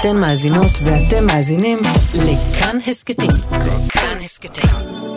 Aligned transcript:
אתן 0.00 0.16
מאזינות 0.16 0.70
ואתם 0.84 1.26
מאזינים 1.26 1.78
לכאן 2.14 2.78
הסכתים. 2.86 3.30
כאן 3.88 4.18
הסכתים, 4.22 4.70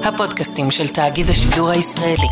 הפודקאסטים 0.03 0.71
של 0.71 0.87
תאגיד 0.87 1.29
השידור 1.29 1.69
הישראלי. 1.69 2.27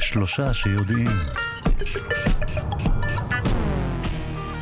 שלושה 0.00 0.54
שיודעים. 0.54 1.10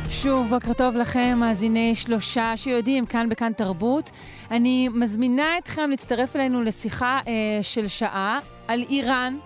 שוב, 0.09 0.49
בוקר 0.49 0.73
טוב 0.73 0.95
לכם, 0.95 1.37
מאזיני 1.39 1.95
שלושה 1.95 2.53
שיודעים, 2.55 3.05
כאן 3.05 3.29
בכאן 3.29 3.51
תרבות. 3.53 4.11
אני 4.51 4.89
מזמינה 4.93 5.57
אתכם 5.57 5.89
להצטרף 5.89 6.35
אלינו 6.35 6.63
לשיחה 6.63 7.19
אה, 7.27 7.33
של 7.61 7.87
שעה 7.87 8.39
על 8.67 8.83
איראן, 8.89 9.37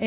אה, 0.00 0.06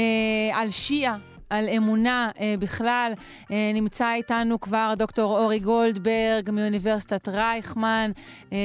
על 0.53 0.69
שיעה. 0.69 1.17
על 1.49 1.69
אמונה 1.77 2.29
אה, 2.39 2.55
בכלל. 2.59 3.13
אה, 3.51 3.71
נמצא 3.73 4.13
איתנו 4.13 4.59
כבר 4.59 4.93
דוקטור 4.97 5.39
אורי 5.39 5.59
גולדברג 5.59 6.49
מאוניברסיטת 6.51 7.27
רייכמן, 7.27 8.11
אה, 8.53 8.57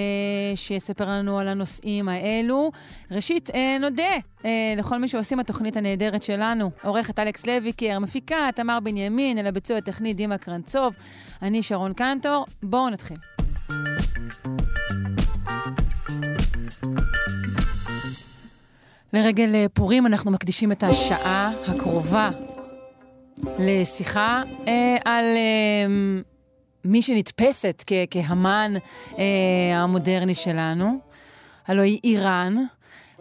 שיספר 0.54 1.08
לנו 1.08 1.38
על 1.38 1.48
הנושאים 1.48 2.08
האלו. 2.08 2.70
ראשית, 3.10 3.50
אה, 3.54 3.76
נודה 3.80 4.02
אה, 4.44 4.74
לכל 4.76 4.98
מי 4.98 5.08
שעושים 5.08 5.40
התוכנית 5.40 5.76
הנהדרת 5.76 6.22
שלנו. 6.22 6.70
עורכת 6.82 7.18
אלכס 7.18 7.46
לויקר, 7.46 7.98
מפיקה 7.98 8.48
תמר 8.54 8.78
בנימין, 8.80 9.38
אל 9.38 9.46
הביצוע 9.46 9.76
הטכני 9.76 10.14
דימה 10.14 10.38
קרנצוב. 10.38 10.96
אני 11.42 11.62
שרון 11.62 11.92
קנטור. 11.92 12.46
בואו 12.62 12.90
נתחיל. 12.90 13.16
לרגל 19.12 19.54
אה, 19.54 19.66
פורים 19.72 20.06
אנחנו 20.06 20.30
מקדישים 20.30 20.72
את 20.72 20.82
השעה 20.82 21.52
הקרובה 21.66 22.30
לשיחה 23.58 24.42
אה, 24.68 24.96
על 25.04 25.24
אה, 25.24 25.86
מי 26.84 27.02
שנתפסת 27.02 27.84
כ- 27.86 27.92
כהמן 28.10 28.72
אה, 29.18 29.24
המודרני 29.74 30.34
שלנו, 30.34 30.98
הלוא 31.66 31.82
היא 31.82 31.98
איראן. 32.04 32.54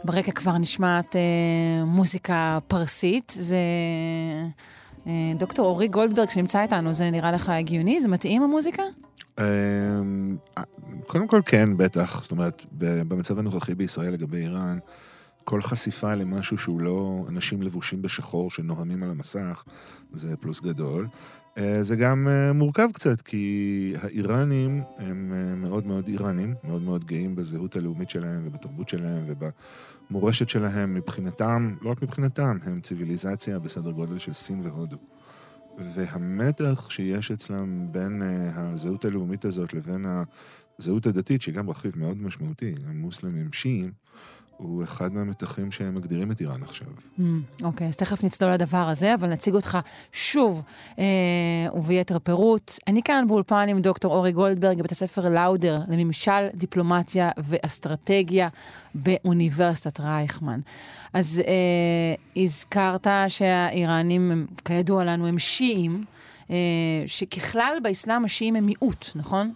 ברקע 0.03 0.31
כבר 0.31 0.57
נשמעת 0.57 1.15
אה, 1.15 1.21
מוזיקה 1.85 2.59
פרסית. 2.67 3.33
זה 3.35 3.57
אה, 5.07 5.11
דוקטור 5.35 5.65
אורי 5.65 5.87
גולדברג 5.87 6.29
שנמצא 6.29 6.61
איתנו, 6.61 6.93
זה 6.93 7.09
נראה 7.11 7.31
לך 7.31 7.49
הגיוני? 7.49 8.01
זה 8.01 8.07
מתאים 8.09 8.43
המוזיקה? 8.43 8.83
אמ, 9.39 10.37
קודם 11.07 11.27
כל 11.27 11.41
כן, 11.45 11.77
בטח. 11.77 12.21
זאת 12.21 12.31
אומרת, 12.31 12.65
במצב 12.71 13.39
הנוכחי 13.39 13.75
בישראל 13.75 14.13
לגבי 14.13 14.37
איראן, 14.37 14.77
כל 15.43 15.61
חשיפה 15.61 16.15
למשהו 16.15 16.57
שהוא 16.57 16.81
לא 16.81 17.25
אנשים 17.29 17.61
לבושים 17.61 18.01
בשחור 18.01 18.51
שנוהמים 18.51 19.03
על 19.03 19.09
המסך, 19.09 19.63
זה 20.13 20.37
פלוס 20.37 20.61
גדול. 20.61 21.07
אה, 21.57 21.83
זה 21.83 21.95
גם 21.95 22.27
אה, 22.27 22.53
מורכב 22.53 22.87
קצת, 22.93 23.21
כי 23.21 23.93
האיראנים 24.01 24.81
הם 24.97 25.33
אה, 25.35 25.55
מאוד 25.55 25.87
מאוד 25.87 26.07
איראנים, 26.07 26.55
מאוד 26.63 26.81
מאוד 26.81 27.05
גאים 27.05 27.35
בזהות 27.35 27.75
הלאומית 27.75 28.09
שלהם 28.09 28.41
ובתרבות 28.45 28.89
שלהם 28.89 29.25
ובמורשת 29.27 30.49
שלהם. 30.49 30.93
מבחינתם, 30.93 31.75
לא 31.81 31.89
רק 31.89 32.01
מבחינתם, 32.01 32.57
הם 32.63 32.81
ציוויליזציה 32.81 33.59
בסדר 33.59 33.91
גודל 33.91 34.17
של 34.17 34.33
סין 34.33 34.61
והודו. 34.63 34.97
והמתח 35.77 36.89
שיש 36.89 37.31
אצלם 37.31 37.87
בין 37.91 38.21
uh, 38.21 38.59
הזהות 38.59 39.05
הלאומית 39.05 39.45
הזאת 39.45 39.73
לבין 39.73 40.05
הזהות 40.79 41.05
הדתית, 41.05 41.41
שהיא 41.41 41.55
גם 41.55 41.69
רכיב 41.69 41.93
מאוד 41.97 42.17
משמעותי, 42.17 42.75
המוסלמים 42.87 43.53
שיעים, 43.53 43.91
הוא 44.57 44.83
אחד 44.83 45.13
מהמתחים 45.13 45.71
שמגדירים 45.71 46.31
את 46.31 46.41
איראן 46.41 46.63
עכשיו. 46.63 46.87
Mm, 47.19 47.21
אוקיי, 47.63 47.87
אז 47.87 47.95
תכף 47.95 48.23
נצלול 48.23 48.51
לדבר 48.51 48.77
הזה, 48.89 49.13
אבל 49.13 49.27
נציג 49.27 49.53
אותך 49.53 49.77
שוב 50.11 50.63
אה, 50.99 51.03
וביתר 51.73 52.19
פירוט. 52.19 52.71
אני 52.87 53.03
כאן 53.03 53.25
באולפן 53.27 53.65
עם 53.69 53.79
דוקטור 53.79 54.15
אורי 54.15 54.31
גולדברג 54.31 54.79
בבית 54.79 54.91
הספר 54.91 55.29
לאודר 55.29 55.79
לממשל, 55.87 56.47
דיפלומטיה 56.53 57.31
ואסטרטגיה 57.37 58.47
באוניברסיטת 58.95 59.99
רייכמן. 59.99 60.59
אז 61.13 61.43
אה, 61.47 62.43
הזכרת 62.43 63.07
שהאיראנים, 63.27 64.31
הם, 64.31 64.45
כידוע 64.65 65.03
לנו, 65.03 65.27
הם 65.27 65.39
שיעים, 65.39 66.03
אה, 66.49 66.55
שככלל 67.05 67.77
באסלאם 67.83 68.25
השיעים 68.25 68.55
הם 68.55 68.65
מיעוט, 68.65 69.05
נכון? 69.15 69.53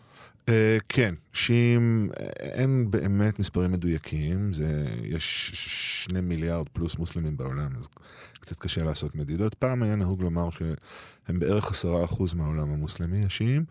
Uh, 0.52 0.84
כן, 0.90 1.16
שיעים, 1.34 2.10
אין 2.40 2.92
באמת 2.92 3.40
מספרים 3.40 3.72
מדויקים, 3.72 4.54
זה, 4.54 4.86
יש 5.04 5.52
שני 5.54 6.22
מיליארד 6.22 6.70
פלוס 6.70 6.98
מוסלמים 6.98 7.38
בעולם, 7.38 7.70
אז 7.78 7.88
קצת 8.34 8.60
קשה 8.60 8.84
לעשות 8.84 9.16
מדידות. 9.16 9.54
פעם 9.54 9.84
היה 9.84 9.96
נהוג 9.96 10.24
לומר 10.24 10.50
שהם 10.50 11.40
בערך 11.40 11.72
עשרה 11.72 12.04
אחוז 12.04 12.34
מהעולם 12.34 12.72
המוסלמי, 12.72 13.26
השיעים. 13.26 13.66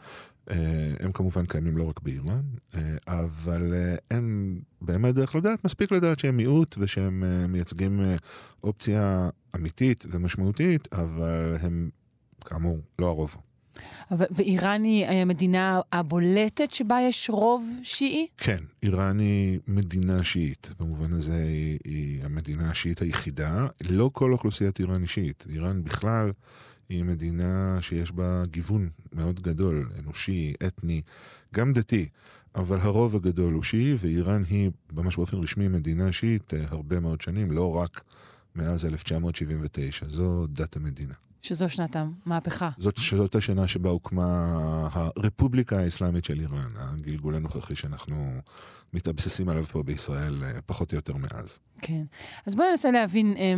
Uh, 0.48 0.52
הם 1.00 1.12
כמובן 1.12 1.46
קיימים 1.46 1.76
לא 1.76 1.84
רק 1.84 2.00
באיראן, 2.00 2.42
אבל 3.08 3.72
uh, 3.72 4.00
אין 4.10 4.58
באמת 4.80 5.14
דרך 5.14 5.34
לדעת, 5.34 5.64
מספיק 5.64 5.92
לדעת 5.92 6.18
שהם 6.18 6.36
מיעוט 6.36 6.76
ושהם 6.78 7.22
uh, 7.22 7.48
מייצגים 7.48 8.00
uh, 8.00 8.04
אופציה 8.64 9.28
אמיתית 9.56 10.06
ומשמעותית, 10.10 10.88
אבל 10.92 11.56
הם 11.60 11.90
כאמור 12.44 12.78
לא 12.98 13.06
הרוב. 13.06 13.36
ואיראן 14.10 14.84
היא 14.84 15.06
המדינה 15.06 15.80
הבולטת 15.92 16.74
שבה 16.74 16.98
יש 17.08 17.30
רוב 17.30 17.66
שיעי? 17.82 18.26
כן, 18.38 18.58
איראן 18.82 19.18
היא 19.18 19.58
מדינה 19.68 20.24
שיעית. 20.24 20.74
במובן 20.80 21.12
הזה 21.12 21.36
היא, 21.36 21.78
היא 21.84 22.24
המדינה 22.24 22.70
השיעית 22.70 23.02
היחידה. 23.02 23.66
לא 23.90 24.10
כל 24.12 24.32
אוכלוסיית 24.32 24.80
איראן 24.80 25.00
היא 25.00 25.08
שיעית. 25.08 25.46
איראן 25.52 25.84
בכלל 25.84 26.32
היא 26.88 27.04
מדינה 27.04 27.78
שיש 27.80 28.12
בה 28.12 28.42
גיוון 28.50 28.88
מאוד 29.12 29.40
גדול, 29.40 29.90
אנושי, 29.98 30.52
אתני, 30.66 31.02
גם 31.54 31.72
דתי. 31.72 32.08
אבל 32.54 32.80
הרוב 32.80 33.16
הגדול 33.16 33.52
הוא 33.54 33.62
שיעי, 33.62 33.94
ואיראן 33.98 34.42
היא 34.50 34.70
ממש 34.92 35.16
באופן 35.16 35.36
רשמי 35.36 35.68
מדינה 35.68 36.12
שיעית 36.12 36.52
הרבה 36.68 37.00
מאוד 37.00 37.20
שנים, 37.20 37.52
לא 37.52 37.76
רק 37.76 38.00
מאז 38.54 38.86
1979. 38.86 40.08
זו 40.08 40.46
דת 40.46 40.76
המדינה. 40.76 41.14
שזו 41.42 41.68
שנת 41.68 41.96
המהפכה. 41.96 42.70
זאת, 42.78 42.96
שזאת 42.96 43.34
השנה 43.34 43.68
שבה 43.68 43.90
הוקמה 43.90 44.52
הרפובליקה 44.92 45.80
האסלאמית 45.80 46.24
של 46.24 46.40
איראן, 46.40 46.72
הגלגול 46.76 47.34
הנוכחי 47.34 47.76
שאנחנו 47.76 48.40
מתאבססים 48.92 49.48
עליו 49.48 49.64
פה 49.64 49.82
בישראל 49.82 50.42
פחות 50.66 50.92
או 50.92 50.96
יותר 50.96 51.14
מאז. 51.16 51.58
כן. 51.82 52.02
אז 52.46 52.54
בואו 52.54 52.70
ננסה 52.70 52.90
להבין 52.90 53.34
אה, 53.36 53.54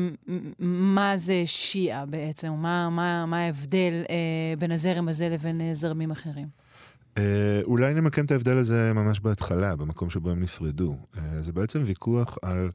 מה 0.58 1.16
זה 1.16 1.42
שיעה 1.46 2.06
בעצם, 2.06 2.52
מה, 2.52 2.90
מה, 2.90 3.26
מה 3.26 3.40
ההבדל 3.40 4.04
אה, 4.10 4.54
בין 4.58 4.72
הזרם 4.72 5.08
הזה 5.08 5.28
לבין 5.28 5.60
אה, 5.60 5.74
זרמים 5.74 6.10
אחרים. 6.10 6.48
אה, 7.18 7.60
אולי 7.64 7.94
נמקם 7.94 8.24
את 8.24 8.30
ההבדל 8.30 8.58
הזה 8.58 8.92
ממש 8.92 9.20
בהתחלה, 9.20 9.76
במקום 9.76 10.10
שבו 10.10 10.30
הם 10.30 10.40
נפרדו. 10.40 10.96
אה, 11.18 11.42
זה 11.42 11.52
בעצם 11.52 11.82
ויכוח 11.84 12.38
על 12.42 12.70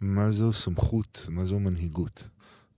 מה 0.00 0.30
זו 0.30 0.52
סמכות, 0.52 1.26
מה 1.30 1.44
זו 1.44 1.58
מנהיגות. 1.58 2.28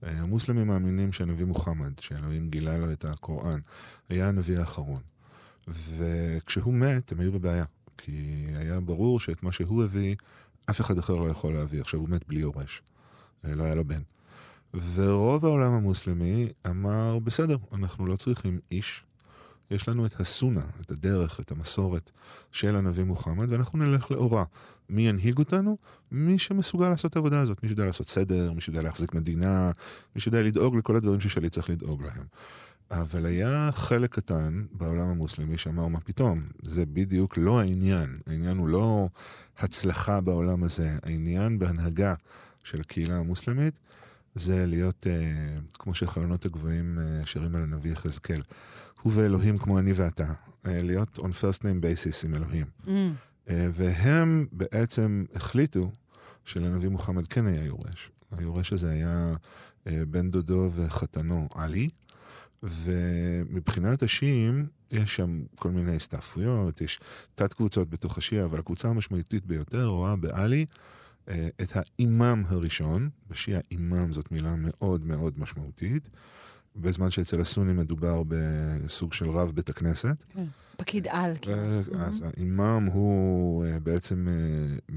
המוסלמים 0.01 0.67
מאמינים 0.67 1.13
שהנביא 1.13 1.45
מוחמד, 1.45 1.99
שאלוהים 1.99 2.49
גילה 2.49 2.77
לו 2.77 2.91
את 2.91 3.05
הקוראן, 3.05 3.59
היה 4.09 4.27
הנביא 4.27 4.59
האחרון. 4.59 5.01
וכשהוא 5.67 6.73
מת, 6.73 7.11
הם 7.11 7.19
היו 7.19 7.31
בבעיה. 7.31 7.65
כי 7.97 8.45
היה 8.55 8.79
ברור 8.79 9.19
שאת 9.19 9.43
מה 9.43 9.51
שהוא 9.51 9.83
הביא, 9.83 10.15
אף 10.69 10.81
אחד 10.81 10.97
אחר 10.97 11.13
לא 11.13 11.31
יכול 11.31 11.53
להביא. 11.53 11.81
עכשיו 11.81 11.99
הוא 11.99 12.09
מת 12.09 12.27
בלי 12.27 12.39
יורש. 12.39 12.81
לא 13.43 13.63
היה 13.63 13.75
לו 13.75 13.85
בן. 13.85 14.01
ורוב 14.93 15.45
העולם 15.45 15.71
המוסלמי 15.71 16.49
אמר, 16.67 17.19
בסדר, 17.19 17.57
אנחנו 17.73 18.05
לא 18.05 18.15
צריכים 18.15 18.59
איש. 18.71 19.03
יש 19.71 19.89
לנו 19.89 20.05
את 20.05 20.19
הסונה, 20.19 20.61
את 20.81 20.91
הדרך, 20.91 21.39
את 21.39 21.51
המסורת 21.51 22.11
של 22.51 22.75
הנביא 22.75 23.03
מוחמד, 23.03 23.51
ואנחנו 23.51 23.79
נלך 23.79 24.11
לאורה. 24.11 24.43
מי 24.89 25.07
ינהיג 25.07 25.37
אותנו? 25.37 25.77
מי 26.11 26.39
שמסוגל 26.39 26.89
לעשות 26.89 27.11
את 27.11 27.15
העבודה 27.15 27.39
הזאת. 27.39 27.63
מי 27.63 27.69
שיודע 27.69 27.85
לעשות 27.85 28.07
סדר, 28.07 28.51
מי 28.53 28.61
שיודע 28.61 28.81
להחזיק 28.81 29.13
מדינה, 29.13 29.69
מי 30.15 30.21
שיודע 30.21 30.41
לדאוג 30.41 30.75
לכל 30.75 30.95
הדברים 30.95 31.19
ששליט 31.19 31.53
צריך 31.53 31.69
לדאוג 31.69 32.03
להם. 32.03 32.23
אבל 32.91 33.25
היה 33.25 33.69
חלק 33.73 34.15
קטן 34.15 34.63
בעולם 34.71 35.07
המוסלמי 35.07 35.57
שאמר, 35.57 35.87
מה 35.87 35.99
פתאום? 35.99 36.41
זה 36.61 36.85
בדיוק 36.85 37.37
לא 37.37 37.59
העניין. 37.59 38.19
העניין 38.27 38.57
הוא 38.57 38.67
לא 38.67 39.07
הצלחה 39.59 40.21
בעולם 40.21 40.63
הזה. 40.63 40.97
העניין 41.03 41.59
בהנהגה 41.59 42.13
של 42.63 42.81
הקהילה 42.81 43.15
המוסלמית 43.15 43.79
זה 44.35 44.65
להיות, 44.65 45.07
אה, 45.09 45.59
כמו 45.73 45.95
שחלונות 45.95 46.45
הגבוהים 46.45 46.99
אה, 46.99 47.25
שרים 47.25 47.55
על 47.55 47.63
הנביא 47.63 47.91
יחזקאל. 47.91 48.41
הוא 49.01 49.13
ואלוהים 49.15 49.57
כמו 49.57 49.79
אני 49.79 49.91
ואתה. 49.93 50.33
אה, 50.67 50.81
להיות 50.81 51.19
on 51.19 51.21
first 51.21 51.59
name 51.61 51.83
basis 51.83 52.25
עם 52.25 52.35
אלוהים. 52.35 52.65
Mm. 52.85 52.89
והם 53.47 54.47
בעצם 54.51 55.25
החליטו 55.35 55.91
שלנביא 56.45 56.89
מוחמד 56.89 57.27
כן 57.27 57.45
היה 57.45 57.65
יורש. 57.65 58.11
היורש 58.31 58.73
הזה 58.73 58.89
היה 58.89 59.33
בן 59.85 60.31
דודו 60.31 60.69
וחתנו 60.71 61.47
עלי, 61.55 61.89
ומבחינת 62.63 64.03
השיעים 64.03 64.67
יש 64.91 65.15
שם 65.15 65.43
כל 65.55 65.71
מיני 65.71 65.95
הסתעפויות, 65.95 66.81
יש 66.81 66.99
תת 67.35 67.53
קבוצות 67.53 67.89
בתוך 67.89 68.17
השיעה, 68.17 68.45
אבל 68.45 68.59
הקבוצה 68.59 68.87
המשמעותית 68.87 69.45
ביותר 69.45 69.85
רואה 69.85 70.15
בעלי 70.15 70.65
אה, 71.29 71.47
את 71.61 71.73
האימאם 71.75 72.43
הראשון, 72.47 73.09
בשיעה 73.29 73.61
אימאם 73.71 74.13
זאת 74.13 74.31
מילה 74.31 74.55
מאוד 74.57 75.05
מאוד 75.05 75.39
משמעותית, 75.39 76.09
בזמן 76.75 77.09
שאצל 77.09 77.41
הסונים 77.41 77.77
מדובר 77.77 78.23
בסוג 78.27 79.13
של 79.13 79.29
רב 79.29 79.51
בית 79.55 79.69
הכנסת. 79.69 80.23
כן. 80.29 80.43
פקיד 80.77 81.07
על. 81.07 81.33
כאילו. 81.41 81.57
אז 81.99 82.21
האימאם 82.21 82.85
הוא 82.85 83.65
אה, 83.65 83.79
בעצם 83.79 84.27
אה, 84.29 84.95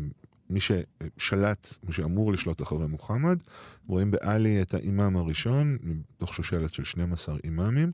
מי 0.50 0.60
ששלט, 0.60 1.74
מי 1.82 1.92
שאמור 1.92 2.32
לשלוט 2.32 2.62
אחרי 2.62 2.86
מוחמד. 2.86 3.42
רואים 3.86 4.10
בעלי 4.10 4.62
את 4.62 4.74
האימאם 4.74 5.16
הראשון, 5.16 5.78
מתוך 5.82 6.34
שושלת 6.34 6.74
של 6.74 6.84
12 6.84 7.36
אימאמים. 7.44 7.92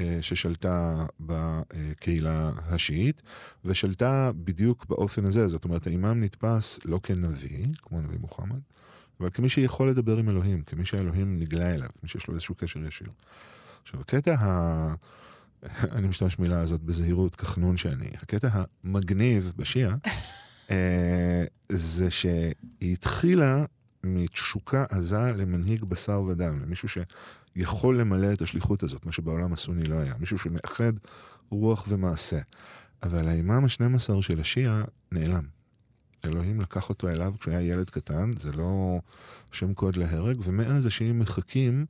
אה, 0.00 0.18
ששלטה 0.20 1.06
בקהילה 1.20 2.52
השיעית, 2.56 3.22
ושלטה 3.64 4.30
בדיוק 4.44 4.86
באופן 4.88 5.24
הזה. 5.26 5.46
זאת 5.46 5.64
אומרת, 5.64 5.86
האימאם 5.86 6.20
נתפס 6.20 6.80
לא 6.84 7.00
כנביא, 7.02 7.66
כמו 7.82 7.98
הנביא 7.98 8.18
מוחמד, 8.18 8.58
אבל 9.20 9.30
כמי 9.34 9.48
שיכול 9.48 9.88
לדבר 9.88 10.16
עם 10.16 10.28
אלוהים, 10.28 10.62
כמי 10.62 10.84
שהאלוהים 10.84 11.40
נגלה 11.40 11.74
אליו, 11.74 11.88
מי 12.02 12.08
שיש 12.08 12.28
לו 12.28 12.34
איזשהו 12.34 12.54
קשר 12.54 12.80
ישיר. 12.86 13.08
עכשיו, 13.82 14.00
הקטע 14.00 14.34
ה... 14.38 14.94
אני 15.96 16.08
משתמש 16.08 16.36
במילה 16.36 16.60
הזאת 16.60 16.82
בזהירות, 16.82 17.36
כחנון 17.36 17.76
שאני. 17.76 18.10
הקטע 18.22 18.48
המגניב 18.84 19.52
בשיעה, 19.56 19.96
אה, 20.70 21.44
זה 21.68 22.10
שהיא 22.10 22.52
התחילה 22.82 23.64
מתשוקה 24.04 24.84
עזה 24.90 25.32
למנהיג 25.36 25.84
בשר 25.84 26.22
ודם, 26.22 26.62
למישהו 26.62 26.88
שיכול 26.88 28.00
למלא 28.00 28.32
את 28.32 28.42
השליחות 28.42 28.82
הזאת, 28.82 29.06
מה 29.06 29.12
שבעולם 29.12 29.52
הסוני 29.52 29.84
לא 29.84 29.96
היה. 29.96 30.14
מישהו 30.18 30.38
שמאחד 30.38 30.92
רוח 31.50 31.84
ומעשה. 31.88 32.40
אבל 33.02 33.28
האימאם 33.28 33.64
ה-12 33.64 34.22
של 34.22 34.40
השיעה 34.40 34.84
נעלם. 35.12 35.59
אלוהים 36.24 36.60
לקח 36.60 36.88
אותו 36.88 37.08
אליו 37.08 37.34
כשהוא 37.40 37.54
היה 37.54 37.72
ילד 37.72 37.90
קטן, 37.90 38.30
זה 38.36 38.52
לא 38.52 39.00
שם 39.52 39.74
קוד 39.74 39.96
להרג, 39.96 40.36
ומאז 40.44 40.86
השיעים 40.86 41.18
מחכים... 41.18 41.86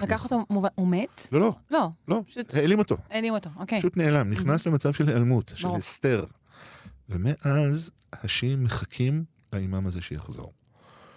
לקח 0.00 0.24
אותו, 0.24 0.44
הוא 0.74 0.88
מת? 0.88 1.28
לא, 1.32 1.40
לא. 1.40 1.54
לא. 1.70 1.90
לא, 2.08 2.22
העלים 2.52 2.78
אותו. 2.78 2.96
העלים 3.10 3.34
אותו, 3.34 3.50
אוקיי. 3.56 3.78
פשוט 3.78 3.96
נעלם, 3.96 4.30
נכנס 4.30 4.66
למצב 4.66 4.92
של 4.92 5.08
היעלמות, 5.08 5.52
של 5.54 5.68
הסתר. 5.68 6.24
ומאז 7.08 7.90
השיעים 8.12 8.64
מחכים 8.64 9.24
לאימאם 9.52 9.86
הזה 9.86 10.02
שיחזור. 10.02 10.52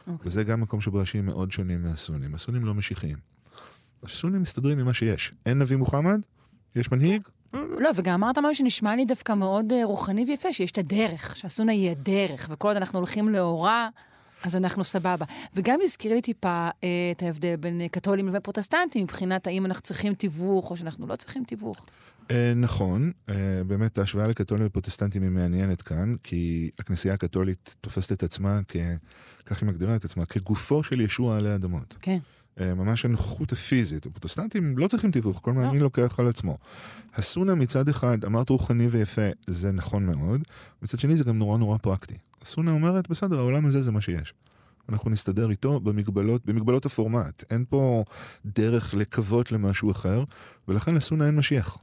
אוקיי. 0.07 0.27
וזה 0.27 0.43
גם 0.43 0.61
מקום 0.61 0.81
שבו 0.81 1.01
השיעים 1.01 1.25
מאוד 1.25 1.51
שונים 1.51 1.83
מהסונים. 1.83 2.35
הסונים 2.35 2.65
לא 2.65 2.73
משיחיים. 2.73 3.17
הסונים 4.03 4.41
מסתדרים 4.41 4.79
עם 4.79 4.85
מה 4.85 4.93
שיש. 4.93 5.33
אין 5.45 5.59
נביא 5.59 5.77
מוחמד, 5.77 6.25
יש 6.75 6.91
מנהיג, 6.91 7.21
לא, 7.79 7.89
וגם 7.95 8.23
אמרת 8.23 8.37
משהו 8.37 8.55
שנשמע 8.55 8.95
לי 8.95 9.05
דווקא 9.05 9.33
מאוד 9.33 9.73
אה, 9.73 9.85
רוחני 9.85 10.25
ויפה, 10.27 10.53
שיש 10.53 10.71
את 10.71 10.77
הדרך, 10.77 11.37
שהסונה 11.37 11.71
היא 11.71 11.91
הדרך, 11.91 12.47
וכל 12.51 12.67
עוד 12.67 12.77
אנחנו 12.77 12.99
הולכים 12.99 13.29
לאורה, 13.29 13.89
אז 14.43 14.55
אנחנו 14.55 14.83
סבבה. 14.83 15.25
וגם 15.53 15.79
הזכיר 15.83 16.13
לי 16.13 16.21
טיפה 16.21 16.69
אה, 16.83 16.89
את 17.11 17.23
ההבדל 17.23 17.55
בין 17.55 17.81
אה, 17.81 17.89
קתולים 17.89 18.27
לבין 18.27 18.41
פרוטסטנטים, 18.41 19.03
מבחינת 19.03 19.47
האם 19.47 19.65
אנחנו 19.65 19.81
צריכים 19.81 20.13
תיווך 20.13 20.71
או 20.71 20.77
שאנחנו 20.77 21.07
לא 21.07 21.15
צריכים 21.15 21.43
תיווך. 21.43 21.85
אה, 22.31 22.53
נכון, 22.55 23.11
אה, 23.29 23.35
באמת 23.67 23.97
ההשוואה 23.97 24.27
לקתולים 24.27 24.67
ופרוטסטנטים 24.67 25.21
היא 25.21 25.31
מעניינת 25.31 25.81
כאן, 25.81 26.15
כי 26.23 26.69
הכנסייה 26.79 27.13
הקתולית 27.13 27.75
תופסת 27.81 28.11
את 28.11 28.23
עצמה, 28.23 28.59
כ... 28.67 28.75
כך 29.45 29.61
היא 29.61 29.67
מגדירה 29.69 29.95
את 29.95 30.05
עצמה, 30.05 30.25
כגופו 30.25 30.83
של 30.83 31.01
ישוע 31.01 31.37
עלי 31.37 31.55
אדמות. 31.55 31.97
כן. 32.01 32.17
ממש 32.59 33.05
הנוכחות 33.05 33.51
הפיזית. 33.51 34.05
הפרוטסטנטים 34.05 34.77
לא 34.77 34.87
צריכים 34.87 35.11
תיווך, 35.11 35.39
כל 35.41 35.53
מאמין 35.53 35.77
לא. 35.77 35.83
לוקח 35.83 36.19
על 36.19 36.27
עצמו. 36.27 36.57
הסונה 37.15 37.55
מצד 37.55 37.89
אחד, 37.89 38.25
אמרת 38.25 38.49
רוחני 38.49 38.87
ויפה, 38.87 39.29
זה 39.47 39.71
נכון 39.71 40.05
מאוד, 40.05 40.41
מצד 40.81 40.99
שני 40.99 41.17
זה 41.17 41.23
גם 41.23 41.37
נורא 41.37 41.57
נורא 41.57 41.77
פרקטי. 41.77 42.17
הסונה 42.41 42.71
אומרת, 42.71 43.09
בסדר, 43.09 43.39
העולם 43.39 43.65
הזה 43.65 43.81
זה 43.81 43.91
מה 43.91 44.01
שיש. 44.01 44.33
אנחנו 44.89 45.09
נסתדר 45.09 45.49
איתו 45.51 45.79
במגבלות, 45.79 46.45
במגבלות 46.45 46.85
הפורמט. 46.85 47.43
אין 47.49 47.65
פה 47.69 48.03
דרך 48.45 48.93
לקוות 48.93 49.51
למשהו 49.51 49.91
אחר, 49.91 50.23
ולכן 50.67 50.95
לסונה 50.95 51.27
אין 51.27 51.35
משיח. 51.35 51.77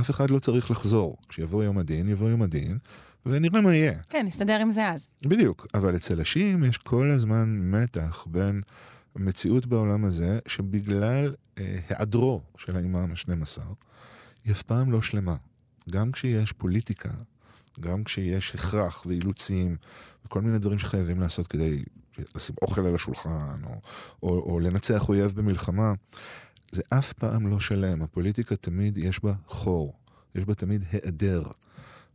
אף 0.00 0.10
אחד 0.10 0.30
לא 0.30 0.38
צריך 0.38 0.70
לחזור. 0.70 1.16
כשיבוא 1.28 1.64
יום 1.64 1.78
הדין, 1.78 2.08
יבוא 2.08 2.28
יום 2.28 2.42
הדין, 2.42 2.78
ונראה 3.26 3.60
מה 3.60 3.74
יהיה. 3.74 3.98
כן, 4.10 4.26
נסתדר 4.26 4.60
עם 4.60 4.70
זה 4.70 4.88
אז. 4.88 5.08
בדיוק, 5.26 5.66
אבל 5.74 5.96
אצל 5.96 6.20
השיעים 6.20 6.64
יש 6.64 6.78
כל 6.78 7.10
הזמן 7.10 7.58
מתח 7.62 8.26
בין 8.30 8.60
מציאות 9.18 9.66
בעולם 9.66 10.04
הזה, 10.04 10.38
שבגלל 10.46 11.34
אה, 11.58 11.78
היעדרו 11.88 12.42
של 12.56 12.76
האימאם 12.76 13.10
ה-12, 13.10 13.62
היא 14.44 14.52
אף 14.52 14.62
פעם 14.62 14.92
לא 14.92 15.02
שלמה. 15.02 15.36
גם 15.90 16.12
כשיש 16.12 16.52
פוליטיקה, 16.52 17.10
גם 17.80 18.04
כשיש 18.04 18.54
הכרח 18.54 19.06
ואילוצים, 19.06 19.76
וכל 20.24 20.40
מיני 20.40 20.58
דברים 20.58 20.78
שחייבים 20.78 21.20
לעשות 21.20 21.46
כדי 21.46 21.84
לשים 22.34 22.54
אוכל 22.62 22.86
על 22.86 22.94
השולחן, 22.94 23.60
או, 23.64 23.80
או, 24.22 24.52
או 24.52 24.60
לנצח 24.60 25.08
אויב 25.08 25.32
במלחמה, 25.32 25.92
זה 26.72 26.82
אף 26.88 27.12
פעם 27.12 27.46
לא 27.46 27.60
שלם. 27.60 28.02
הפוליטיקה 28.02 28.56
תמיד 28.56 28.98
יש 28.98 29.24
בה 29.24 29.32
חור, 29.46 29.94
יש 30.34 30.44
בה 30.44 30.54
תמיד 30.54 30.84
היעדר. 30.92 31.42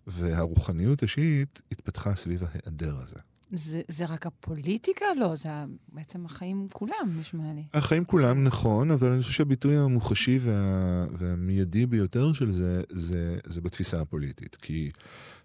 והרוחניות 0.07 1.03
השיעית 1.03 1.61
התפתחה 1.71 2.15
סביב 2.15 2.43
ההיעדר 2.43 2.97
הזה. 2.97 3.19
זה, 3.55 3.81
זה 3.87 4.05
רק 4.05 4.25
הפוליטיקה? 4.25 5.05
לא, 5.19 5.35
זה 5.35 5.49
בעצם 5.93 6.25
החיים 6.25 6.67
כולם, 6.73 7.17
נשמע 7.19 7.53
לי. 7.55 7.63
החיים 7.73 8.05
כולם, 8.05 8.43
נכון, 8.43 8.91
אבל 8.91 9.11
אני 9.11 9.21
חושב 9.21 9.33
שהביטוי 9.33 9.77
המוחשי 9.77 10.37
וה, 10.39 11.05
והמיידי 11.17 11.85
ביותר 11.85 12.33
של 12.33 12.51
זה, 12.51 12.81
זה, 12.89 13.37
זה 13.45 13.61
בתפיסה 13.61 14.01
הפוליטית. 14.01 14.55
כי 14.55 14.91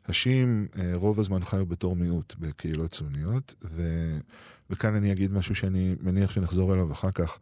השיעים 0.07 0.67
אה, 0.79 0.91
רוב 0.95 1.21
הזמן 1.21 1.45
חיו 1.45 1.67
בתור 1.67 1.97
מיעוט 1.97 2.35
בקהילות 2.39 2.95
סוניות, 2.95 3.55
ו, 3.65 3.83
וכאן 4.71 4.95
אני 4.95 5.13
אגיד 5.13 5.33
משהו 5.33 5.55
שאני 5.55 5.95
מניח 6.01 6.31
שנחזור 6.31 6.75
אליו 6.75 6.93
אחר 6.93 7.11
כך. 7.11 7.39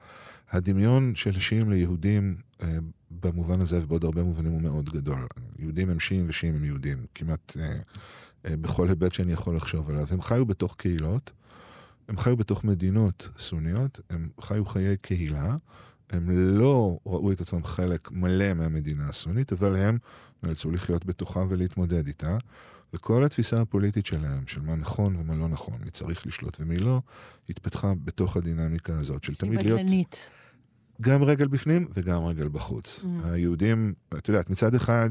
הדמיון 0.50 1.14
של 1.14 1.30
השיעים 1.30 1.70
ליהודים 1.70 2.36
אה, 2.62 2.78
במובן 3.10 3.60
הזה 3.60 3.82
ובעוד 3.82 4.04
הרבה 4.04 4.22
מובנים 4.22 4.52
הוא 4.52 4.62
מאוד 4.62 4.90
גדול. 4.90 5.26
יהודים 5.58 5.90
הם 5.90 6.00
שיעים 6.00 6.26
ושיעים 6.28 6.54
הם 6.54 6.64
יהודים, 6.64 7.06
כמעט 7.14 7.56
אה, 7.60 7.76
אה, 8.46 8.56
בכל 8.56 8.88
היבט 8.88 9.12
שאני 9.12 9.32
יכול 9.32 9.56
לחשוב 9.56 9.90
עליו. 9.90 10.06
הם 10.10 10.22
חיו 10.22 10.46
בתוך 10.46 10.74
קהילות, 10.78 11.32
הם 12.08 12.16
חיו 12.16 12.36
בתוך 12.36 12.64
מדינות 12.64 13.28
סוניות, 13.38 14.00
הם 14.10 14.28
חיו 14.40 14.64
חיי 14.64 14.96
קהילה, 14.96 15.56
הם 16.10 16.30
לא 16.30 16.98
ראו 17.06 17.32
את 17.32 17.40
עצמם 17.40 17.64
חלק 17.64 18.10
מלא 18.10 18.54
מהמדינה 18.54 19.08
הסונית, 19.08 19.52
אבל 19.52 19.76
הם 19.76 19.98
נאלצו 20.42 20.70
לחיות 20.70 21.06
בתוכה 21.06 21.44
ולהתמודד 21.48 22.06
איתה. 22.06 22.38
וכל 22.94 23.24
התפיסה 23.24 23.60
הפוליטית 23.60 24.06
שלהם, 24.06 24.46
של 24.46 24.60
מה 24.60 24.76
נכון 24.76 25.16
ומה 25.16 25.34
לא 25.34 25.48
נכון, 25.48 25.74
מי 25.84 25.90
צריך 25.90 26.26
לשלוט 26.26 26.56
ומי 26.60 26.78
לא, 26.78 27.00
התפתחה 27.50 27.92
בתוך 28.04 28.36
הדינמיקה 28.36 28.98
הזאת 28.98 29.24
של 29.24 29.34
תמיד 29.34 29.62
להיות... 29.62 29.80
בדלנית. 29.80 30.30
גם 31.00 31.22
רגל 31.22 31.46
בפנים 31.48 31.88
וגם 31.94 32.24
רגל 32.24 32.48
בחוץ. 32.48 33.04
Mm. 33.04 33.26
היהודים, 33.26 33.94
את 34.18 34.28
יודעת, 34.28 34.50
מצד 34.50 34.74
אחד, 34.74 35.10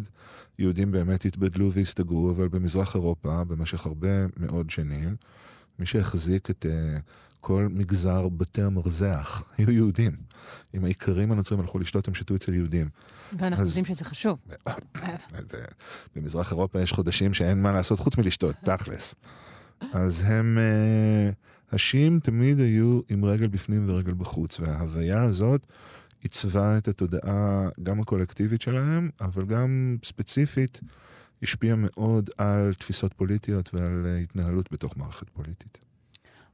יהודים 0.59 0.91
באמת 0.91 1.25
התבדלו 1.25 1.71
והסתגרו, 1.71 2.31
אבל 2.31 2.47
במזרח 2.47 2.95
אירופה, 2.95 3.43
במשך 3.43 3.85
הרבה 3.85 4.07
מאוד 4.37 4.69
שנים, 4.69 5.15
מי 5.79 5.85
שהחזיק 5.85 6.49
את 6.49 6.65
uh, 6.65 7.01
כל 7.45 7.67
מגזר 7.71 8.27
בתי 8.29 8.61
המרזח 8.61 9.49
היו 9.57 9.71
יהודים. 9.71 10.11
אם 10.73 10.85
האיכרים 10.85 11.31
הנוצרים 11.31 11.59
הלכו 11.59 11.79
לשתות, 11.79 12.07
הם 12.07 12.13
שתו 12.13 12.35
אצל 12.35 12.53
יהודים. 12.53 12.89
ואנחנו 13.33 13.63
אז... 13.63 13.67
יודעים 13.67 13.85
שזה 13.85 14.05
חשוב. 14.05 14.37
במזרח 16.15 16.51
אירופה 16.51 16.81
יש 16.81 16.91
חודשים 16.91 17.33
שאין 17.33 17.61
מה 17.61 17.71
לעשות 17.71 17.99
חוץ 17.99 18.17
מלשתות, 18.17 18.55
תכלס. 18.55 19.15
אז 19.93 20.23
הם... 20.27 20.57
Uh, 20.57 21.35
השיעים 21.71 22.19
תמיד 22.19 22.59
היו 22.59 22.99
עם 23.09 23.25
רגל 23.25 23.47
בפנים 23.47 23.89
ורגל 23.89 24.13
בחוץ, 24.13 24.59
וההוויה 24.59 25.23
הזאת 25.23 25.67
עיצבה 26.21 26.77
את 26.77 26.87
התודעה 26.87 27.69
גם 27.83 27.99
הקולקטיבית 28.01 28.61
שלהם, 28.61 29.09
אבל 29.21 29.45
גם 29.45 29.97
ספציפית 30.03 30.81
השפיעה 31.43 31.75
מאוד 31.75 32.29
על 32.37 32.73
תפיסות 32.73 33.13
פוליטיות 33.13 33.73
ועל 33.73 34.17
התנהלות 34.23 34.71
בתוך 34.71 34.97
מערכת 34.97 35.29
פוליטית. 35.29 35.85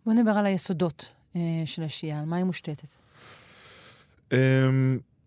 בוא 0.05 0.13
נדבר 0.13 0.31
על 0.31 0.45
היסודות 0.45 1.11
אה, 1.35 1.41
של 1.65 1.83
השיעה, 1.83 2.19
על 2.19 2.25
מה 2.25 2.35
היא 2.35 2.45
מושתתת? 2.45 2.87
Um, 4.29 4.33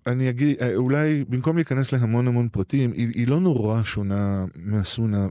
אני 0.07 0.31
אגיד, 0.31 0.57
אה, 0.61 0.75
אולי 0.75 1.25
במקום 1.29 1.57
להיכנס 1.57 1.93
להמון 1.93 2.29
המון 2.29 2.49
פרטים, 2.49 2.93
היא, 2.93 3.09
היא 3.15 3.29
לא 3.29 3.41
נורא 3.41 3.83
שונה 3.83 4.45
מהסונה, 4.57 5.27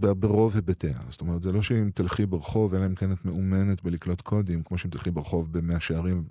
ברוב 0.00 0.54
היבטיה. 0.54 0.98
זאת 1.08 1.20
אומרת, 1.20 1.42
זה 1.42 1.52
לא 1.52 1.62
שאם 1.62 1.90
תלכי 1.94 2.26
ברחוב, 2.26 2.74
אלא 2.74 2.86
אם 2.86 2.94
כן 2.94 3.12
את 3.12 3.24
מאומנת 3.24 3.82
בלקלוט 3.82 4.20
קודים, 4.20 4.62
כמו 4.62 4.78
שאם 4.78 4.90
תלכי 4.90 5.10
ברחוב 5.10 5.52
במאה 5.52 5.80
שערים, 5.80 6.24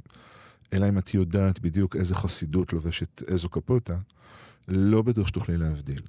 אלא 0.73 0.89
אם 0.89 0.97
את 0.97 1.13
יודעת 1.13 1.59
בדיוק 1.59 1.95
איזה 1.95 2.15
חסידות 2.15 2.73
לובשת 2.73 3.23
איזו 3.27 3.49
קפוטה, 3.49 3.97
לא 4.67 5.01
בטוח 5.01 5.27
שתוכלי 5.27 5.57
להבדיל. 5.57 6.01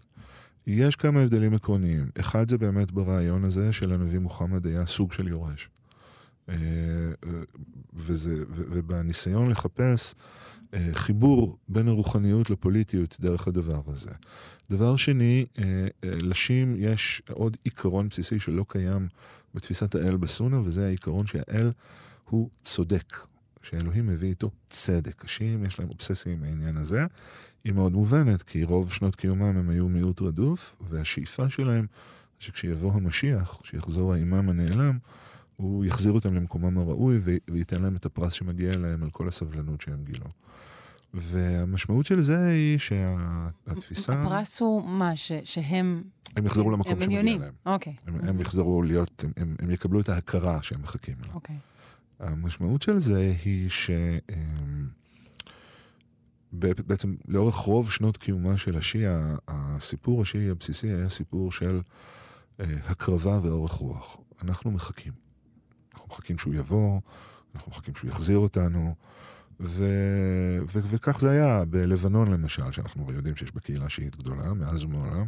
יש 0.67 0.97
כמה 0.97 1.21
הבדלים 1.21 1.55
עקרוניים. 1.55 2.11
אחד 2.21 2.49
זה 2.49 2.59
באמת 2.59 2.93
ברעיון 2.93 3.45
הזה 3.45 3.73
של 3.73 3.93
הנביא 3.93 4.19
מוחמד 4.19 4.67
היה 4.67 4.87
סוג 4.87 5.13
של 5.13 5.29
יורש. 5.29 5.69
אה, 6.49 6.55
וזה, 7.95 8.45
ובניסיון 8.49 9.51
לחפש 9.51 10.15
אה, 10.75 10.89
חיבור 10.93 11.59
בין 11.69 11.89
הרוחניות 11.89 12.51
לפוליטיות 12.51 13.17
דרך 13.21 13.49
הדבר 13.49 13.81
הזה. 13.87 14.11
דבר 14.71 14.97
שני, 14.97 15.47
אה, 15.59 15.87
לשים 16.05 16.75
יש 16.79 17.23
עוד 17.31 17.57
עיקרון 17.65 18.09
בסיסי 18.09 18.41
שלא 18.41 18.65
קיים 18.69 19.09
בתפיסת 19.55 19.95
האל 19.95 20.17
בסונה, 20.17 20.61
וזה 20.65 20.87
העיקרון 20.87 21.27
שהאל 21.27 21.73
הוא 22.25 22.51
צודק, 22.63 23.17
שאלוהים 23.63 24.07
מביא 24.07 24.29
איתו 24.29 24.51
צדק. 24.69 25.25
השיעים 25.25 25.65
יש 25.65 25.79
להם 25.79 25.89
אובססיה 25.89 26.33
עם 26.33 26.43
העניין 26.43 26.77
הזה. 26.77 27.07
היא 27.65 27.73
מאוד 27.73 27.93
מובנת, 27.93 28.43
כי 28.43 28.65
רוב 28.65 28.93
שנות 28.93 29.17
קיומם 29.17 29.43
הם 29.57 29.71
היו 29.71 29.89
מיעוט 29.89 30.23
רדוף, 30.23 30.77
והשאיפה 30.81 31.51
שלהם, 31.51 31.87
שכשיבוא 32.39 32.93
המשיח, 32.93 33.61
כשיחזור 33.63 34.13
האימאם 34.13 34.49
הנעלם, 34.49 34.99
הוא 35.63 35.85
יחזיר 35.85 36.13
אותם 36.13 36.35
למקומם 36.35 36.79
הראוי 36.79 37.19
וייתן 37.51 37.83
להם 37.83 37.97
את 37.97 38.07
הפרס 38.07 38.33
שמגיע 38.33 38.79
להם 38.79 39.03
על 39.03 39.11
כל 39.11 39.29
הסבלנות 39.29 39.81
שהם 39.81 40.05
גילו. 40.05 40.27
והמשמעות 41.15 42.07
של 42.07 42.21
זה 42.21 42.47
היא 42.47 42.79
שהתפיסה... 42.79 44.23
הפרס 44.23 44.61
הוא 44.61 44.83
מה? 44.83 45.17
ש, 45.17 45.33
שהם... 45.45 46.03
הם 46.37 46.47
יחזרו 46.47 46.71
למקום 46.71 46.93
שמגיע 46.93 47.21
עניונים. 47.21 47.41
להם. 47.41 47.53
אוקיי. 47.67 47.95
הם, 48.07 48.29
הם 48.29 48.41
יחזרו 48.41 48.83
להיות, 48.83 49.25
הם, 49.25 49.33
הם, 49.37 49.57
הם 49.59 49.71
יקבלו 49.71 50.01
את 50.01 50.09
ההכרה 50.09 50.63
שהם 50.63 50.83
מחכים 50.83 51.17
לה. 51.21 51.35
אוקיי. 51.35 51.57
המשמעות 52.21 52.83
של 52.83 52.99
זה 52.99 53.35
היא 53.45 53.71
ש... 53.71 53.91
אמ, 54.31 54.87
בעצם 56.53 57.15
לאורך 57.29 57.55
רוב 57.55 57.91
שנות 57.91 58.17
קיומה 58.17 58.57
של 58.57 58.77
השיעה, 58.77 59.37
הסיפור 59.49 60.23
השיעי 60.23 60.51
הבסיסי 60.51 60.89
היה 60.89 61.09
סיפור 61.09 61.53
של 61.53 61.81
אה, 62.61 62.65
הקרבה 62.85 63.41
ואורך 63.43 63.73
רוח. 63.73 64.17
אנחנו 64.43 64.71
מחכים. 64.71 65.13
מחכים 66.13 66.39
שהוא 66.39 66.55
יבוא, 66.55 67.01
אנחנו 67.55 67.71
מחכים 67.71 67.95
שהוא 67.95 68.11
יחזיר 68.11 68.39
אותנו, 68.39 68.95
ו... 69.61 69.85
ו... 70.69 70.79
וכך 70.83 71.21
זה 71.21 71.31
היה 71.31 71.65
בלבנון 71.65 72.33
למשל, 72.33 72.73
שאנחנו 72.73 73.13
יודעים 73.13 73.37
שיש 73.37 73.53
בקהילה 73.53 73.89
שיעית 73.89 74.17
גדולה 74.17 74.55
מאז 74.55 74.85
ומעולם. 74.85 75.27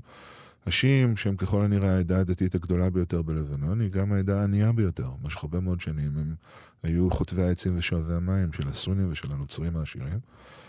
השיעים, 0.67 1.17
שהם 1.17 1.37
ככל 1.37 1.64
הנראה 1.64 1.97
העדה 1.97 2.21
הדתית 2.21 2.55
הגדולה 2.55 2.91
ביותר 2.91 3.23
בלבנון, 3.23 3.81
היא 3.81 3.91
גם 3.91 4.12
העדה 4.12 4.41
הענייה 4.41 4.73
ביותר. 4.73 5.11
במשך 5.23 5.43
הרבה 5.43 5.61
מאוד 5.61 5.81
שנים 5.81 6.19
הם 6.19 6.35
היו 6.83 7.11
חוטבי 7.11 7.43
העצים 7.43 7.75
ושואבי 7.79 8.14
המים 8.14 8.53
של 8.53 8.69
הסונים 8.69 9.12
ושל 9.12 9.33
הנוצרים 9.33 9.76
העשירים. 9.76 10.19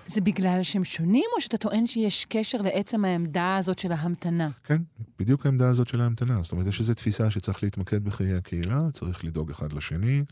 זה 0.08 0.22
בגלל 0.22 0.64
שהם 0.64 0.84
שונים, 0.84 1.26
או 1.36 1.42
שאתה 1.42 1.58
טוען 1.58 1.88
שיש 1.88 2.26
קשר 2.30 2.58
לעצם 2.62 3.06
העמדה 3.06 3.56
הזאת 3.58 3.80
של 3.80 3.92
ההמתנה? 3.92 4.50
כן, 4.64 4.82
בדיוק 5.20 5.46
העמדה 5.46 5.70
הזאת 5.70 5.88
של 5.88 6.02
ההמתנה. 6.02 6.36
זאת 6.42 6.52
אומרת, 6.52 6.68
יש 6.68 6.80
איזו 6.80 6.94
תפיסה 6.94 7.32
שצריך 7.32 7.64
להתמקד 7.64 8.04
בחיי 8.04 8.36
הקהילה, 8.36 8.78
צריך 8.94 9.26
לדאוג 9.26 9.50
אחד 9.50 9.74
לשני, 9.74 10.24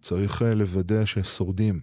צריך 0.00 0.42
אה, 0.42 0.54
לוודא 0.54 1.04
ששורדים. 1.04 1.80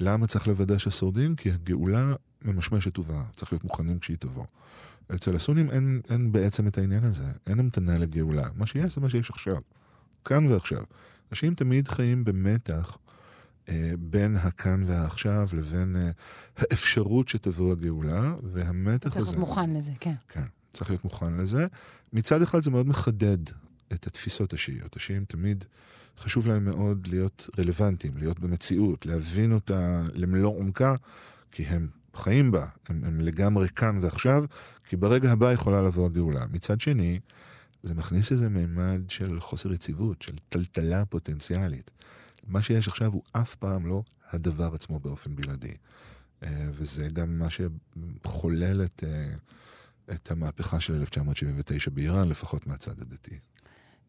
למה 0.00 0.26
צריך 0.26 0.48
לוודא 0.48 0.78
ששורדים? 0.78 1.36
כי 1.36 1.50
הגאולה 1.50 2.14
ממשמשת 2.42 2.98
ובאה, 2.98 3.22
צריך 3.34 3.52
להיות 3.52 3.64
מוכנים 3.64 3.98
כשהיא 3.98 4.16
תבוא. 4.16 4.44
אצל 5.14 5.36
הסונים 5.36 5.70
אין, 5.70 6.00
אין 6.10 6.32
בעצם 6.32 6.68
את 6.68 6.78
העניין 6.78 7.04
הזה, 7.04 7.24
אין 7.46 7.58
המתנה 7.58 7.98
לגאולה. 7.98 8.48
מה 8.56 8.66
שיש 8.66 8.94
זה 8.94 9.00
מה 9.00 9.08
שיש 9.08 9.30
עכשיו, 9.30 9.56
כאן 10.24 10.46
ועכשיו. 10.46 10.82
אנשים 11.32 11.54
תמיד 11.54 11.88
חיים 11.88 12.24
במתח 12.24 12.98
בין 13.98 14.36
הכאן 14.36 14.82
והעכשיו 14.86 15.48
לבין 15.52 15.96
אה, 15.96 16.10
האפשרות 16.56 17.28
שתבוא 17.28 17.72
הגאולה, 17.72 18.34
והמתח 18.42 19.08
צריך 19.08 19.16
הזה... 19.16 19.36
להיות 19.36 19.48
מוכן 19.48 19.72
לזה, 19.72 19.92
כן. 20.00 20.14
כן, 20.28 20.44
צריך 20.72 20.90
להיות 20.90 21.04
מוכן 21.04 21.34
לזה. 21.34 21.66
מצד 22.12 22.42
אחד 22.42 22.62
זה 22.62 22.70
מאוד 22.70 22.86
מחדד 22.86 23.38
את 23.92 24.06
התפיסות 24.06 24.52
השיעיות. 24.52 24.96
השיעים 24.96 25.24
תמיד 25.24 25.64
חשוב 26.18 26.46
להם 26.48 26.64
מאוד 26.64 27.06
להיות 27.06 27.48
רלוונטיים, 27.58 28.16
להיות 28.16 28.40
במציאות, 28.40 29.06
להבין 29.06 29.52
אותה 29.52 30.02
למלוא 30.14 30.56
עומקה, 30.56 30.94
כי 31.50 31.62
הם 31.62 31.88
חיים 32.14 32.50
בה, 32.50 32.66
הם, 32.88 33.04
הם 33.04 33.20
לגמרי 33.20 33.68
כאן 33.68 33.98
ועכשיו, 34.00 34.44
כי 34.84 34.96
ברגע 34.96 35.32
הבא 35.32 35.52
יכולה 35.52 35.82
לבוא 35.82 36.06
הגאולה. 36.06 36.46
מצד 36.50 36.80
שני, 36.80 37.20
זה 37.82 37.94
מכניס 37.94 38.32
איזה 38.32 38.48
מימד 38.48 39.00
של 39.08 39.40
חוסר 39.40 39.72
יציבות, 39.72 40.22
של 40.22 40.34
טלטלה 40.48 41.04
פוטנציאלית. 41.04 41.90
מה 42.46 42.62
שיש 42.62 42.88
עכשיו 42.88 43.12
הוא 43.12 43.22
אף 43.32 43.54
פעם 43.54 43.86
לא 43.86 44.02
הדבר 44.30 44.74
עצמו 44.74 44.98
באופן 45.00 45.36
בלעדי. 45.36 45.74
אה, 46.42 46.68
וזה 46.70 47.08
גם 47.08 47.38
מה 47.38 47.46
שחולל 47.50 48.84
את, 48.84 49.04
אה, 49.06 49.34
את 50.14 50.30
המהפכה 50.30 50.80
של 50.80 50.94
1979 50.94 51.90
באיראן, 51.90 52.28
לפחות 52.28 52.66
מהצד 52.66 53.00
הדתי. 53.00 53.38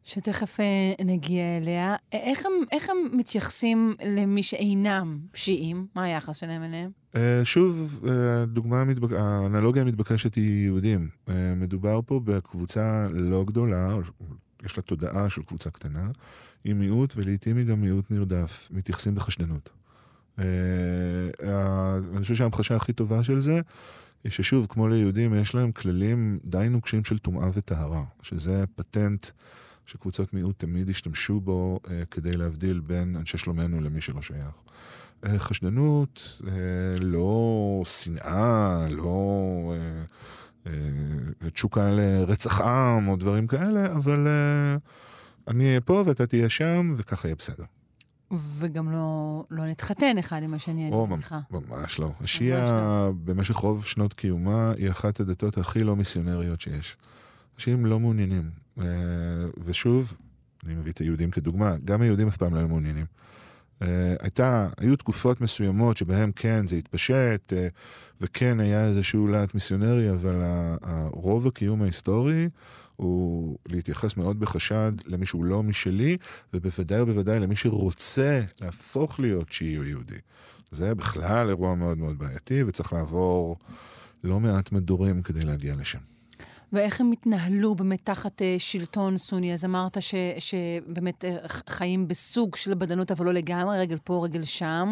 שתכף 0.03 0.59
אה, 0.59 1.05
נגיע 1.05 1.57
אליה. 1.57 1.95
איך 2.11 2.45
הם, 2.45 2.51
איך 2.71 2.89
הם 2.89 3.17
מתייחסים 3.17 3.95
למי 4.05 4.43
שאינם 4.43 5.19
שיעים? 5.33 5.87
מה 5.95 6.03
היחס 6.03 6.37
שלהם 6.37 6.63
אליהם? 6.63 6.91
שוב, 7.43 8.05
הדוגמה, 8.41 8.81
המתבק... 8.81 9.11
האנלוגיה 9.11 9.81
המתבקשת 9.81 10.35
היא 10.35 10.65
יהודים. 10.65 11.09
מדובר 11.55 11.99
פה 12.05 12.19
בקבוצה 12.23 13.07
לא 13.11 13.43
גדולה, 13.43 13.95
יש 14.65 14.77
לה 14.77 14.83
תודעה 14.83 15.29
של 15.29 15.41
קבוצה 15.41 15.69
קטנה, 15.69 16.09
היא 16.67 16.75
מיעוט 16.75 17.13
ולעיתים 17.17 17.57
היא 17.57 17.65
גם 17.65 17.81
מיעוט 17.81 18.11
נרדף, 18.11 18.69
מתייחסים 18.71 19.15
בחשדנות. 19.15 19.69
אה, 20.39 20.43
ה- 21.51 21.97
אני 22.13 22.21
חושב 22.21 22.35
שההמחשה 22.35 22.75
הכי 22.75 22.93
טובה 22.93 23.23
של 23.23 23.39
זה, 23.39 23.61
היא 24.23 24.31
ששוב, 24.31 24.65
כמו 24.69 24.87
ליהודים, 24.87 25.33
יש 25.33 25.55
להם 25.55 25.71
כללים 25.71 26.39
די 26.45 26.67
נוקשים 26.69 27.05
של 27.05 27.17
טומאה 27.17 27.49
וטהרה, 27.53 28.03
שזה 28.21 28.63
פטנט 28.75 29.27
שקבוצות 29.85 30.33
מיעוט 30.33 30.59
תמיד 30.59 30.89
השתמשו 30.89 31.39
בו 31.39 31.79
אה, 31.89 32.03
כדי 32.11 32.31
להבדיל 32.37 32.79
בין 32.79 33.15
אנשי 33.15 33.37
שלומנו 33.37 33.81
למי 33.81 34.01
שלא 34.01 34.21
שייך. 34.21 34.55
אה, 35.25 35.39
חשדנות, 35.39 36.41
אה, 36.47 36.51
לא 37.01 37.81
שנאה, 37.85 38.87
לא 38.89 39.73
אה, 39.75 40.03
אה, 40.67 41.49
תשוקה 41.53 41.89
לרצח 41.89 42.61
עם 42.61 43.07
או 43.07 43.15
דברים 43.15 43.47
כאלה, 43.47 43.85
אבל 43.85 44.27
אה, 44.27 44.77
אני 45.47 45.67
אהיה 45.67 45.81
פה 45.81 46.03
ואתה 46.05 46.27
תהיה 46.27 46.49
שם, 46.49 46.93
וככה 46.97 47.27
יהיה 47.27 47.35
בסדר. 47.35 47.63
וגם 48.31 48.91
לא, 48.91 49.43
לא 49.51 49.65
נתחתן 49.65 50.17
אחד 50.17 50.43
עם 50.43 50.53
השני, 50.53 50.87
אני 50.87 50.95
מניחה. 51.09 51.39
ממש 51.51 51.99
לא. 51.99 52.11
השיעה, 52.21 53.09
במשך 53.23 53.55
רוב 53.55 53.85
שנות 53.85 54.13
קיומה, 54.13 54.71
היא 54.77 54.89
אחת 54.89 55.19
הדתות 55.19 55.57
הכי 55.57 55.83
לא 55.83 55.95
מיסיונריות 55.95 56.61
שיש. 56.61 56.97
אנשים 57.55 57.85
לא 57.85 57.99
מעוניינים. 57.99 58.49
אה, 58.79 58.85
ושוב, 59.63 60.17
אני 60.65 60.75
מביא 60.75 60.91
את 60.91 60.97
היהודים 60.97 61.31
כדוגמה, 61.31 61.75
גם 61.85 62.01
היהודים 62.01 62.27
אף 62.27 62.37
פעם 62.37 62.53
לא 62.53 62.59
היו 62.59 62.67
מעוניינים. 62.67 63.05
אה, 63.81 64.15
הייתה, 64.21 64.67
היו 64.77 64.95
תקופות 64.95 65.41
מסוימות 65.41 65.97
שבהן 65.97 66.31
כן, 66.35 66.67
זה 66.67 66.75
התפשט, 66.75 67.53
אה, 67.53 67.67
וכן 68.21 68.59
היה 68.59 68.85
איזשהו 68.85 69.27
להט 69.27 69.53
מיסיונרי, 69.53 70.11
אבל 70.11 70.41
רוב 71.11 71.47
הקיום 71.47 71.81
ההיסטורי 71.81 72.49
הוא 72.97 73.57
להתייחס 73.67 74.17
מאוד 74.17 74.39
בחשד 74.39 74.91
למי 75.05 75.25
שהוא 75.25 75.45
לא 75.45 75.63
משלי, 75.63 76.17
ובוודאי 76.53 77.01
ובוודאי 77.01 77.39
למי 77.39 77.55
שרוצה 77.55 78.41
להפוך 78.61 79.19
להיות 79.19 79.51
שיעי 79.51 79.77
או 79.77 79.83
יהודי. 79.83 80.19
זה 80.71 80.95
בכלל 80.95 81.49
אירוע 81.49 81.75
מאוד 81.75 81.97
מאוד 81.97 82.17
בעייתי, 82.19 82.63
וצריך 82.63 82.93
לעבור 82.93 83.57
לא 84.23 84.39
מעט 84.39 84.71
מדורים 84.71 85.21
כדי 85.21 85.41
להגיע 85.41 85.75
לשם. 85.75 86.16
ואיך 86.73 87.01
הם 87.01 87.11
התנהלו 87.11 87.75
באמת 87.75 87.99
תחת 88.03 88.41
אה, 88.41 88.55
שלטון 88.57 89.17
סוני? 89.17 89.53
אז 89.53 89.65
אמרת 89.65 90.01
ש, 90.01 90.15
שבאמת 90.39 91.25
אה, 91.25 91.37
חיים 91.69 92.07
בסוג 92.07 92.55
של 92.55 92.73
בדנות, 92.73 93.11
אבל 93.11 93.25
לא 93.25 93.33
לגמרי, 93.33 93.79
רגל 93.79 93.97
פה, 94.03 94.21
רגל 94.23 94.43
שם. 94.43 94.91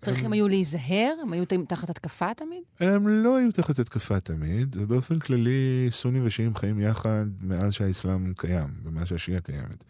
צריכים 0.00 0.32
היו 0.32 0.48
להיזהר? 0.48 1.12
הם 1.22 1.32
היו 1.32 1.44
תחת 1.68 1.90
התקפה 1.90 2.34
תמיד? 2.34 2.62
הם 2.80 3.08
לא 3.08 3.36
היו 3.36 3.52
תחת 3.52 3.78
התקפה 3.78 4.20
תמיד, 4.20 4.76
ובאופן 4.80 5.18
כללי 5.18 5.88
סונים 5.90 6.26
ושיעים 6.26 6.54
חיים 6.54 6.80
יחד 6.80 7.24
מאז 7.40 7.72
שהאסלאם 7.72 8.32
קיים, 8.36 8.68
ומאז 8.84 9.08
שהשיעה 9.08 9.40
קיימת. 9.40 9.84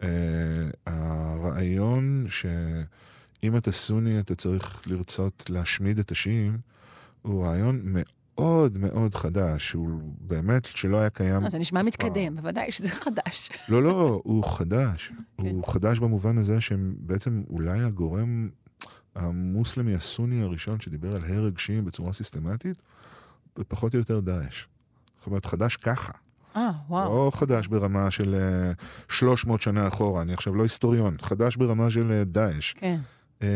Uh, 0.00 0.04
הרעיון 0.86 2.26
שאם 2.28 3.56
אתה 3.56 3.72
סוני 3.72 4.20
אתה 4.20 4.34
צריך 4.34 4.82
לרצות 4.86 5.44
להשמיד 5.48 5.98
את 5.98 6.10
השיעים, 6.10 6.58
הוא 7.22 7.44
רעיון 7.44 7.80
מאוד 7.84 8.21
מאוד 8.74 9.14
חדש, 9.14 9.72
הוא 9.72 9.88
באמת 10.20 10.64
שלא 10.64 11.00
היה 11.00 11.10
קיים. 11.10 11.44
אז 11.44 11.52
זה 11.52 11.58
נשמע. 11.58 11.82
מתקדם, 11.82 12.36
בוודאי 12.36 12.72
שזה 12.72 12.88
חדש. 12.88 13.50
לא, 13.68 13.82
לא, 13.82 14.20
הוא 14.24 14.44
חדש. 14.44 15.12
כן. 15.38 15.46
הוא 15.46 15.66
חדש 15.66 15.98
במובן 15.98 16.38
הזה 16.38 16.60
שהם 16.60 16.94
בעצם 16.98 17.42
אולי 17.50 17.80
הגורם 17.80 18.48
המוסלמי 19.14 19.94
הסוני 19.94 20.42
הראשון 20.42 20.80
שדיבר 20.80 21.16
על 21.16 21.22
הרג 21.24 21.58
שיעים 21.58 21.84
בצורה 21.84 22.12
סיסטמטית, 22.12 22.82
ופחות 23.58 23.94
או 23.94 23.98
יותר 23.98 24.20
דאעש. 24.20 24.66
זאת 25.18 25.26
אומרת, 25.26 25.46
חדש 25.46 25.76
ככה. 25.76 26.12
אה, 26.56 26.70
וואו. 26.88 27.26
לא 27.26 27.30
חדש 27.34 27.66
ברמה 27.66 28.10
של 28.10 28.34
אה, 28.34 28.72
300 29.08 29.62
שנה 29.62 29.88
אחורה, 29.88 30.22
אני 30.22 30.34
עכשיו 30.34 30.54
לא 30.54 30.62
היסטוריון, 30.62 31.16
חדש 31.22 31.56
ברמה 31.56 31.90
של 31.90 32.12
אה, 32.12 32.24
דאעש. 32.24 32.72
כן. 32.72 32.98
אה, 33.42 33.48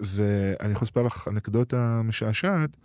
ואני 0.00 0.72
יכול 0.72 0.84
לספר 0.84 1.02
לך 1.02 1.28
אנקדוטה 1.28 2.00
משעשעת, 2.04 2.76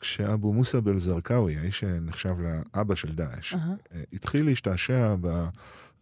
כשאבו 0.00 0.52
מוסא 0.52 0.80
בל-זרקאוי, 0.80 1.56
האיש 1.56 1.80
שנחשב 1.80 2.36
לאבא 2.40 2.94
של 2.94 3.14
דאעש. 3.14 3.54
אה, 3.54 4.02
התחיל 4.12 4.46
להשתעשע 4.46 5.14
ב, 5.20 5.26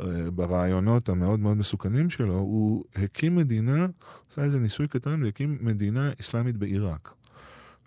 אה, 0.00 0.30
ברעיונות 0.30 1.08
המאוד 1.08 1.40
מאוד 1.40 1.56
מסוכנים 1.56 2.10
שלו, 2.10 2.34
הוא 2.34 2.84
הקים 2.96 3.36
מדינה, 3.36 3.86
עשה 4.30 4.42
איזה 4.42 4.58
ניסוי 4.58 4.88
קטן, 4.88 5.22
והקים 5.22 5.58
מדינה 5.60 6.10
אסלאמית 6.20 6.56
בעיראק. 6.56 7.14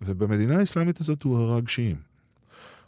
ובמדינה 0.01 0.60
האסלאמית 0.60 1.00
הזאת 1.00 1.24
הוא 1.24 1.38
הרג 1.38 1.68
שיעים. 1.68 1.98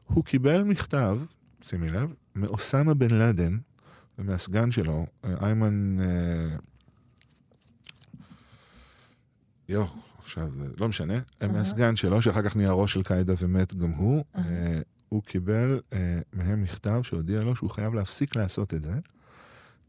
הוא 0.06 0.26
קיבל 0.26 0.64
מכתב, 0.64 1.20
שימי 1.62 1.90
לב, 1.90 2.14
מאוסמה 2.36 2.94
בן 2.94 3.12
לאדן, 3.12 3.58
ומהסגן 4.20 4.72
שלו, 4.72 5.06
אה, 5.26 5.34
איימן... 5.42 5.98
אה, 6.00 6.56
יו, 9.70 9.86
עכשיו, 10.32 10.50
אה, 10.62 10.68
לא 10.80 10.88
משנה, 10.88 11.20
uh-huh. 11.20 11.48
מהסגן 11.48 11.96
שלו, 11.96 12.22
שאחר 12.22 12.42
כך 12.42 12.56
נהיה 12.56 12.72
ראש 12.72 12.94
של 12.94 13.04
קאידה 13.04 13.34
ומת 13.40 13.74
גם 13.74 13.90
הוא, 13.90 14.24
uh-huh. 14.36 14.40
הוא 15.10 15.24
קיבל 15.24 15.80
מהם 16.34 16.62
מכתב 16.62 17.02
שהודיע 17.04 17.42
לו 17.42 17.56
שהוא 17.56 17.70
חייב 17.70 17.94
להפסיק 17.94 18.36
לעשות 18.36 18.74
את 18.74 18.84
זה, 18.84 18.94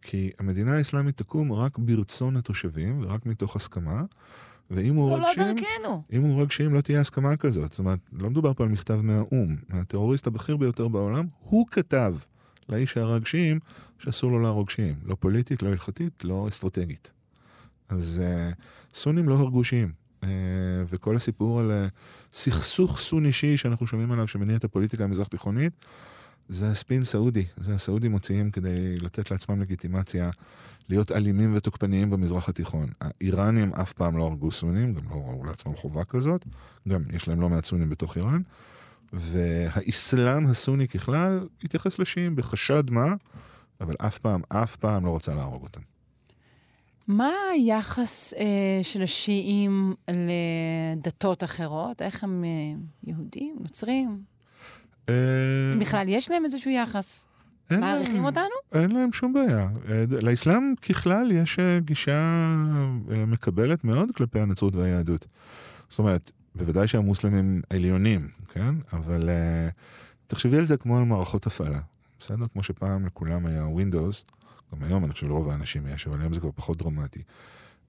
כי 0.02 0.30
המדינה 0.38 0.76
האסלאמית 0.76 1.16
תקום 1.16 1.52
רק 1.52 1.78
ברצון 1.78 2.36
התושבים 2.36 3.00
ורק 3.02 3.26
מתוך 3.26 3.56
הסכמה. 3.56 4.02
ואם 4.70 4.94
הוא 4.94 5.10
הורג 5.10 5.20
לא 5.20 5.44
דרכנו. 5.44 6.02
אם 6.12 6.22
הוא 6.22 6.32
הורג 6.32 6.50
שיעים 6.50 6.74
לא 6.74 6.80
תהיה 6.80 7.00
הסכמה 7.00 7.36
כזאת. 7.36 7.70
זאת 7.70 7.78
אומרת, 7.78 7.98
לא 8.12 8.30
מדובר 8.30 8.54
פה 8.54 8.64
על 8.64 8.68
מכתב 8.68 9.00
מהאו"ם. 9.02 9.56
הטרוריסט 9.70 10.26
הבכיר 10.26 10.56
ביותר 10.56 10.88
בעולם, 10.88 11.26
הוא 11.40 11.66
כתב 11.70 12.14
לאיש 12.68 12.92
שהרג 12.92 13.22
שאסור 13.98 14.30
לו 14.30 14.38
להרוג 14.38 14.70
שיעים. 14.70 14.96
לא 15.04 15.16
פוליטית, 15.20 15.62
לא 15.62 15.68
הלכתית, 15.68 16.24
לא 16.24 16.48
אסטרטגית. 16.48 17.12
אז 17.88 18.22
uh, 18.24 18.54
סונים 18.94 19.28
לא 19.28 19.34
הרגו 19.34 19.64
שיעים. 19.64 20.01
Uh, 20.22 20.24
וכל 20.88 21.16
הסיפור 21.16 21.60
על 21.60 21.70
uh, 21.70 21.90
סכסוך 22.32 22.98
סון 22.98 23.26
אישי 23.26 23.56
שאנחנו 23.56 23.86
שומעים 23.86 24.12
עליו, 24.12 24.26
שמניע 24.26 24.56
את 24.56 24.64
הפוליטיקה 24.64 25.04
המזרח 25.04 25.28
תיכונית, 25.28 25.72
זה 26.48 26.74
ספין 26.74 27.04
סעודי. 27.04 27.44
זה 27.56 27.74
הסעודים 27.74 28.10
מוציאים 28.10 28.50
כדי 28.50 28.96
לתת 28.96 29.30
לעצמם 29.30 29.60
לגיטימציה 29.60 30.30
להיות 30.88 31.12
אלימים 31.12 31.56
ותוקפניים 31.56 32.10
במזרח 32.10 32.48
התיכון. 32.48 32.88
האיראנים 33.00 33.74
אף 33.74 33.92
פעם 33.92 34.16
לא 34.16 34.24
הרגו 34.24 34.50
סונים, 34.50 34.94
גם 34.94 35.02
לא 35.10 35.14
ראו 35.14 35.44
לעצמם 35.44 35.74
חובה 35.74 36.04
כזאת, 36.04 36.46
גם 36.88 37.02
יש 37.12 37.28
להם 37.28 37.40
לא 37.40 37.48
מעט 37.48 37.64
סונים 37.64 37.88
בתוך 37.88 38.16
איראן. 38.16 38.42
והאסלאם 39.12 40.46
הסוני 40.46 40.88
ככלל 40.88 41.48
התייחס 41.64 41.98
לשיעים 41.98 42.36
בחשד 42.36 42.90
מה, 42.90 43.14
אבל 43.80 43.94
אף 43.98 44.18
פעם, 44.18 44.42
אף 44.48 44.76
פעם 44.76 45.04
לא 45.06 45.10
רוצה 45.10 45.34
להרוג 45.34 45.62
אותם. 45.62 45.80
מה 47.08 47.32
היחס 47.52 48.34
אה, 48.34 48.82
של 48.82 49.02
השיעים 49.02 49.94
לדתות 50.08 51.44
אחרות? 51.44 52.02
איך 52.02 52.24
הם 52.24 52.44
אה, 52.44 52.80
יהודים, 53.04 53.56
נוצרים? 53.60 54.20
אה... 55.08 55.14
בכלל, 55.80 56.08
יש 56.08 56.30
להם 56.30 56.44
איזשהו 56.44 56.70
יחס? 56.70 57.26
מעריכים 57.80 58.24
אותנו? 58.24 58.54
אין 58.72 58.90
להם 58.90 59.12
שום 59.12 59.32
בעיה. 59.32 59.68
אה, 59.88 60.04
לאסלאם 60.22 60.74
ככלל 60.88 61.32
יש 61.32 61.58
אה, 61.58 61.78
גישה 61.80 62.12
אה, 63.10 63.26
מקבלת 63.26 63.84
מאוד 63.84 64.10
כלפי 64.14 64.40
הנצרות 64.40 64.76
והיהדות. 64.76 65.26
זאת 65.88 65.98
אומרת, 65.98 66.32
בוודאי 66.54 66.88
שהמוסלמים 66.88 67.62
עליונים, 67.70 68.28
כן? 68.52 68.74
אבל 68.92 69.20
uh, 69.20 69.72
תחשבי 70.26 70.56
על 70.56 70.64
זה 70.64 70.76
כמו 70.76 70.98
על 70.98 71.04
מערכות 71.04 71.46
הפעלה, 71.46 71.80
בסדר? 72.24 72.46
כמו 72.52 72.62
שפעם 72.62 73.06
לכולם 73.06 73.46
היה 73.46 73.64
Windows, 73.64 74.32
גם 74.72 74.82
היום 74.82 75.04
אני 75.04 75.12
חושב 75.12 75.26
לרוב 75.26 75.48
האנשים 75.48 75.86
יש, 75.86 76.06
אבל 76.06 76.20
היום 76.20 76.32
זה 76.32 76.40
כבר 76.40 76.50
פחות 76.54 76.78
דרמטי. 76.78 77.22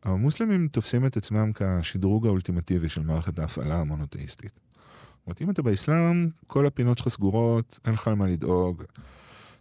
המוסלמים 0.04 0.68
תופסים 0.68 1.06
את 1.06 1.18
עצמם 1.18 1.52
כשדרוג 1.54 2.26
האולטימטיבי 2.26 2.90
של 2.90 3.02
מערכת 3.04 3.40
ההפעלה 3.40 3.76
המונותאיסטית. 3.76 4.52
זאת 4.52 5.28
אומרת, 5.28 5.42
אם 5.42 5.50
אתה 5.50 5.62
באסלאם, 5.62 6.30
כל 6.48 6.66
הפינות 6.66 6.98
שלך 6.98 7.08
סגורות, 7.08 7.80
אין 7.86 7.94
לך 7.94 8.08
על 8.08 8.14
מה 8.14 8.28
לדאוג. 8.28 8.84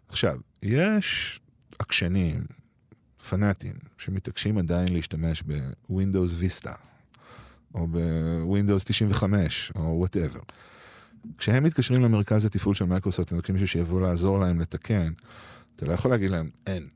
עכשיו, 0.09 0.39
יש 0.63 1.41
עקשנים, 1.79 2.45
פנאטים, 3.29 3.75
שמתעקשים 3.99 4.59
עדיין 4.59 4.93
להשתמש 4.93 5.43
ב-Windows 5.47 6.43
Vista, 6.43 6.73
או 7.75 7.87
ב-Windows 7.87 8.85
95, 8.85 9.73
או 9.77 9.99
whatever. 9.99 10.41
כשהם 11.39 11.65
מתקשרים 11.65 12.03
למרכז 12.03 12.45
התפעול 12.45 12.75
של 12.75 12.85
מייקרוסופט, 12.85 13.33
הם 13.33 13.39
מבקשים 13.39 13.55
מישהו 13.55 13.69
שיבוא 13.69 14.01
לעזור 14.01 14.39
להם 14.39 14.61
לתקן, 14.61 15.13
אתה 15.77 15.87
לא 15.87 15.93
יכול 15.93 16.11
להגיד 16.11 16.31
להם, 16.31 16.51
אין. 16.67 16.89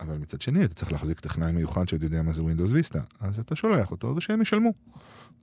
אבל 0.00 0.16
מצד 0.16 0.42
שני, 0.42 0.64
אתה 0.64 0.74
צריך 0.74 0.92
להחזיק 0.92 1.20
טכנאי 1.20 1.52
מיוחד 1.52 1.88
שעוד 1.88 2.02
יודע 2.02 2.22
מה 2.22 2.32
זה 2.32 2.42
Windows 2.42 2.70
Vista, 2.72 2.98
אז 3.20 3.38
אתה 3.38 3.56
שולח 3.56 3.90
אותו 3.90 4.14
ושהם 4.16 4.42
ישלמו. 4.42 4.72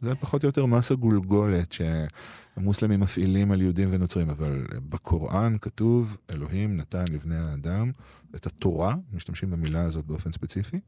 זה 0.02 0.16
פחות 0.16 0.44
או 0.44 0.48
יותר 0.48 0.66
מס 0.66 0.96
הגולגולת 0.96 1.72
שהמוסלמים 1.72 3.00
מפעילים 3.00 3.52
על 3.52 3.62
יהודים 3.62 3.90
ונוצרים, 3.92 4.30
אבל 4.30 4.66
בקוראן 4.90 5.56
כתוב, 5.62 6.18
אלוהים 6.30 6.78
נתן 6.78 7.04
לבני 7.12 7.38
האדם 7.38 7.92
את 8.36 8.46
התורה, 8.46 8.96
משתמשים 9.14 9.50
במילה 9.50 9.84
הזאת 9.84 10.06
באופן 10.06 10.32
ספציפי, 10.32 10.80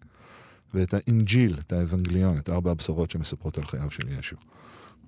ואת 0.74 0.94
האינג'יל, 0.94 1.58
את 1.60 1.74
האבנגליון, 1.74 2.38
את 2.38 2.50
ארבע 2.50 2.72
הבשורות 2.72 3.12
שמספרות 3.12 3.58
על 3.58 3.66
חייו 3.66 3.92
של 3.92 4.10
ישו. 4.20 4.36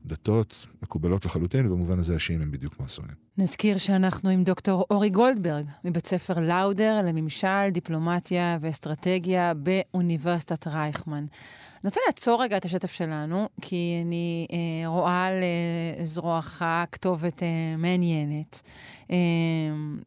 דתות 0.05 0.67
מקובלות 0.81 1.25
לחלוטין, 1.25 1.65
ובמובן 1.65 1.99
הזה 1.99 2.15
השיעים 2.15 2.41
הם 2.41 2.51
בדיוק 2.51 2.73
כמו 2.73 2.85
הסונים. 2.85 3.15
נזכיר 3.37 3.77
שאנחנו 3.77 4.29
עם 4.29 4.43
דוקטור 4.43 4.85
אורי 4.91 5.09
גולדברג, 5.09 5.65
מבית 5.83 6.07
ספר 6.07 6.39
לאודר 6.39 7.01
לממשל, 7.05 7.69
דיפלומטיה 7.71 8.57
ואסטרטגיה 8.61 9.53
באוניברסיטת 9.53 10.67
רייכמן. 10.67 11.25
אני 11.83 11.87
רוצה 11.89 11.99
לעצור 12.07 12.43
רגע 12.43 12.57
את 12.57 12.65
השטף 12.65 12.91
שלנו, 12.91 13.49
כי 13.61 14.01
אני 14.05 14.47
אה, 14.51 14.87
רואה 14.87 15.25
על 15.25 15.33
אה, 15.33 16.05
זרועך 16.05 16.63
כתובת 16.91 17.43
אה, 17.43 17.47
מעניינת. 17.77 18.61
אה, 19.11 19.17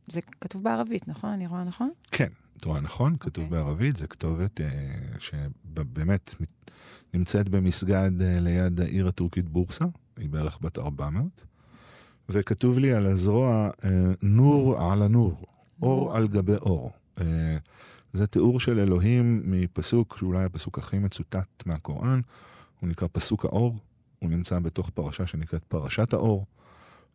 זה 0.08 0.20
כתוב 0.40 0.62
בערבית, 0.62 1.08
נכון? 1.08 1.30
אני 1.30 1.46
רואה 1.46 1.64
נכון? 1.64 1.90
כן, 2.12 2.28
את 2.56 2.64
רואה 2.64 2.80
נכון, 2.80 3.16
כתוב 3.20 3.44
okay. 3.44 3.46
אוקיי. 3.46 3.62
בערבית, 3.64 3.96
זו 3.96 4.06
כתובת 4.10 4.60
אה, 4.60 4.66
שבאמת 5.18 6.34
נמצאת 7.16 7.48
במסגד 7.48 8.22
אה, 8.22 8.40
ליד 8.40 8.80
העיר 8.80 9.08
הטורקית 9.08 9.48
בורסה, 9.48 9.84
היא 10.16 10.28
בערך 10.28 10.58
בת 10.60 10.78
400, 10.78 11.46
וכתוב 12.28 12.78
לי 12.78 12.92
על 12.92 13.06
הזרוע 13.06 13.70
אה, 13.84 13.90
נור 14.22 14.92
על 14.92 15.02
הנור, 15.02 15.42
אור 15.82 16.16
על 16.16 16.28
גבי 16.28 16.56
אור. 16.56 16.92
אה, 17.20 17.56
זה 18.12 18.26
תיאור 18.26 18.60
של 18.60 18.78
אלוהים 18.78 19.42
מפסוק, 19.44 20.16
שאולי 20.18 20.44
הפסוק 20.44 20.78
הכי 20.78 20.98
מצוטט 20.98 21.66
מהקוראן, 21.66 22.20
הוא 22.80 22.88
נקרא 22.88 23.08
פסוק 23.12 23.44
האור, 23.44 23.74
הוא 24.18 24.30
נמצא 24.30 24.58
בתוך 24.58 24.90
פרשה 24.90 25.26
שנקראת 25.26 25.64
פרשת 25.64 26.12
האור, 26.12 26.46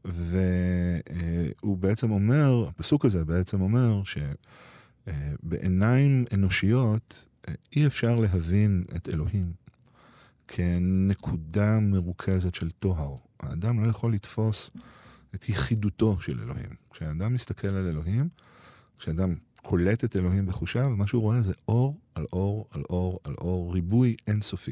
והוא 0.06 1.78
בעצם 1.78 2.12
אומר, 2.12 2.66
הפסוק 2.70 3.06
הזה 3.06 3.26
בעצם 3.26 3.62
אומר 3.62 4.02
שבעיניים 5.04 6.26
אנושיות 6.34 7.28
אי 7.76 7.88
אפשר 7.88 8.16
להבין 8.20 8.84
את 8.96 9.10
אלוהים 9.10 9.61
כנקודה 10.54 11.80
מרוכזת 11.80 12.56
של 12.56 12.70
טוהר. 12.70 13.16
האדם 13.40 13.84
לא 13.84 13.90
יכול 13.90 14.14
לתפוס 14.14 14.72
את 15.36 15.50
יחידותו 15.50 16.18
של 16.22 16.40
אלוהים. 16.42 16.70
כשאדם 16.92 17.34
מסתכל 17.34 17.68
על 17.68 17.88
אלוהים, 17.88 18.30
כשאדם 19.00 19.36
קולט 19.62 20.04
את 20.04 20.16
אלוהים 20.16 20.46
בחושיו, 20.46 20.90
מה 20.90 21.08
שהוא 21.08 21.22
רואה 21.22 21.42
זה 21.42 21.54
אור 21.68 21.98
על 22.16 22.26
אור 22.34 22.66
על 22.72 22.84
אור 22.90 23.20
על 23.24 23.36
אור, 23.38 23.74
ריבוי 23.74 24.16
אינסופי. 24.28 24.72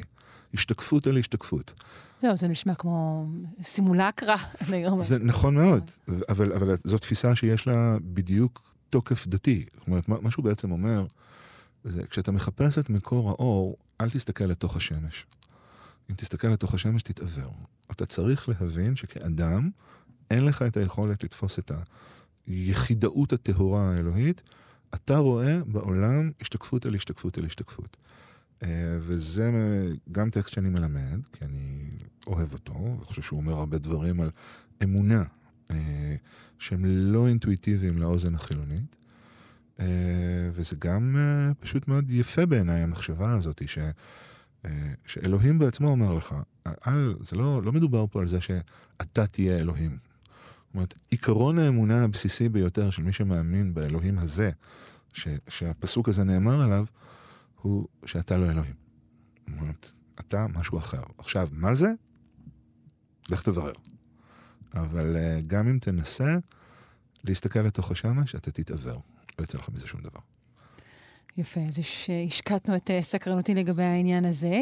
השתקפות 0.53 1.07
על 1.07 1.17
השתקפות. 1.17 1.73
זהו, 2.19 2.37
זה 2.37 2.47
נשמע 2.47 2.75
כמו 2.75 3.27
סימולקרה. 3.61 4.35
זה 4.99 5.19
נכון 5.19 5.55
מאוד, 5.55 5.91
אבל, 6.29 6.53
אבל 6.53 6.75
זו 6.83 6.97
תפיסה 6.97 7.35
שיש 7.35 7.67
לה 7.67 7.97
בדיוק 8.01 8.73
תוקף 8.89 9.27
דתי. 9.27 9.65
זאת 9.77 9.87
אומרת, 9.87 10.07
מה 10.07 10.31
שהוא 10.31 10.45
בעצם 10.45 10.71
אומר, 10.71 11.05
זה 11.83 12.03
כשאתה 12.09 12.31
מחפש 12.31 12.77
את 12.77 12.89
מקור 12.89 13.29
האור, 13.29 13.77
אל 14.01 14.09
תסתכל 14.09 14.45
לתוך 14.45 14.75
השמש. 14.75 15.25
אם 16.09 16.15
תסתכל 16.15 16.47
לתוך 16.47 16.73
השמש, 16.73 17.03
תתעוור. 17.03 17.53
אתה 17.91 18.05
צריך 18.05 18.49
להבין 18.49 18.95
שכאדם, 18.95 19.69
אין 20.31 20.45
לך 20.45 20.61
את 20.61 20.77
היכולת 20.77 21.23
לתפוס 21.23 21.59
את 21.59 21.71
היחידאות 22.47 23.33
הטהורה 23.33 23.91
האלוהית. 23.91 24.41
אתה 24.93 25.17
רואה 25.17 25.59
בעולם 25.65 26.31
השתקפות 26.41 26.85
על 26.85 26.95
השתקפות 26.95 27.37
על 27.37 27.45
השתקפות. 27.45 27.97
Uh, 28.59 28.65
וזה 28.99 29.51
גם 30.11 30.29
טקסט 30.29 30.53
שאני 30.53 30.69
מלמד, 30.69 31.25
כי 31.33 31.45
אני 31.45 31.89
אוהב 32.27 32.53
אותו, 32.53 32.97
וחושב 32.99 33.21
שהוא 33.21 33.39
אומר 33.39 33.53
הרבה 33.53 33.77
דברים 33.77 34.21
על 34.21 34.31
אמונה, 34.83 35.23
uh, 35.67 35.73
שהם 36.59 36.85
לא 36.85 37.27
אינטואיטיביים 37.27 37.97
לאוזן 37.97 38.35
החילונית. 38.35 38.95
Uh, 39.77 39.81
וזה 40.51 40.75
גם 40.79 41.15
פשוט 41.59 41.87
מאוד 41.87 42.11
יפה 42.11 42.45
בעיניי, 42.45 42.81
המחשבה 42.81 43.33
הזאת, 43.33 43.61
ש... 43.65 43.77
אה, 44.65 44.91
שאלוהים 45.05 45.59
בעצמו 45.59 45.87
אומר 45.87 46.13
לך, 46.13 46.35
אל, 46.87 47.15
זה 47.21 47.35
לא, 47.35 47.63
לא 47.63 47.71
מדובר 47.71 48.05
פה 48.11 48.19
על 48.19 48.27
זה 48.27 48.41
שאתה 48.41 49.27
תהיה 49.27 49.57
אלוהים. 49.57 49.91
זאת 49.91 50.73
אומרת, 50.73 50.93
עיקרון 51.09 51.59
האמונה 51.59 52.03
הבסיסי 52.03 52.49
ביותר 52.49 52.89
של 52.89 53.03
מי 53.03 53.13
שמאמין 53.13 53.73
באלוהים 53.73 54.17
הזה, 54.17 54.51
ש, 55.13 55.27
שהפסוק 55.47 56.09
הזה 56.09 56.23
נאמר 56.23 56.61
עליו, 56.61 56.85
הוא 57.61 57.87
שאתה 58.05 58.37
לא 58.37 58.51
אלוהים. 58.51 58.73
זאת 59.47 59.59
אומרת, 59.59 59.91
אתה 60.19 60.47
משהו 60.47 60.77
אחר. 60.77 61.01
עכשיו, 61.17 61.49
מה 61.51 61.73
זה? 61.73 61.91
לך 63.29 63.41
תברר. 63.41 63.73
אבל 64.73 65.15
uh, 65.15 65.19
גם 65.47 65.67
אם 65.67 65.77
תנסה 65.81 66.37
להסתכל 67.23 67.59
לתוך 67.59 67.91
השמש, 67.91 68.35
אתה 68.35 68.51
תתעוור. 68.51 69.01
לא 69.39 69.43
יצא 69.43 69.57
לך 69.57 69.69
מזה 69.69 69.87
שום 69.87 70.01
דבר. 70.01 70.19
יפה, 71.37 71.59
אז 71.59 71.79
השקטנו 72.27 72.75
את 72.75 72.91
אה, 72.91 73.01
סקרנותי 73.01 73.53
לגבי 73.53 73.83
העניין 73.83 74.25
הזה. 74.25 74.55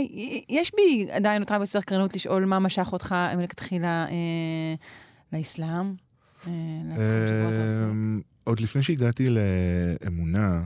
יש 0.50 0.72
בי 0.76 1.08
עדיין 1.12 1.42
אותך 1.42 1.56
בסקרנות 1.62 2.16
לשאול 2.16 2.46
מה 2.46 2.60
משך 2.60 2.90
אותך 2.94 3.16
מלכתחילה 3.38 4.06
אה, 4.10 4.76
לאסלאם? 5.34 5.94
אה, 6.48 6.52
עוד 8.44 8.60
לפני 8.60 8.84
שהגעתי 8.84 9.28
לאמונה, 9.30 10.64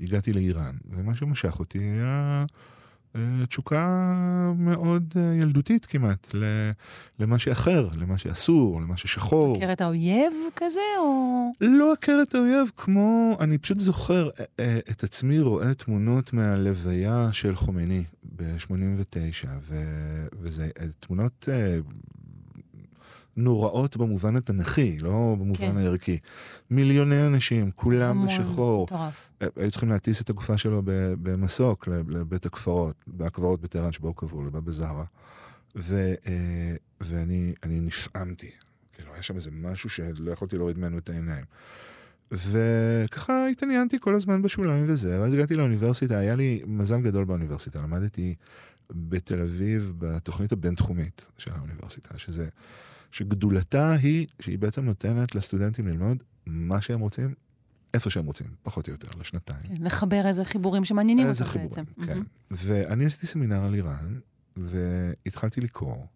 הגעתי 0.00 0.32
לאיראן, 0.32 0.76
ומה 0.90 1.14
שמשך 1.14 1.58
אותי 1.58 1.78
היה 1.78 2.44
תשוקה 3.48 4.12
מאוד 4.58 5.14
אה, 5.16 5.34
ילדותית 5.42 5.86
כמעט, 5.86 6.34
למה 7.18 7.38
שאחר, 7.38 7.88
למה 7.96 8.18
שאסור, 8.18 8.80
למה 8.80 8.96
ששחור. 8.96 9.56
את 9.72 9.80
האויב 9.80 10.32
כזה, 10.56 10.80
או... 10.98 11.50
לא 11.60 11.92
את 12.22 12.34
האויב, 12.34 12.70
כמו... 12.76 13.36
אני 13.40 13.58
פשוט 13.58 13.80
זוכר 13.80 14.28
את 14.90 15.04
עצמי 15.04 15.40
רואה 15.40 15.74
תמונות 15.74 16.32
מהלוויה 16.32 17.28
של 17.32 17.56
חומייני 17.56 18.04
ב-89, 18.36 19.48
וזה 20.40 20.68
תמונות 21.00 21.48
נוראות 23.36 23.96
במובן 23.96 24.36
התנ"כי, 24.36 24.98
לא 24.98 25.36
במובן 25.38 25.72
כן. 25.72 25.76
הערכי. 25.76 26.18
מיליוני 26.70 27.26
אנשים, 27.26 27.70
כולם 27.70 28.26
בשחור. 28.26 28.84
מטורף. 28.84 29.30
היו 29.56 29.70
צריכים 29.70 29.88
להטיס 29.88 30.20
את 30.20 30.30
הגופה 30.30 30.58
שלו 30.58 30.82
במסוק 31.22 31.88
לבית 31.88 32.46
הקברות, 32.46 32.96
בהקברות 33.06 33.60
בטהרן 33.60 33.92
שבו 33.92 34.08
הוא 34.08 34.16
קבור, 34.16 34.44
לבבא 34.44 34.72
זהרה. 34.72 35.04
ו, 35.76 36.14
אה, 36.26 36.74
ואני 37.00 37.54
נפעמתי. 37.64 38.50
כאילו, 38.92 39.12
היה 39.14 39.22
שם 39.22 39.36
איזה 39.36 39.50
משהו 39.50 39.90
שלא 39.90 40.30
יכולתי 40.30 40.56
להוריד 40.56 40.78
ממנו 40.78 40.98
את 40.98 41.08
העיניים. 41.08 41.44
וככה 42.32 43.46
התעניינתי 43.48 43.98
כל 44.00 44.14
הזמן 44.14 44.42
בשוליים 44.42 44.84
וזה, 44.88 45.20
ואז 45.20 45.34
הגעתי 45.34 45.54
לאוניברסיטה, 45.54 46.18
היה 46.18 46.36
לי 46.36 46.62
מזל 46.66 47.00
גדול 47.00 47.24
באוניברסיטה, 47.24 47.82
למדתי 47.82 48.34
בתל 48.90 49.40
אביב 49.40 49.92
בתוכנית 49.98 50.52
הבינתחומית 50.52 51.30
של 51.38 51.50
האוניברסיטה, 51.54 52.18
שזה 52.18 52.48
שגדולתה 53.14 53.92
היא 53.92 54.26
שהיא 54.40 54.58
בעצם 54.58 54.84
נותנת 54.84 55.34
לסטודנטים 55.34 55.88
ללמוד 55.88 56.22
מה 56.46 56.80
שהם 56.80 57.00
רוצים, 57.00 57.34
איפה 57.94 58.10
שהם 58.10 58.26
רוצים, 58.26 58.46
פחות 58.62 58.88
או 58.88 58.92
יותר, 58.92 59.08
לשנתיים. 59.20 59.62
כן, 59.62 59.84
לחבר 59.84 60.26
איזה 60.26 60.44
חיבורים 60.44 60.84
שמעניינים 60.84 61.28
אותם 61.28 61.44
בעצם. 61.44 61.84
חיבורים, 61.84 62.06
כן. 62.06 62.18
Mm-hmm. 62.18 62.54
ואני 62.64 63.04
עשיתי 63.04 63.26
סמינר 63.26 63.64
על 63.64 63.74
איראן, 63.74 64.18
והתחלתי 64.56 65.60
לקרוא, 65.60 66.06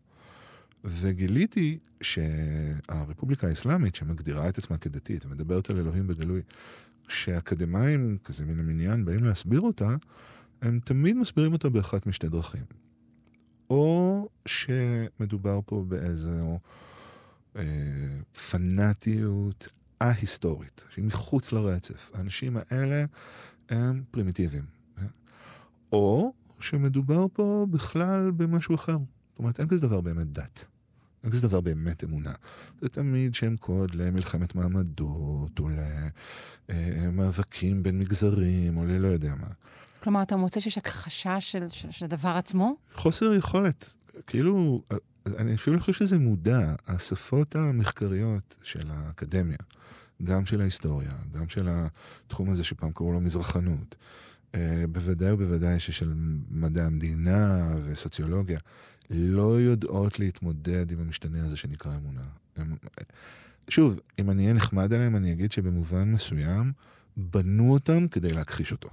וגיליתי 0.85 1.79
שהרפובליקה 2.01 3.49
האסלאמית, 3.49 3.95
שמגדירה 3.95 4.49
את 4.49 4.59
עצמה 4.59 4.79
כדתית 4.79 5.27
ומדברת 5.27 5.71
על 5.71 5.79
אלוהים 5.79 6.07
בגלוי, 6.07 6.41
כשאקדמאים, 7.07 8.19
כזה 8.25 8.47
מן 8.47 8.59
המניין, 8.59 9.05
באים 9.05 9.25
להסביר 9.25 9.61
אותה, 9.61 9.97
הם 10.63 10.81
תמיד 10.85 11.17
מסבירים 11.17 11.53
אותה 11.53 11.69
באחת 11.69 12.07
משתי 12.07 12.29
דרכים. 12.29 12.65
או 13.71 14.29
שמדובר 14.47 15.61
פה 15.67 15.85
באיזו 15.89 16.59
אה, 17.57 17.63
פנאטיות 18.51 19.69
א-היסטורית, 19.99 20.85
שהיא 20.91 21.05
מחוץ 21.05 21.53
לרצף. 21.53 22.11
האנשים 22.15 22.57
האלה 22.57 23.05
הם 23.69 24.03
פרימיטיביים. 24.11 24.65
אה? 24.99 25.05
או 25.93 26.33
שמדובר 26.61 27.27
פה 27.33 27.67
בכלל 27.71 28.31
במשהו 28.31 28.75
אחר. 28.75 28.97
זאת 29.31 29.39
אומרת, 29.39 29.61
אין 29.61 29.69
כזה 29.69 29.87
דבר 29.87 30.01
באמת 30.01 30.33
דת. 30.33 30.65
אין 31.25 31.33
כזה 31.33 31.49
דבר 31.49 31.61
באמת 31.61 32.05
אמונה. 32.05 32.33
זה 32.81 32.89
תמיד 32.89 33.35
שם 33.35 33.57
קוד 33.57 33.95
למלחמת 33.95 34.55
מעמדות, 34.55 35.61
או 35.61 35.69
למאבקים 36.69 37.83
בין 37.83 37.99
מגזרים, 37.99 38.77
או 38.77 38.85
ללא 38.85 39.09
יודע 39.09 39.35
מה. 39.35 39.49
כלומר, 40.03 40.23
אתה 40.23 40.37
מוצא 40.37 40.61
שיש 40.61 40.79
הכחשה 40.79 41.41
של, 41.41 41.67
של, 41.71 41.91
של 41.91 42.05
הדבר 42.05 42.29
עצמו? 42.29 42.77
חוסר 42.95 43.35
יכולת. 43.35 43.95
כאילו, 44.27 44.83
אני 45.27 45.55
אפילו 45.55 45.77
לא 45.77 45.81
חושב 45.81 45.93
שזה 45.93 46.19
מודע. 46.19 46.75
השפות 46.87 47.57
המחקריות 47.57 48.57
של 48.63 48.91
האקדמיה, 48.91 49.57
גם 50.25 50.47
של 50.47 50.61
ההיסטוריה, 50.61 51.13
גם 51.33 51.49
של 51.49 51.69
התחום 51.71 52.51
הזה 52.51 52.65
שפעם 52.65 52.93
קראו 52.93 53.13
לו 53.13 53.21
מזרחנות, 53.21 53.97
אה, 54.55 54.85
בוודאי 54.89 55.33
ובוודאי 55.33 55.81
ששל 55.81 56.13
מדעי 56.51 56.85
המדינה 56.85 57.69
וסוציולוגיה, 57.85 58.59
לא 59.11 59.61
יודעות 59.61 60.19
להתמודד 60.19 60.93
עם 60.93 61.01
המשתנה 61.01 61.45
הזה 61.45 61.57
שנקרא 61.57 61.97
אמונה. 61.97 62.23
הם, 62.57 62.77
שוב, 63.69 63.99
אם 64.19 64.31
אני 64.31 64.43
אהיה 64.43 64.55
נחמד 64.55 64.93
עליהם, 64.93 65.17
אני 65.17 65.33
אגיד 65.33 65.53
שבמובן 65.53 66.13
מסוים, 66.13 66.73
בנו 67.17 67.73
אותם 67.73 68.09
כדי 68.09 68.33
להכחיש 68.33 68.73
אותו. 68.73 68.89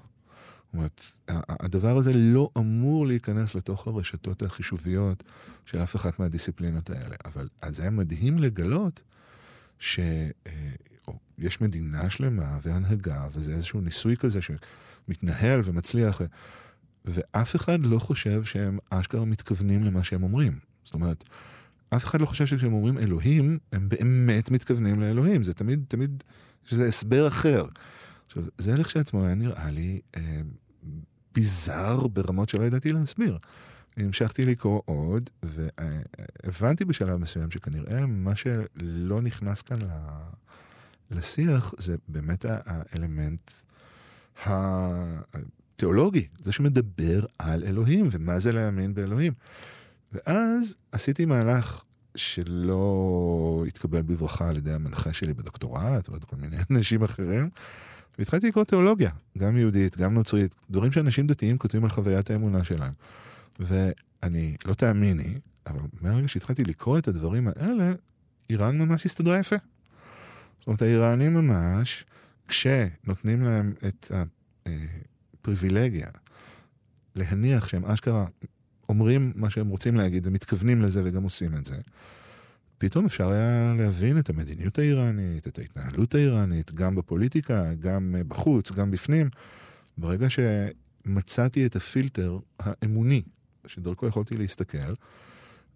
אומרת, 0.76 1.02
הדבר 1.50 1.98
הזה 1.98 2.12
לא 2.14 2.50
אמור 2.58 3.08
להיכנס 3.08 3.56
לתוך 3.56 3.88
הרשתות 3.88 4.44
החישוביות 4.44 5.24
של 5.66 5.84
אף 5.84 5.96
אחת 5.96 6.20
מהדיסציפלינות 6.20 6.90
האלה. 6.90 7.16
אבל 7.26 7.48
אז 7.62 7.80
היה 7.80 7.90
מדהים 7.90 8.40
לגלות 8.40 9.04
שיש 9.80 10.34
אה, 10.48 11.62
מדינה 11.62 12.10
שלמה 12.10 12.58
והנהגה, 12.62 13.28
וזה 13.34 13.52
איזשהו 13.52 13.82
ניסוי 13.82 14.18
כזה 14.18 14.40
שמתנהל 14.42 15.62
ומצליח, 15.64 16.22
ואף 17.06 17.56
אחד 17.56 17.86
לא 17.86 18.00
חושב 18.00 18.44
שהם 18.44 18.78
אשכרה 18.90 19.26
מתכוונים 19.26 19.84
למה 19.84 20.04
שהם 20.04 20.24
אומרים. 20.24 20.60
זאת 20.84 20.94
אומרת, 20.94 21.30
אף 21.90 22.06
אחד 22.06 22.22
לא 22.22 22.26
חושב 22.26 22.46
שכשהם 22.46 22.74
אומרים 22.74 22.98
אלוהים, 22.98 23.58
הם 23.72 23.90
באמת 23.90 24.52
מתכוונים 24.52 25.02
לאלוהים. 25.02 25.44
זה 25.44 25.54
תמיד, 25.54 25.86
תמיד, 25.88 26.24
שזה 26.66 26.86
הסבר 26.86 27.28
אחר. 27.28 27.66
עכשיו, 28.28 28.44
זה 28.58 28.76
לכשעצמו 28.76 29.26
היה 29.26 29.36
נראה 29.36 29.72
לי 29.72 30.00
אה, 30.18 30.42
ביזאר 31.36 32.08
ברמות 32.08 32.50
שלא 32.50 32.64
ידעתי 32.64 32.92
להסביר. 32.92 33.38
המשכתי 33.98 34.46
לקרוא 34.46 34.82
עוד, 34.86 35.30
והבנתי 35.44 36.86
בשלב 36.86 37.16
מסוים 37.18 37.52
שכנראה 37.52 38.06
מה 38.06 38.36
שלא 38.36 39.22
נכנס 39.22 39.62
כאן 39.62 39.78
לשיח 41.12 41.74
זה 41.78 41.96
באמת 42.08 42.46
האלמנט 42.50 43.52
התיאולוגי, 44.46 46.28
זה 46.40 46.52
שמדבר 46.52 47.26
על 47.40 47.64
אלוהים 47.64 48.08
ומה 48.12 48.40
זה 48.40 48.52
להאמין 48.52 48.94
באלוהים. 48.94 49.34
ואז 50.12 50.78
עשיתי 50.92 51.26
מהלך 51.26 51.84
שלא 52.16 53.64
התקבל 53.68 54.02
בברכה 54.02 54.50
על 54.50 54.58
ידי 54.58 54.72
המנחה 54.72 55.14
שלי 55.14 55.34
בדוקטורט 55.34 56.10
ועוד 56.10 56.26
כל 56.26 56.36
מיני 56.36 56.58
אנשים 56.72 57.04
אחרים. 57.04 57.50
והתחלתי 58.20 58.48
לקרוא 58.48 58.64
תיאולוגיה, 58.64 59.10
גם 59.38 59.58
יהודית, 59.58 59.98
גם 59.98 60.14
נוצרית, 60.14 60.56
דברים 60.70 60.92
שאנשים 60.92 61.28
דתיים 61.28 61.58
כותבים 61.58 61.84
על 61.84 61.90
חוויית 61.90 62.32
האמונה 62.32 62.64
שלהם. 62.64 62.94
ואני, 63.60 64.56
לא 64.66 64.74
תאמיני, 64.74 65.38
אבל 65.68 65.80
מהרגע 66.02 66.28
שהתחלתי 66.28 66.64
לקרוא 66.64 66.98
את 66.98 67.08
הדברים 67.08 67.48
האלה, 67.48 67.94
איראן 68.50 68.78
ממש 68.78 69.06
הסתדרה 69.06 69.40
יפה. 69.40 69.56
זאת 70.60 70.68
אומרת, 70.68 70.82
האיראנים 70.82 71.34
ממש, 71.34 72.06
כשנותנים 72.48 73.44
להם 73.44 73.74
את 73.88 74.12
הפריבילגיה 75.42 76.08
להניח 77.16 77.68
שהם 77.68 77.86
אשכרה 77.86 78.26
אומרים 78.90 79.32
מה 79.36 79.50
שהם 79.50 79.68
רוצים 79.68 79.96
להגיד 79.96 80.28
ומתכוונים 80.28 80.82
לזה 80.82 81.02
וגם 81.06 81.24
עושים 81.24 81.56
את 81.56 81.66
זה, 81.66 81.76
פתאום 82.86 83.06
אפשר 83.06 83.30
היה 83.30 83.74
להבין 83.78 84.20
את 84.20 84.30
המדיניות 84.30 84.80
האיראנית, 84.80 85.48
את 85.48 85.60
ההתנהלות 85.60 86.16
האיראנית, 86.16 86.74
גם 86.74 86.96
בפוליטיקה, 86.96 87.74
גם 87.80 88.16
בחוץ, 88.28 88.72
גם 88.72 88.92
בפנים. 88.92 89.30
ברגע 89.98 90.28
שמצאתי 90.30 91.66
את 91.66 91.76
הפילטר 91.76 92.40
האמוני, 92.60 93.22
שדרכו 93.68 94.08
יכולתי 94.08 94.38
להסתכל, 94.38 94.94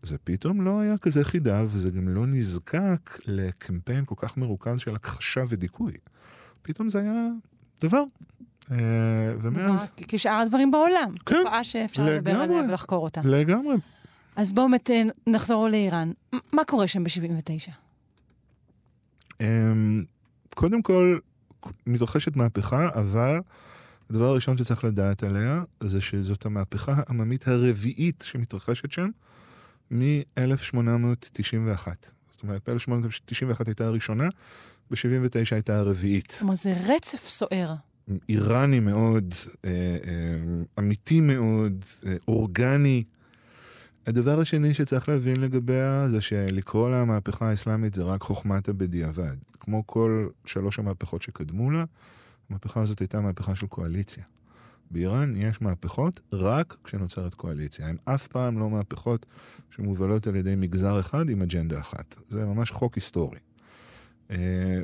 זה 0.02 0.18
פתאום 0.24 0.62
לא 0.62 0.80
היה 0.80 0.98
כזה 0.98 1.24
חידה, 1.24 1.64
וזה 1.64 1.90
גם 1.90 2.10
לא 2.10 2.28
נזקק 2.28 3.20
לקמפיין 3.26 4.06
כל 4.06 4.16
כך 4.18 4.38
מרוכז 4.38 4.80
של 4.80 4.96
הכחשה 4.96 5.44
ודיכוי. 5.50 5.94
פתאום 6.62 6.90
זה 6.90 7.00
היה 7.00 7.28
דבר. 7.82 8.04
אה, 8.72 8.78
ומאז... 9.42 9.92
כשאר 9.98 10.32
הדברים 10.34 10.72
בעולם. 10.72 11.14
כן. 11.26 11.36
תופעה 11.36 11.64
שאפשר 11.64 12.06
לדבר 12.06 12.40
עליה 12.40 12.62
ולחקור 12.62 13.04
אותה. 13.04 13.22
לגמרי. 13.24 13.76
אז 14.40 14.54
בואו 14.54 14.68
באמת 14.70 14.90
נחזור 15.28 15.70
לאיראן. 15.70 16.12
מה 16.54 16.64
קורה 16.64 16.88
שם 16.88 17.04
ב-79? 17.04 17.72
אמ, 19.42 20.04
קודם 20.56 20.82
כל, 20.82 21.18
מתרחשת 21.88 22.36
מהפכה, 22.36 22.90
אבל 22.94 23.40
הדבר 24.10 24.26
הראשון 24.26 24.58
שצריך 24.58 24.84
לדעת 24.84 25.24
עליה, 25.24 25.64
זה 25.84 26.02
שזאת 26.02 26.46
המהפכה 26.46 26.94
העממית 26.98 27.48
הרביעית 27.48 28.24
שמתרחשת 28.28 28.92
שם 28.92 29.10
מ-1891. 29.92 31.88
זאת 32.32 32.44
אומרת, 32.44 32.70
ב-1891 32.70 33.64
הייתה 33.66 33.86
הראשונה, 33.86 34.28
ב-79 34.92 35.38
הייתה 35.52 35.80
הרביעית. 35.80 36.36
כלומר, 36.40 36.56
זה 36.56 36.74
רצף 36.88 37.28
סוער. 37.28 37.74
איראני 38.30 38.80
מאוד, 38.80 39.34
אה, 39.66 39.70
אה, 39.72 40.54
אמיתי 40.80 41.22
מאוד, 41.22 41.86
אה, 42.06 42.16
אורגני. 42.28 43.04
הדבר 44.10 44.40
השני 44.40 44.74
שצריך 44.74 45.10
להבין 45.10 45.40
לגביה 45.40 46.08
זה 46.10 46.22
שלקרוא 46.22 46.90
לה 46.90 47.02
המהפכה 47.02 47.50
האסלאמית 47.50 47.94
זה 47.94 48.04
רק 48.04 48.22
חוכמת 48.22 48.70
הבדיעבד. 48.70 49.36
כמו 49.60 49.88
כל 49.88 50.28
שלוש 50.46 50.80
המהפכות 50.80 51.22
שקדמו 51.22 51.72
לה, 51.72 51.84
המהפכה 52.50 52.82
הזאת 52.82 53.00
הייתה 53.00 53.22
מהפכה 53.22 53.56
של 53.56 53.68
קואליציה. 53.68 54.24
באיראן 54.92 55.34
יש 55.36 55.62
מהפכות 55.62 56.20
רק 56.34 56.78
כשנוצרת 56.84 57.34
קואליציה. 57.34 57.88
הן 57.88 57.98
אף 58.06 58.28
פעם 58.28 58.60
לא 58.60 58.70
מהפכות 58.70 59.26
שמובלות 59.70 60.28
על 60.28 60.36
ידי 60.36 60.56
מגזר 60.56 61.00
אחד 61.00 61.30
עם 61.30 61.42
אג'נדה 61.42 61.80
אחת. 61.80 62.16
זה 62.30 62.46
ממש 62.46 62.72
חוק 62.72 62.96
היסטורי. 62.96 63.40
אה, 64.32 64.38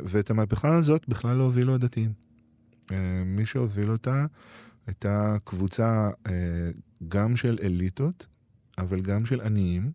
ואת 0.04 0.30
המהפכה 0.30 0.78
הזאת 0.78 1.10
בכלל 1.10 1.36
לא 1.36 1.44
הובילו 1.44 1.74
הדתיים. 1.74 2.12
אה, 2.92 3.24
מי 3.26 3.46
שהוביל 3.46 3.92
אותה 3.92 4.26
הייתה 4.88 5.36
קבוצה 5.44 6.10
אה, 6.28 6.34
גם 7.08 7.36
של 7.38 7.58
אליטות, 7.64 8.28
אבל 8.78 9.02
גם 9.02 9.26
של 9.26 9.42
עניים, 9.42 9.92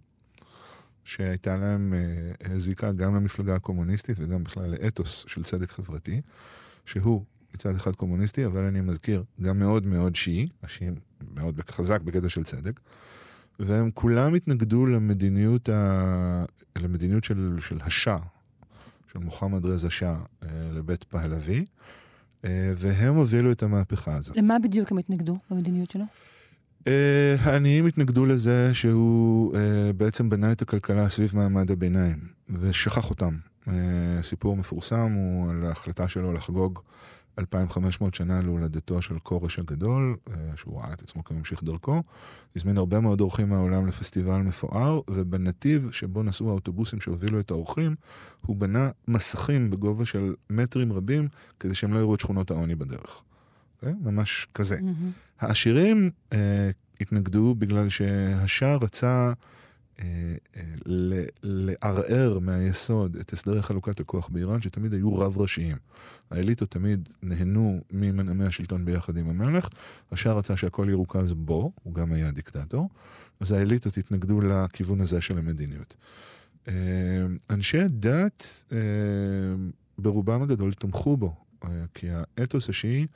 שהייתה 1.05 1.57
להם 1.57 1.95
אה, 1.95 2.59
זיקה 2.59 2.93
גם 2.93 3.15
למפלגה 3.15 3.55
הקומוניסטית 3.55 4.17
וגם 4.21 4.45
בכלל 4.45 4.71
לאתוס 4.71 5.25
של 5.29 5.43
צדק 5.43 5.71
חברתי, 5.71 6.21
שהוא 6.87 7.25
מצד 7.55 7.75
אחד 7.75 7.97
קומוניסטי, 7.97 8.47
אבל 8.47 8.65
אני 8.65 8.81
מזכיר, 8.81 9.25
גם 9.43 9.59
מאוד 9.59 9.87
מאוד 9.87 10.17
שיעי, 10.17 10.49
השיעים 10.63 10.95
מאוד 11.35 11.61
חזק 11.71 12.01
בקטע 12.01 12.29
של 12.29 12.45
צדק, 12.45 12.81
והם 13.59 13.91
כולם 13.95 14.35
התנגדו 14.35 14.87
למדיניות, 14.87 15.69
ה... 15.69 16.45
למדיניות 16.79 17.25
של, 17.25 17.57
של 17.61 17.79
השאה, 17.81 18.19
של 19.13 19.19
מוחמד 19.19 19.67
רזה 19.67 19.91
שאה 19.91 20.17
אה, 20.43 20.49
לבית 20.73 21.05
פהלוי, 21.05 21.65
אה, 22.45 22.73
והם 22.77 23.15
הובילו 23.15 23.53
את 23.53 23.63
המהפכה 23.63 24.17
הזאת. 24.17 24.37
למה 24.37 24.59
בדיוק 24.59 24.93
הם 24.93 24.99
התנגדו 24.99 25.39
במדיניות 25.51 25.91
שלו? 25.91 26.05
אה, 26.87 27.35
העניים 27.41 27.87
התנגדו 27.87 28.27
לזה 28.27 28.75
שהוא 28.75 29.55
בעצם 29.97 30.29
בנה 30.29 30.53
את 30.53 30.63
הכלכלה 30.63 31.09
סביב 31.09 31.37
מעמד 31.37 31.71
הביניים, 31.71 32.19
ושכח 32.49 33.11
אותם. 33.11 33.35
סיפור 34.23 34.57
מפורסם 34.57 35.13
הוא 35.13 35.51
על 35.51 35.65
ההחלטה 35.65 36.09
שלו 36.09 36.33
לחגוג 36.33 36.81
2,500 37.41 38.15
שנה 38.15 38.41
להולדתו 38.41 39.03
של 39.03 39.19
כורש 39.19 39.59
הגדול, 39.59 40.17
אה, 40.31 40.57
שהוא 40.57 40.81
ראה 40.81 40.93
את 40.93 41.03
עצמו 41.03 41.25
כממשיך 41.25 41.63
דרכו. 41.63 42.03
הזמין 42.57 42.79
הרבה 42.79 43.01
מאוד 43.01 43.21
אורחים 43.21 43.49
מהעולם 43.49 43.87
לפסטיבל 43.87 44.39
מפואר, 44.39 45.01
ובנתיב 45.11 45.91
שבו 45.93 46.23
נסעו 46.23 46.51
האוטובוסים 46.51 47.01
שהובילו 47.01 47.41
את 47.41 47.51
האורחים, 47.51 47.95
הוא 48.47 48.57
בנה 48.57 48.91
מסכים 49.09 49.71
בגובה 49.71 50.05
של 50.07 50.35
מטרים 50.51 50.93
רבים, 50.93 51.29
כדי 51.61 51.75
שהם 51.75 51.93
לא 51.93 51.99
יראו 51.99 52.15
את 52.15 52.21
שכונות 52.21 52.51
העוני 52.51 52.75
בדרך. 52.75 53.23
אוקיי? 53.83 53.95
ממש 54.01 54.47
כזה. 54.55 54.77
Mm-hmm. 54.77 55.41
העשירים 55.41 56.11
אה, 56.33 56.71
התנגדו 57.01 57.55
בגלל 57.55 57.89
שהשאה 57.89 58.77
רצה... 58.77 59.33
אה, 60.01 60.35
אה, 60.57 60.63
לערער 61.43 62.39
מהיסוד 62.39 63.17
את 63.17 63.33
הסדרי 63.33 63.63
חלוקת 63.63 64.01
הכוח 64.01 64.29
באיראן, 64.29 64.63
שתמיד 64.63 64.93
היו 64.93 65.17
רב-ראשיים. 65.17 65.77
האליטות 66.31 66.71
תמיד 66.71 67.09
נהנו 67.23 67.81
ממנעמי 67.91 68.45
השלטון 68.45 68.85
ביחד 68.85 69.17
עם 69.17 69.29
המלך, 69.29 69.69
השאר 70.13 70.39
רצה 70.39 70.57
שהכל 70.57 70.87
ירוכז 70.91 71.33
בו, 71.33 71.73
הוא 71.83 71.95
גם 71.95 72.13
היה 72.13 72.31
דיקטטור, 72.31 72.89
אז 73.41 73.53
האליטות 73.53 73.99
התנגדו 73.99 74.41
לכיוון 74.41 75.01
הזה 75.01 75.21
של 75.21 75.39
המדיניות. 75.39 75.97
אה, 76.69 76.75
אנשי 77.51 77.79
הדת 77.79 78.65
ברובם 79.99 80.43
הגדול 80.43 80.73
תמכו 80.73 81.17
בו, 81.17 81.35
כי 81.95 82.07
האתוס 82.11 82.69
השיעי 82.69 83.07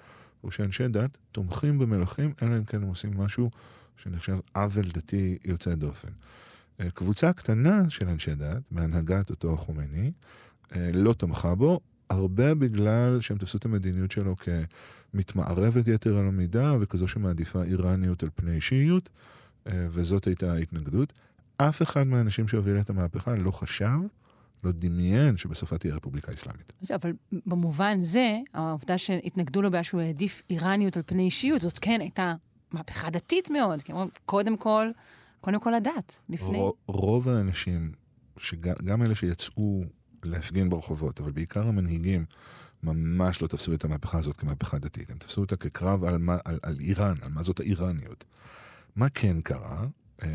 הוא 0.45 0.51
שאנשי 0.51 0.89
דת 0.89 1.19
תומכים 1.33 1.79
במלכים, 1.79 2.33
אלא 2.43 2.57
אם 2.57 2.65
כן 2.65 2.83
הם 2.83 2.89
עושים 2.89 3.19
משהו 3.19 3.51
שנחשב 3.97 4.37
עוול 4.55 4.85
דתי 4.85 5.39
יוצא 5.45 5.75
דופן. 5.75 6.09
אה, 6.81 6.91
קבוצה 6.91 7.33
קטנה 7.33 7.91
של 7.91 8.09
אנשי 8.09 8.35
דת, 8.35 8.63
בהנהגת 8.71 9.31
אותו 9.31 9.53
החומני, 9.53 10.13
אה, 10.77 10.91
לא 10.95 11.13
תמכה 11.13 11.55
בו, 11.55 11.81
הרבה 12.11 12.55
בגלל 12.55 13.21
שהם 13.21 13.39
תפסו 13.39 13.59
את 13.59 13.65
המדיניות 13.65 14.11
שלו 14.11 14.37
כמתמערבת 14.37 15.89
יתר 15.89 16.19
על 16.19 16.27
המידה 16.27 16.75
וכזו 16.81 17.09
שמעדיפה 17.09 17.63
איראניות 17.63 18.23
על 18.23 18.29
פני 18.35 18.61
שיעיות, 18.61 19.11
אה, 19.67 19.87
וזאת 19.91 20.25
הייתה 20.25 20.53
ההתנגדות. 20.53 21.13
אף 21.57 21.83
אחד 21.83 22.07
מהאנשים 22.07 22.49
שהובילו 22.49 22.81
את 22.81 22.91
המהפכה 22.91 23.35
לא 23.35 23.51
חשב, 23.51 23.99
לא 24.65 24.73
דמיין 24.73 25.37
שבסופה 25.37 25.79
תהיה 25.79 25.95
רפובליקה 25.95 26.33
אסלאמית. 26.33 26.73
אז, 26.83 26.93
אבל 26.93 27.13
במובן 27.47 28.01
זה, 28.01 28.39
העובדה 28.55 28.99
שהתנגדו 28.99 29.63
לו 29.63 29.71
בעיה 29.71 29.85
שהוא 29.85 30.01
העדיף 30.01 30.43
איראניות 30.51 30.97
על 30.97 31.03
פני 31.07 31.23
אישיות, 31.23 31.61
זאת 31.61 31.79
כן 31.79 32.01
הייתה 32.01 32.35
מהפכה 32.73 33.11
דתית 33.11 33.51
מאוד. 33.51 33.83
קודם 34.27 34.57
כל, 34.57 34.91
קודם 35.41 35.61
כל 35.61 35.75
הדת, 35.75 36.19
לפני. 36.29 36.63
רוב 36.89 37.29
האנשים, 37.29 37.93
גם 38.85 39.03
אלה 39.03 39.15
שיצאו 39.15 39.85
להפגין 40.25 40.71
ברחובות, 40.71 41.21
אבל 41.21 41.33
בעיקר 41.33 41.69
המנהיגים, 41.69 42.25
ממש 42.83 43.43
לא 43.43 43.47
תפסו 43.47 43.75
את 43.75 43.85
המהפכה 43.85 44.19
הזאת 44.19 44.37
כמהפכה 44.37 44.79
דתית. 44.79 45.11
הם 45.11 45.19
תפסו 45.19 45.41
אותה 45.41 45.57
כקרב 45.57 46.05
על, 46.05 46.19
מה, 46.19 46.37
על, 46.45 46.59
על 46.63 46.77
איראן, 46.81 47.15
על 47.23 47.33
מה 47.33 47.43
זאת 47.43 47.61
האיראניות. 47.61 48.25
מה 48.97 49.09
כן 49.09 49.41
קרה? 49.41 49.87
אה, 50.23 50.29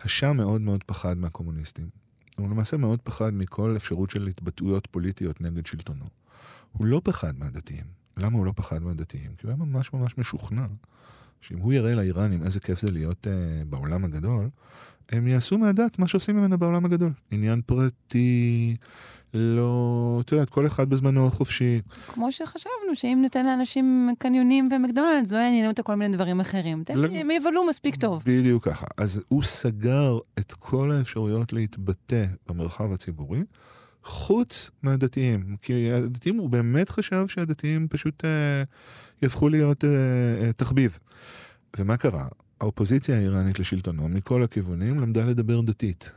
השאה 0.00 0.32
מאוד 0.32 0.60
מאוד 0.60 0.84
פחד 0.84 1.18
מהקומוניסטים. 1.18 2.01
הוא 2.42 2.50
למעשה 2.50 2.76
מאוד 2.76 3.00
פחד 3.00 3.34
מכל 3.34 3.76
אפשרות 3.76 4.10
של 4.10 4.26
התבטאויות 4.26 4.86
פוליטיות 4.86 5.40
נגד 5.40 5.66
שלטונו. 5.66 6.04
הוא 6.72 6.86
לא 6.86 7.00
פחד 7.04 7.38
מהדתיים. 7.38 7.84
למה 8.16 8.38
הוא 8.38 8.46
לא 8.46 8.52
פחד 8.56 8.82
מהדתיים? 8.82 9.34
כי 9.36 9.46
הוא 9.46 9.54
היה 9.54 9.64
ממש 9.64 9.92
ממש 9.92 10.18
משוכנע 10.18 10.66
שאם 11.40 11.58
הוא 11.58 11.72
יראה 11.72 11.94
לאיראנים 11.94 12.42
איזה 12.42 12.60
כיף 12.60 12.80
זה 12.80 12.90
להיות 12.90 13.26
uh, 13.26 13.64
בעולם 13.68 14.04
הגדול, 14.04 14.48
הם 15.10 15.26
יעשו 15.26 15.58
מהדת 15.58 15.98
מה 15.98 16.08
שעושים 16.08 16.36
ממנה 16.36 16.56
בעולם 16.56 16.84
הגדול. 16.84 17.12
עניין 17.30 17.60
פרטי, 17.66 18.76
לא, 19.34 20.18
את 20.24 20.32
יודעת, 20.32 20.50
כל 20.50 20.66
אחד 20.66 20.90
בזמנו 20.90 21.26
החופשי. 21.26 21.80
כמו 22.06 22.32
שחשבנו, 22.32 22.94
שאם 22.94 23.18
ניתן 23.22 23.46
לאנשים 23.46 24.10
קניונים 24.18 24.68
ומקדונלדס, 24.72 25.32
לא 25.32 25.38
יעניינו 25.38 25.70
את 25.70 25.80
כל 25.80 25.94
מיני 25.94 26.16
דברים 26.16 26.40
אחרים. 26.40 26.84
תן 26.84 26.98
לי, 26.98 27.20
הם 27.20 27.30
יבלו 27.30 27.66
מספיק 27.66 27.96
טוב. 27.96 28.22
בדיוק 28.26 28.64
ככה. 28.64 28.86
אז 28.96 29.20
הוא 29.28 29.42
סגר 29.42 30.18
את 30.38 30.52
כל 30.52 30.92
האפשרויות 30.92 31.52
להתבטא 31.52 32.24
במרחב 32.48 32.92
הציבורי. 32.92 33.40
חוץ 34.04 34.70
מהדתיים, 34.82 35.56
כי 35.62 35.92
הדתיים, 35.92 36.36
הוא 36.36 36.50
באמת 36.50 36.88
חשב 36.88 37.24
שהדתיים 37.28 37.88
פשוט 37.88 38.24
אה, 38.24 38.62
יהפכו 39.22 39.48
להיות 39.48 39.84
אה, 39.84 39.90
אה, 40.44 40.52
תחביב. 40.52 40.98
ומה 41.78 41.96
קרה? 41.96 42.26
האופוזיציה 42.60 43.16
האיראנית 43.16 43.58
לשלטונו, 43.58 44.08
מכל 44.08 44.42
הכיוונים, 44.42 45.00
למדה 45.00 45.24
לדבר 45.24 45.60
דתית. 45.60 46.12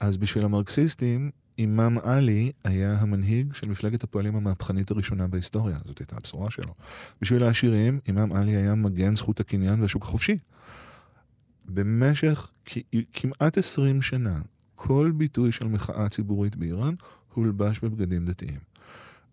אז 0.00 0.16
בשביל 0.16 0.44
המרקסיסטים, 0.44 1.30
אימאם 1.58 1.98
עלי 1.98 2.52
היה 2.64 2.98
המנהיג 2.98 3.52
של 3.52 3.68
מפלגת 3.68 4.04
הפועלים 4.04 4.36
המהפכנית 4.36 4.90
הראשונה 4.90 5.26
בהיסטוריה, 5.26 5.76
זאת 5.84 5.98
הייתה 5.98 6.16
הבשורה 6.16 6.50
שלו. 6.50 6.74
בשביל 7.22 7.42
העשירים, 7.44 8.00
אימאם 8.06 8.32
עלי 8.32 8.56
היה 8.56 8.74
מגן 8.74 9.16
זכות 9.16 9.40
הקניין 9.40 9.80
והשוק 9.80 10.02
החופשי. 10.02 10.38
במשך 11.64 12.50
כמעט 13.12 13.58
עשרים 13.58 14.02
שנה, 14.02 14.40
כל 14.74 15.12
ביטוי 15.14 15.52
של 15.52 15.66
מחאה 15.66 16.08
ציבורית 16.08 16.56
באיראן 16.56 16.94
הולבש 17.34 17.78
בבגדים 17.80 18.24
דתיים. 18.24 18.67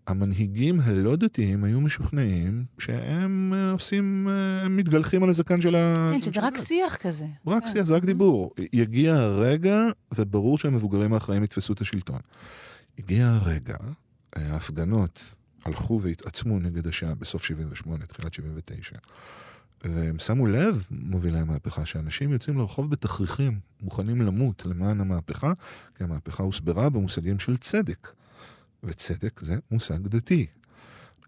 המנהיגים 0.08 0.80
הלא 0.80 1.16
דתיים 1.16 1.64
היו 1.64 1.82
משוכנעים 1.82 2.66
שהם 2.80 3.54
אה, 3.54 3.72
עושים, 3.72 4.28
אה, 4.30 4.66
הם 4.66 4.78
מתגלחים 4.78 5.24
על 5.24 5.30
הזקן 5.30 5.62
של 5.62 5.76
ה... 5.76 6.12
כן, 6.14 6.22
שזה 6.22 6.42
רק 6.42 6.58
שיח 6.58 6.96
כזה. 6.96 7.26
רק 7.48 7.64
כן. 7.64 7.72
שיח, 7.72 7.86
זה 7.86 7.96
רק 7.96 8.06
דיבור. 8.06 8.52
יגיע 8.74 9.16
הרגע, 9.16 9.78
וברור 10.16 10.58
שהמבוגרים 10.58 11.14
האחראים 11.14 11.44
יתפסו 11.44 11.74
את 11.74 11.82
השלטון. 11.82 12.20
הגיע 13.00 13.28
הרגע, 13.28 13.76
אה, 14.38 14.54
ההפגנות 14.54 15.36
הלכו 15.66 16.02
והתעצמו 16.02 16.60
נגד 16.60 16.88
השעה 16.88 17.16
בסוף 17.16 17.44
78, 17.44 18.06
תחילת 18.06 18.34
79. 18.34 18.98
והם 19.84 20.20
שמו 20.20 20.48
לב, 20.48 20.88
מובילי 20.92 21.40
המהפכה, 21.40 21.86
שאנשים 21.86 22.32
יוצאים 22.32 22.58
לרחוב 22.58 22.90
בתכריכים, 22.90 23.60
מוכנים 23.82 24.22
למות 24.22 24.66
למען 24.66 25.02
המהפכה, 25.02 25.54
כי 25.96 26.04
המהפכה 26.04 26.44
הוסברה 26.44 26.90
במושגים 26.90 27.40
של 27.40 27.58
צדק. 27.58 28.14
וצדק 28.86 29.40
זה 29.40 29.58
מושג 29.72 30.08
דתי. 30.08 30.48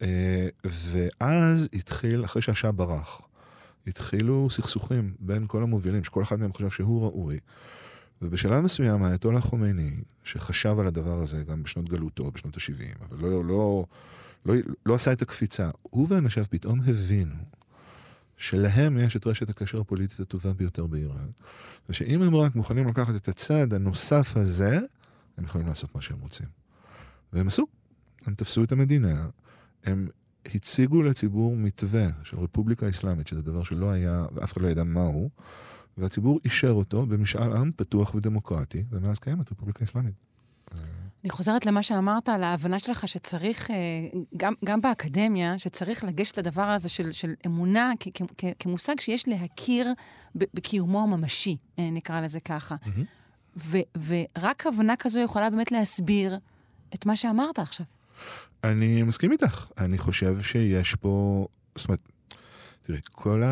אה, 0.02 0.48
ואז 0.66 1.70
התחיל, 1.74 2.26
אחרי 2.26 2.42
שהשעה 2.42 2.72
ברח, 2.72 3.22
התחילו 3.88 4.50
סכסוכים 4.50 5.14
בין 5.20 5.46
כל 5.48 5.64
המובילים, 5.64 6.04
שכל 6.04 6.24
אחד 6.24 6.40
מהם 6.40 6.54
חשב 6.54 6.70
שהוא 6.70 7.04
ראוי. 7.04 7.40
ובשלב 8.22 8.64
מסוים 8.64 9.04
האייתולה 9.04 9.42
חומייני, 9.42 9.92
שחשב 10.24 10.80
על 10.80 10.88
הדבר 10.88 11.22
הזה 11.22 11.44
גם 11.44 11.64
בשנות 11.64 11.90
גלותו, 11.90 12.32
בשנות 12.32 12.58
ה-70, 12.58 13.06
אבל 13.06 13.18
לא, 13.20 13.46
לא, 13.46 13.86
לא, 14.46 14.54
לא 14.86 14.96
עשה 14.96 15.12
את 15.12 15.22
הקפיצה, 15.22 15.70
הוא 15.82 16.08
ואנשיו 16.10 16.46
פתאום 16.50 16.80
הבינו 16.82 17.36
שלהם 18.38 18.98
יש 18.98 19.16
את 19.16 19.28
רשת 19.28 19.50
הקשר 19.50 19.82
הפוליטית 19.82 20.20
הטובה 20.20 20.54
ביותר 20.54 20.86
באיראן, 20.86 21.30
ושאם 21.90 22.22
הם 22.22 22.36
רק 22.36 22.56
מוכנים 22.56 22.88
לקחת 22.88 23.16
את 23.16 23.28
הצעד 23.28 23.74
הנוסף 23.74 24.38
הזה, 24.38 24.80
הם 25.38 25.46
יכולים 25.46 25.68
לעשות 25.68 25.96
מה 25.96 26.02
שהם 26.02 26.20
רוצים. 26.20 26.57
והם 27.34 27.48
עשו. 27.48 27.66
הם 28.26 28.36
תפסו 28.36 28.64
את 28.64 28.72
המדינה, 28.72 29.28
הם 29.84 30.08
הציגו 30.56 31.04
לציבור 31.04 31.56
מתווה 31.56 32.08
של 32.24 32.40
רפובליקה 32.40 32.90
אסלאמית, 32.90 33.28
שזה 33.28 33.42
דבר 33.42 33.64
שלא 33.64 33.92
היה, 33.92 34.26
ואף 34.36 34.54
אחד 34.54 34.62
לא 34.62 34.68
ידע 34.68 34.84
מהו, 34.84 35.30
והציבור 35.98 36.40
אישר 36.46 36.72
אותו 36.72 37.06
במשאל 37.06 37.54
עם 37.54 37.72
פתוח 37.76 38.16
ודמוקרטי, 38.16 38.84
ומאז 38.90 39.20
קיימת 39.20 39.52
רפובליקה 39.52 39.84
אסלאמית. 39.84 40.14
אני 41.24 41.30
חוזרת 41.30 41.66
למה 41.66 41.84
שאמרת, 41.84 42.30
על 42.30 42.44
ההבנה 42.44 42.80
שלך 42.80 43.08
שצריך, 43.08 43.72
אה, 43.72 43.76
גם, 44.38 44.54
גם 44.66 44.82
באקדמיה, 44.82 45.60
שצריך 45.60 46.04
לגשת 46.04 46.38
לדבר 46.38 46.62
הזה 46.62 46.90
של, 46.90 47.12
של 47.12 47.34
אמונה 47.46 47.92
כ, 48.00 48.08
כ, 48.38 48.46
כמושג 48.60 49.00
שיש 49.00 49.28
להכיר 49.28 49.94
בקיומו 50.36 51.04
הממשי, 51.04 51.58
אה, 51.80 51.90
נקרא 51.92 52.22
לזה 52.22 52.40
ככה. 52.40 52.76
Mm-hmm. 52.84 53.58
ו, 53.58 53.78
ורק 54.08 54.68
הבנה 54.68 54.96
כזו 54.96 55.20
יכולה 55.20 55.50
באמת 55.50 55.72
להסביר 55.72 56.38
את 56.94 57.06
מה 57.06 57.16
שאמרת 57.16 57.60
עכשיו. 57.60 57.86
אני 58.64 59.04
מסכים 59.04 59.32
איתך. 59.32 59.72
אני 59.78 59.98
חושב 59.98 60.42
שיש 60.42 60.96
פה, 60.96 61.48
זאת 61.76 61.88
אומרת, 61.88 62.12
תראי, 62.82 63.00
כל 63.12 63.44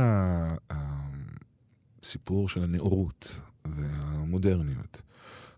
הסיפור 2.02 2.50
של 2.50 2.64
הנאורות 2.64 3.42
והמודרניות 3.66 5.02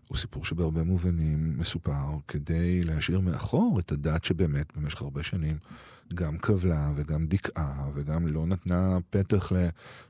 הוא 0.08 0.16
סיפור 0.16 0.44
שבהרבה 0.44 0.82
מובנים 0.82 1.58
מסופר 1.58 2.16
כדי 2.28 2.82
להשאיר 2.82 3.20
מאחור 3.20 3.78
את 3.80 3.92
הדת 3.92 4.24
שבאמת 4.24 4.76
במשך 4.76 5.02
הרבה 5.02 5.22
שנים 5.22 5.58
גם 6.14 6.38
קבלה 6.38 6.92
וגם 6.96 7.26
דיכאה 7.26 7.88
וגם 7.94 8.26
לא 8.26 8.46
נתנה 8.46 8.98
פתח 9.10 9.52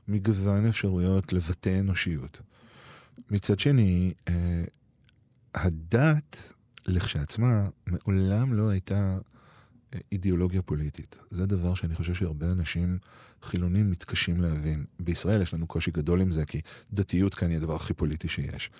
למגוון 0.07 0.65
אפשרויות 0.65 1.33
לבטא 1.33 1.79
אנושיות. 1.79 2.41
מצד 3.31 3.59
שני, 3.59 4.13
אה, 4.27 4.63
הדת 5.55 6.53
לכשעצמה 6.89 7.67
מעולם 7.87 8.53
לא 8.53 8.69
הייתה 8.69 9.17
אה, 9.93 9.99
אידיאולוגיה 10.11 10.61
פוליטית. 10.61 11.19
זה 11.29 11.45
דבר 11.45 11.75
שאני 11.75 11.95
חושב 11.95 12.13
שהרבה 12.13 12.45
אנשים 12.45 12.97
חילונים 13.43 13.91
מתקשים 13.91 14.41
להבין. 14.41 14.85
בישראל 14.99 15.41
יש 15.41 15.53
לנו 15.53 15.67
קושי 15.67 15.91
גדול 15.91 16.21
עם 16.21 16.31
זה, 16.31 16.45
כי 16.45 16.61
דתיות 16.93 17.35
כאן 17.35 17.49
היא 17.49 17.57
הדבר 17.57 17.75
הכי 17.75 17.93
פוליטי 17.93 18.27
שיש. 18.27 18.71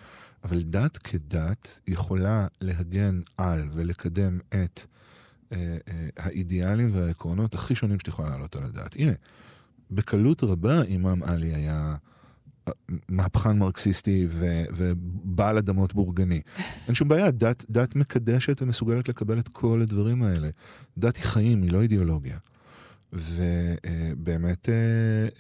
אבל 0.43 0.61
דת 0.61 0.97
כדת 0.97 1.79
יכולה 1.87 2.47
להגן 2.61 3.21
על 3.37 3.69
ולקדם 3.73 4.39
את 4.49 4.81
אה, 5.51 5.77
אה, 5.87 6.09
האידיאלים 6.17 6.89
והעקרונות 6.91 7.53
הכי 7.53 7.75
שונים 7.75 7.99
שאת 7.99 8.07
יכולה 8.07 8.29
להעלות 8.29 8.55
על 8.55 8.63
הדעת. 8.63 8.95
הנה, 8.95 9.11
בקלות 9.91 10.43
רבה 10.43 10.81
אימאם 10.81 11.23
עלי 11.23 11.55
היה 11.55 11.95
מהפכן 13.09 13.57
מרקסיסטי 13.57 14.27
ו- 14.29 14.63
ובעל 14.75 15.57
אדמות 15.57 15.93
בורגני. 15.93 16.41
אין 16.87 16.95
שום 16.95 17.07
בעיה, 17.07 17.31
דת, 17.31 17.65
דת 17.69 17.95
מקדשת 17.95 18.61
ומסוגלת 18.61 19.09
לקבל 19.09 19.39
את 19.39 19.47
כל 19.47 19.81
הדברים 19.81 20.23
האלה. 20.23 20.49
דת 20.97 21.15
היא 21.15 21.23
חיים, 21.23 21.61
היא 21.61 21.71
לא 21.71 21.81
אידיאולוגיה. 21.81 22.37
ובאמת 23.13 24.69
אה, 24.69 24.75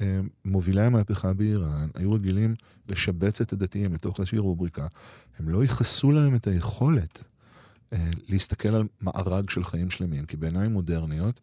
אה, 0.05 0.19
מובילי 0.45 0.81
המהפכה 0.81 1.33
באיראן 1.33 1.87
היו 1.95 2.13
רגילים 2.13 2.55
לשבץ 2.87 3.41
את 3.41 3.53
הדתיים 3.53 3.93
לתוך 3.93 4.19
איזושהי 4.19 4.37
רובריקה. 4.37 4.87
הם 5.39 5.49
לא 5.49 5.61
ייחסו 5.61 6.11
להם 6.11 6.35
את 6.35 6.47
היכולת 6.47 7.27
אה, 7.93 8.09
להסתכל 8.27 8.75
על 8.75 8.83
מארג 9.01 9.49
של 9.49 9.63
חיים 9.63 9.89
שלמים, 9.89 10.25
כי 10.25 10.37
בעיניים 10.37 10.71
מודרניות, 10.71 11.39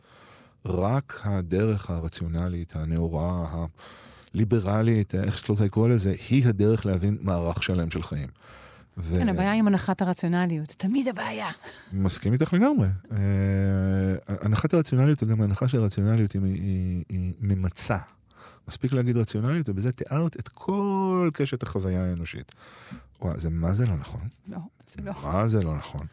רק 0.64 1.20
הדרך 1.24 1.90
הרציונלית, 1.90 2.76
הנאורה, 2.76 3.66
הליברלית, 4.36 5.14
איך 5.14 5.38
שאת 5.38 5.48
לא 5.48 5.52
רוצה 5.52 5.64
לקרוא 5.64 5.88
לזה, 5.88 6.14
היא 6.28 6.48
הדרך 6.48 6.86
להבין 6.86 7.18
מערך 7.20 7.62
שלם 7.62 7.90
של 7.90 8.02
חיים. 8.02 8.28
ו... 8.98 9.18
כן, 9.18 9.28
הבעיה 9.28 9.52
עם 9.52 9.66
הנחת 9.66 10.02
הרציונליות, 10.02 10.68
תמיד 10.68 11.08
הבעיה. 11.08 11.48
מסכים 11.92 12.32
איתך 12.32 12.52
לגמרי. 12.52 12.88
אה, 13.12 13.18
הנחת 14.40 14.74
הרציונליות 14.74 15.22
וגם 15.22 15.40
ההנחה 15.40 15.68
של 15.68 15.80
הרציונליות 15.80 16.32
היא, 16.32 16.42
היא, 16.42 17.04
היא 17.08 17.32
ממצה. 17.40 17.98
מספיק 18.68 18.92
להגיד 18.92 19.16
רציונליות, 19.16 19.68
ובזה 19.68 19.92
תיארת 19.92 20.36
את 20.40 20.48
כל 20.48 21.30
קשת 21.32 21.62
החוויה 21.62 22.04
האנושית. 22.04 22.52
וואי, 23.20 23.38
זה 23.38 23.50
מה 23.50 23.72
זה 23.72 23.86
לא 23.86 23.96
נכון? 23.96 24.28
לא, 24.48 24.58
זה 24.86 25.02
לא. 25.02 25.12
מה 25.22 25.48
זה 25.48 25.62
לא 25.62 25.76
נכון? 25.76 26.06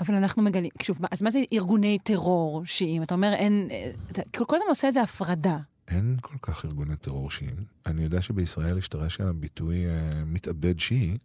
אבל 0.00 0.14
אנחנו 0.14 0.42
מגלים, 0.42 0.70
שוב, 0.82 0.98
אז 1.10 1.22
מה 1.22 1.30
זה 1.30 1.38
ארגוני 1.52 1.98
טרור 2.04 2.62
שיעים? 2.64 3.02
אתה 3.02 3.14
אומר, 3.14 3.32
אין, 3.32 3.68
אה, 3.70 3.90
כל 4.32 4.56
הזמן 4.56 4.68
עושה 4.68 4.86
איזה 4.86 5.02
הפרדה. 5.02 5.58
אין 5.88 6.16
כל 6.20 6.36
כך 6.42 6.64
ארגוני 6.64 6.96
טרור 6.96 7.30
שיעים. 7.30 7.64
אני 7.86 8.02
יודע 8.02 8.22
שבישראל 8.22 8.78
השתרש 8.78 9.20
הביטוי 9.20 9.86
אה, 9.86 10.24
מתאבד 10.26 10.78
שיעי, 10.78 11.18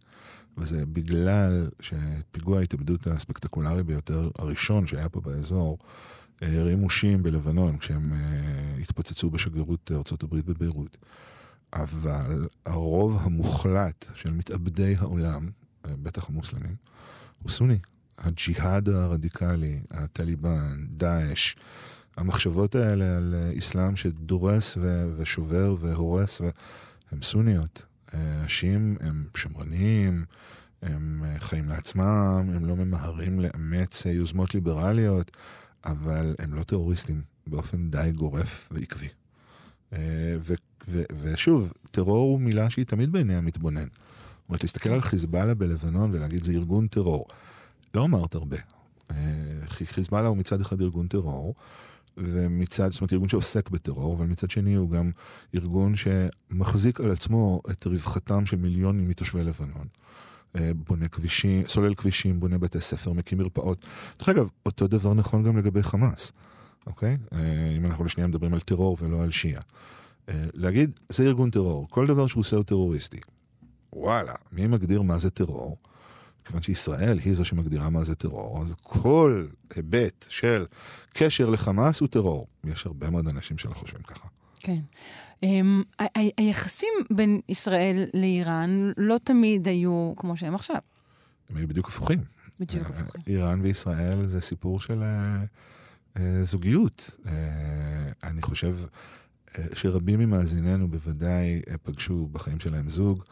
וזה 0.56 0.86
בגלל 0.86 1.70
שפיגוע 1.80 2.58
ההתאבדות 2.58 3.06
הספקטקולרי 3.06 3.82
ביותר, 3.82 4.30
הראשון 4.38 4.86
שהיה 4.86 5.08
פה 5.08 5.20
באזור, 5.20 5.78
אה, 6.42 6.60
הרימו 6.60 6.90
שיעים 6.90 7.22
בלבנון 7.22 7.78
כשהם 7.78 8.12
אה, 8.12 8.76
התפוצצו 8.80 9.30
בשגרירות 9.30 9.90
הברית 10.22 10.44
בביירות. 10.44 10.96
אבל 11.72 12.48
הרוב 12.66 13.18
המוחלט 13.22 14.06
של 14.14 14.32
מתאבדי 14.32 14.94
העולם, 14.98 15.50
בטח 15.86 16.28
המוסלמים, 16.28 16.74
הוא 17.42 17.50
סוני. 17.50 17.78
הג'יהאד 18.18 18.88
הרדיקלי, 18.88 19.80
הטליבן, 19.90 20.86
דאעש, 20.88 21.54
המחשבות 22.20 22.74
האלה 22.74 23.16
על 23.16 23.34
אסלאם 23.58 23.96
שדורס 23.96 24.76
ו- 24.80 25.10
ושובר 25.16 25.74
והורס, 25.78 26.40
ו- 26.40 26.50
הם 27.12 27.22
סוניות. 27.22 27.86
השיעים 28.12 28.96
הם 29.00 29.24
שמרנים, 29.36 30.24
הם 30.82 31.22
חיים 31.38 31.68
לעצמם, 31.68 32.50
הם 32.54 32.64
לא 32.64 32.76
ממהרים 32.76 33.40
לאמץ 33.40 34.06
יוזמות 34.06 34.54
ליברליות, 34.54 35.36
אבל 35.84 36.34
הם 36.38 36.54
לא 36.54 36.62
טרוריסטים 36.62 37.22
באופן 37.46 37.90
די 37.90 38.10
גורף 38.14 38.68
ועקבי. 38.72 39.08
אה, 39.92 39.98
ו- 40.40 40.54
ו- 40.88 41.02
ושוב, 41.20 41.72
טרור 41.90 42.30
הוא 42.30 42.40
מילה 42.40 42.70
שהיא 42.70 42.84
תמיד 42.86 43.12
בעיני 43.12 43.34
המתבונן. 43.36 43.86
זאת 43.88 44.48
אומרת, 44.48 44.62
להסתכל 44.62 44.90
על 44.90 45.00
חיזבאללה 45.00 45.54
בלבנון 45.54 46.10
ולהגיד 46.14 46.44
זה 46.44 46.52
ארגון 46.52 46.86
טרור. 46.86 47.26
לא 47.94 48.04
אמרת 48.04 48.34
הרבה. 48.34 48.56
אה, 49.10 49.16
חי- 49.66 49.86
חיזבאללה 49.86 50.28
הוא 50.28 50.36
מצד 50.36 50.60
אחד 50.60 50.80
ארגון 50.80 51.06
טרור, 51.08 51.54
ומצד, 52.20 52.92
זאת 52.92 53.00
אומרת, 53.00 53.12
ארגון 53.12 53.28
שעוסק 53.28 53.70
בטרור, 53.70 54.14
אבל 54.16 54.26
מצד 54.26 54.50
שני 54.50 54.74
הוא 54.74 54.90
גם 54.90 55.10
ארגון 55.54 55.94
שמחזיק 55.96 57.00
על 57.00 57.10
עצמו 57.10 57.60
את 57.70 57.86
רווחתם 57.86 58.46
של 58.46 58.56
מיליונים 58.56 59.08
מתושבי 59.08 59.44
לבנון. 59.44 59.86
אה, 60.56 60.70
בונה 60.74 61.08
כבישים, 61.08 61.66
סולל 61.66 61.94
כבישים, 61.94 62.40
בונה 62.40 62.58
בתי 62.58 62.80
ספר, 62.80 63.12
מקים 63.12 63.38
מרפאות. 63.38 63.86
דרך 64.18 64.28
אגב, 64.28 64.50
אותו 64.66 64.86
דבר 64.86 65.14
נכון 65.14 65.42
גם 65.42 65.56
לגבי 65.56 65.82
חמאס, 65.82 66.32
אוקיי? 66.86 67.16
אה, 67.32 67.38
אם 67.76 67.86
אנחנו 67.86 68.04
לשנייה 68.04 68.28
מדברים 68.28 68.54
על 68.54 68.60
טרור 68.60 68.96
ולא 69.00 69.22
על 69.22 69.30
שיעה. 69.30 69.62
אה, 70.28 70.42
להגיד, 70.54 71.00
זה 71.08 71.22
ארגון 71.22 71.50
טרור, 71.50 71.88
כל 71.90 72.06
דבר 72.06 72.26
שהוא 72.26 72.40
עושה 72.40 72.56
הוא 72.56 72.64
טרוריסטי. 72.64 73.20
וואלה, 73.92 74.34
מי 74.52 74.66
מגדיר 74.66 75.02
מה 75.02 75.18
זה 75.18 75.30
טרור? 75.30 75.76
כיוון 76.44 76.62
שישראל 76.62 77.18
היא 77.18 77.34
זו 77.34 77.44
שמגדירה 77.44 77.90
מה 77.90 78.04
זה 78.04 78.14
טרור, 78.14 78.62
אז 78.62 78.74
כל 78.82 79.46
היבט 79.74 80.26
של 80.28 80.66
קשר 81.12 81.50
לחמאס 81.50 82.00
הוא 82.00 82.08
טרור. 82.08 82.46
יש 82.64 82.86
הרבה 82.86 83.10
מאוד 83.10 83.28
אנשים 83.28 83.58
שלא 83.58 83.74
חושבים 83.74 84.02
ככה. 84.02 84.28
כן. 84.60 84.80
Um, 85.44 85.46
היחסים 86.38 86.92
בין 87.10 87.40
ישראל 87.48 88.04
לאיראן 88.14 88.90
לא 88.96 89.16
תמיד 89.24 89.68
היו 89.68 90.12
כמו 90.16 90.36
שהם 90.36 90.54
עכשיו. 90.54 90.76
הם 91.50 91.56
היו 91.56 91.68
בדיוק 91.68 91.88
הפוכים. 91.88 92.18
בדיוק 92.60 92.90
אה, 92.90 92.90
הפוכים. 92.90 93.20
איראן 93.26 93.60
וישראל 93.60 94.26
זה 94.26 94.40
סיפור 94.40 94.80
של 94.80 95.02
אה, 95.02 95.44
אה, 96.16 96.42
זוגיות. 96.42 97.16
אני 98.24 98.42
חושב 98.42 98.76
שרבים 99.74 100.18
ממאזיננו 100.18 100.88
בוודאי 100.88 101.62
פגשו 101.82 102.28
בחיים 102.32 102.60
שלהם 102.60 102.88
זוג, 102.90 103.22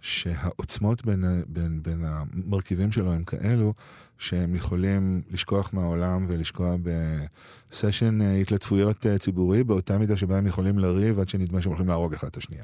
שהעוצמות 0.00 1.06
בין, 1.06 1.24
בין, 1.46 1.82
בין 1.82 2.04
המרכיבים 2.04 2.92
שלו 2.92 3.12
הם 3.12 3.24
כאלו, 3.24 3.74
שהם 4.18 4.54
יכולים 4.54 5.22
לשכוח 5.30 5.74
מהעולם 5.74 6.26
ולשקוע 6.28 6.76
בסשן 6.82 8.22
אה, 8.22 8.36
התלטפויות 8.36 9.06
אה, 9.06 9.18
ציבורי, 9.18 9.64
באותה 9.64 9.98
מידה 9.98 10.16
שבה 10.16 10.38
הם 10.38 10.46
יכולים 10.46 10.78
לריב 10.78 11.20
עד 11.20 11.28
שנדמה 11.28 11.60
שהם 11.60 11.70
הולכים 11.70 11.88
להרוג 11.88 12.14
אחד 12.14 12.28
את 12.28 12.36
השנייה. 12.36 12.62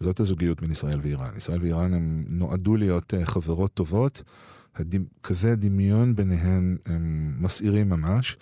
זאת 0.00 0.20
הזוגיות 0.20 0.60
בין 0.60 0.70
ישראל 0.70 0.98
ואיראן. 1.02 1.36
ישראל 1.36 1.62
ואיראן 1.62 1.94
הם 1.94 2.24
נועדו 2.28 2.76
להיות 2.76 3.14
אה, 3.14 3.26
חברות 3.26 3.74
טובות. 3.74 4.22
הדימ... 4.76 5.04
קווי 5.20 5.50
הדמיון 5.50 6.16
ביניהן 6.16 6.76
הם 6.86 7.34
מסעירים 7.38 7.88
ממש. 7.88 8.36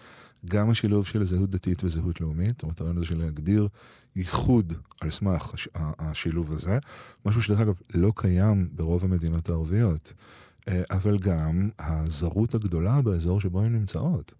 גם 0.44 0.70
השילוב 0.70 1.06
של 1.06 1.24
זהות 1.24 1.50
דתית 1.50 1.84
וזהות 1.84 2.20
לאומית, 2.20 2.64
הרעיון 2.64 2.96
הזה 2.96 3.06
של 3.06 3.18
להגדיר 3.18 3.68
ייחוד 4.16 4.72
על 5.00 5.10
סמך 5.10 5.54
השילוב 5.74 6.52
הזה, 6.52 6.78
משהו 7.26 7.42
שדרך 7.42 7.60
אגב 7.60 7.74
לא 7.94 8.12
קיים 8.16 8.68
ברוב 8.72 9.04
המדינות 9.04 9.48
הערביות, 9.48 10.14
אה, 10.68 10.82
אבל 10.90 11.18
גם 11.18 11.70
הזרות 11.78 12.54
הגדולה 12.54 13.02
באזור 13.02 13.40
שבו 13.40 13.62
הן 13.62 13.72
נמצאות. 13.72 14.34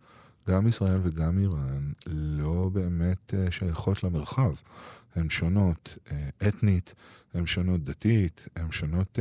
גם 0.49 0.67
ישראל 0.67 1.01
וגם 1.03 1.39
איראן 1.39 1.93
לא 2.07 2.71
באמת 2.73 3.35
אה, 3.35 3.51
שייכות 3.51 4.05
למרחב. 4.05 4.53
הן 5.15 5.31
שונות 5.31 5.99
אה, 6.11 6.49
אתנית, 6.49 6.95
הן 7.35 7.47
שונות 7.47 7.85
דתית, 7.85 8.49
הן 8.57 8.73
שונות 8.73 9.19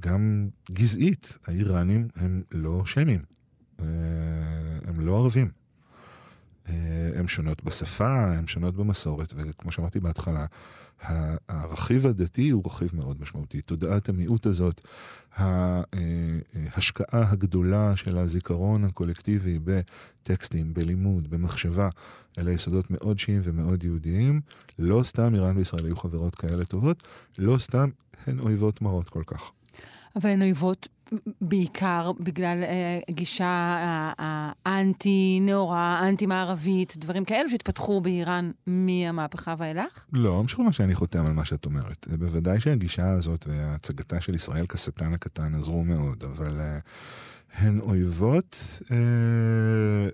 גם 0.00 0.48
גזעית. 0.70 1.38
האיראנים 1.46 2.08
הם 2.16 2.42
לא 2.52 2.86
שמים, 2.86 3.20
הם 3.78 5.00
לא 5.00 5.18
ערבים. 5.18 5.63
אה, 7.24 7.26
הן 7.26 7.28
שונות 7.28 7.64
בשפה, 7.64 8.26
הן 8.26 8.46
שונות 8.46 8.76
במסורת, 8.76 9.34
וכמו 9.36 9.72
שאמרתי 9.72 10.00
בהתחלה, 10.00 10.46
הרכיב 11.48 12.06
הדתי 12.06 12.50
הוא 12.50 12.62
רכיב 12.66 12.90
מאוד 12.94 13.20
משמעותי. 13.20 13.60
תודעת 13.60 14.08
המיעוט 14.08 14.46
הזאת, 14.46 14.88
ההשקעה 15.36 17.30
הגדולה 17.30 17.96
של 17.96 18.18
הזיכרון 18.18 18.84
הקולקטיבי 18.84 19.58
בטקסטים, 19.64 20.74
בלימוד, 20.74 21.30
במחשבה, 21.30 21.88
אלה 22.38 22.52
יסודות 22.52 22.90
מאוד 22.90 23.18
שיעים 23.18 23.40
ומאוד 23.44 23.84
יהודיים. 23.84 24.40
לא 24.78 25.02
סתם 25.02 25.34
איראן 25.34 25.56
וישראל 25.56 25.84
היו 25.84 25.96
חברות 25.96 26.34
כאלה 26.34 26.64
טובות, 26.64 27.02
לא 27.38 27.58
סתם 27.58 27.88
הן 28.26 28.38
אויבות 28.40 28.82
מרות 28.82 29.08
כל 29.08 29.22
כך. 29.26 29.50
אבל 30.16 30.30
הן 30.30 30.42
אויבות 30.42 30.88
בעיקר 31.40 32.12
בגלל 32.20 32.62
אה, 32.62 33.00
גישה 33.10 33.44
אה, 33.44 34.52
האנטי-נאורה, 34.66 35.98
האנטי-מערבית, 35.98 36.94
דברים 36.98 37.24
כאלו 37.24 37.50
שהתפתחו 37.50 38.00
באיראן 38.00 38.50
מהמהפכה 38.66 39.54
ואילך? 39.58 40.06
לא, 40.12 40.22
לא 40.22 40.42
משוכנע 40.42 40.72
שאני 40.72 40.94
חותם 40.94 41.26
על 41.26 41.32
מה 41.32 41.44
שאת 41.44 41.66
אומרת. 41.66 42.06
בוודאי 42.18 42.60
שהגישה 42.60 43.12
הזאת 43.12 43.46
והצגתה 43.48 44.20
של 44.20 44.34
ישראל 44.34 44.66
כשטן 44.66 45.14
הקטן 45.14 45.54
עזרו 45.54 45.84
מאוד, 45.84 46.24
אבל 46.24 46.60
אה, 46.60 46.78
הן 47.58 47.80
אויבות... 47.80 48.80
אה, 48.90 50.08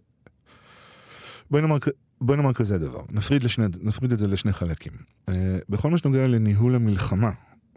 בואי 1.51 1.63
נאמר, 1.63 1.77
בואי 2.21 2.37
נאמר 2.37 2.53
כזה 2.53 2.79
דבר, 2.79 3.03
נפריד, 3.11 3.45
לשני, 3.45 3.67
נפריד 3.83 4.13
את 4.13 4.19
זה 4.19 4.27
לשני 4.27 4.53
חלקים. 4.53 4.93
אה, 5.29 5.59
בכל 5.69 5.91
מה 5.91 5.99
שנוגע 5.99 6.27
לניהול 6.27 6.75
המלחמה 6.75 7.31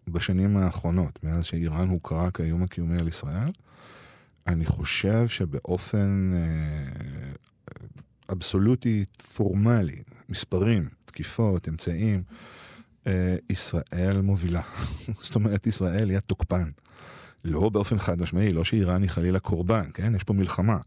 בשנים 0.07 0.57
האחרונות, 0.57 1.23
מאז 1.23 1.45
שאיראן 1.45 1.89
הוכרה 1.89 2.31
כאיום 2.31 2.63
הקיומי 2.63 2.97
על 2.99 3.07
ישראל, 3.07 3.51
אני 4.47 4.65
חושב 4.65 5.27
שבאופן 5.27 6.31
אה, 6.33 7.31
אבסולוטי 8.31 9.05
פורמלי, 9.35 10.03
מספרים, 10.29 10.87
תקיפות, 11.05 11.69
אמצעים, 11.69 12.23
אה, 13.07 13.35
ישראל 13.49 14.21
מובילה. 14.21 14.61
זאת 15.21 15.35
אומרת, 15.35 15.67
ישראל 15.67 16.09
היא 16.09 16.17
התוקפן. 16.17 16.69
לא 17.45 17.69
באופן 17.69 17.99
חד 17.99 18.21
משמעי, 18.21 18.53
לא 18.53 18.63
שאיראן 18.63 19.01
היא 19.01 19.09
חלילה 19.09 19.39
קורבן, 19.39 19.89
כן? 19.93 20.15
יש 20.15 20.23
פה 20.23 20.33
מלחמה. 20.33 20.77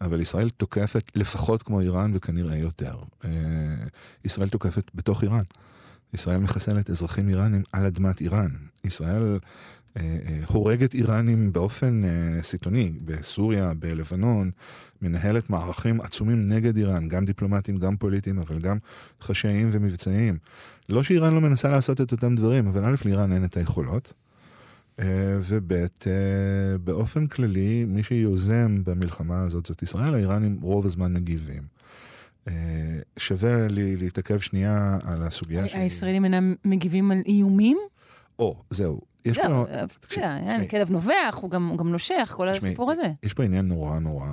אבל 0.00 0.20
ישראל 0.20 0.48
תוקפת 0.48 1.10
לפחות 1.14 1.62
כמו 1.62 1.80
איראן 1.80 2.10
וכנראה 2.14 2.56
יותר. 2.56 2.96
אה, 3.24 3.30
ישראל 4.24 4.48
תוקפת 4.48 4.90
בתוך 4.94 5.22
איראן. 5.22 5.44
ישראל 6.14 6.38
מחסלת 6.38 6.90
אזרחים 6.90 7.28
איראנים 7.28 7.62
על 7.72 7.86
אדמת 7.86 8.20
איראן. 8.20 8.50
ישראל 8.84 9.38
אה, 9.96 10.02
אה, 10.02 10.40
הורגת 10.46 10.94
איראנים 10.94 11.52
באופן 11.52 12.00
אה, 12.04 12.42
סיטוני, 12.42 12.92
בסוריה, 13.04 13.74
בלבנון, 13.74 14.50
מנהלת 15.02 15.50
מערכים 15.50 16.00
עצומים 16.00 16.48
נגד 16.48 16.76
איראן, 16.76 17.08
גם 17.08 17.24
דיפלומטיים, 17.24 17.76
גם 17.76 17.96
פוליטיים, 17.96 18.38
אבל 18.38 18.58
גם 18.58 18.78
חשאיים 19.22 19.68
ומבצעיים. 19.72 20.38
לא 20.88 21.02
שאיראן 21.02 21.34
לא 21.34 21.40
מנסה 21.40 21.68
לעשות 21.68 22.00
את 22.00 22.12
אותם 22.12 22.34
דברים, 22.34 22.66
אבל 22.66 22.84
א', 22.84 22.94
לאיראן 23.04 23.32
אין 23.32 23.44
את 23.44 23.56
היכולות. 23.56 24.12
אה, 25.00 25.38
וב', 25.48 25.72
אה, 25.72 26.78
באופן 26.84 27.26
כללי, 27.26 27.84
מי 27.84 28.02
שיוזם 28.02 28.84
במלחמה 28.84 29.42
הזאת 29.42 29.66
זאת 29.66 29.82
ישראל, 29.82 30.14
האיראנים 30.14 30.58
רוב 30.62 30.86
הזמן 30.86 31.12
מגיבים. 31.12 31.73
אה, 32.48 32.52
שווה 33.16 33.68
לי 33.68 33.96
להתעכב 33.96 34.38
שנייה 34.38 34.98
על 35.04 35.22
הסוגיה 35.22 35.68
שלי. 35.68 35.80
הישראלים 35.80 36.24
אינם 36.24 36.54
מגיבים 36.64 37.10
על 37.10 37.22
איומים? 37.26 37.78
או, 38.38 38.62
זהו. 38.70 39.00
יש 39.24 39.38
פה... 39.38 39.64
אתה 39.64 39.86
יודע, 40.16 40.68
כלב 40.70 40.90
נובח, 40.90 41.38
הוא 41.40 41.50
גם 41.50 41.88
נושך, 41.88 42.34
כל 42.36 42.48
הסיפור 42.48 42.90
הזה. 42.90 43.12
יש 43.22 43.34
פה 43.34 43.44
עניין 43.44 43.68
נורא 43.68 43.98
נורא 43.98 44.28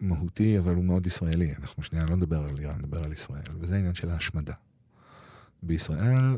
מהותי, 0.00 0.58
אבל 0.58 0.74
הוא 0.74 0.84
מאוד 0.84 1.06
ישראלי. 1.06 1.52
אנחנו 1.60 1.82
שנייה 1.82 2.04
לא 2.04 2.16
נדבר 2.16 2.44
על 2.48 2.58
איראן, 2.58 2.78
נדבר 2.78 3.04
על 3.04 3.12
ישראל, 3.12 3.42
וזה 3.60 3.74
העניין 3.74 3.94
של 3.94 4.10
ההשמדה. 4.10 4.52
בישראל, 5.62 6.36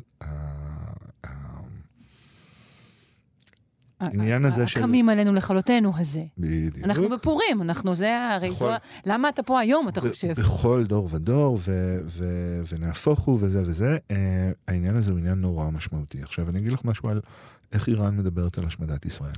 העניין 4.00 4.44
הזה 4.44 4.66
של... 4.66 4.80
הקמים 4.80 5.08
עלינו 5.08 5.34
לכלותנו 5.34 5.92
הזה. 5.96 6.24
בדיוק. 6.38 6.84
אנחנו 6.84 7.08
בפורים, 7.08 7.62
אנחנו 7.62 7.94
זה 7.94 8.30
הרי 8.34 8.50
זו... 8.50 8.70
למה 9.06 9.28
אתה 9.28 9.42
פה 9.42 9.60
היום, 9.60 9.88
אתה 9.88 10.00
חושב? 10.00 10.32
בכל 10.32 10.84
דור 10.84 11.08
ודור, 11.12 11.58
ונהפוך 12.68 13.20
הוא 13.20 13.38
וזה 13.40 13.62
וזה, 13.66 13.98
אה, 14.10 14.50
העניין 14.68 14.96
הזה 14.96 15.10
הוא 15.10 15.18
עניין 15.18 15.40
נורא 15.40 15.70
משמעותי. 15.70 16.22
עכשיו, 16.22 16.48
אני 16.50 16.58
אגיד 16.58 16.72
לך 16.72 16.84
משהו 16.84 17.08
על 17.08 17.20
איך 17.72 17.88
איראן 17.88 18.16
מדברת 18.16 18.58
על 18.58 18.66
השמדת 18.66 19.06
ישראל. 19.06 19.34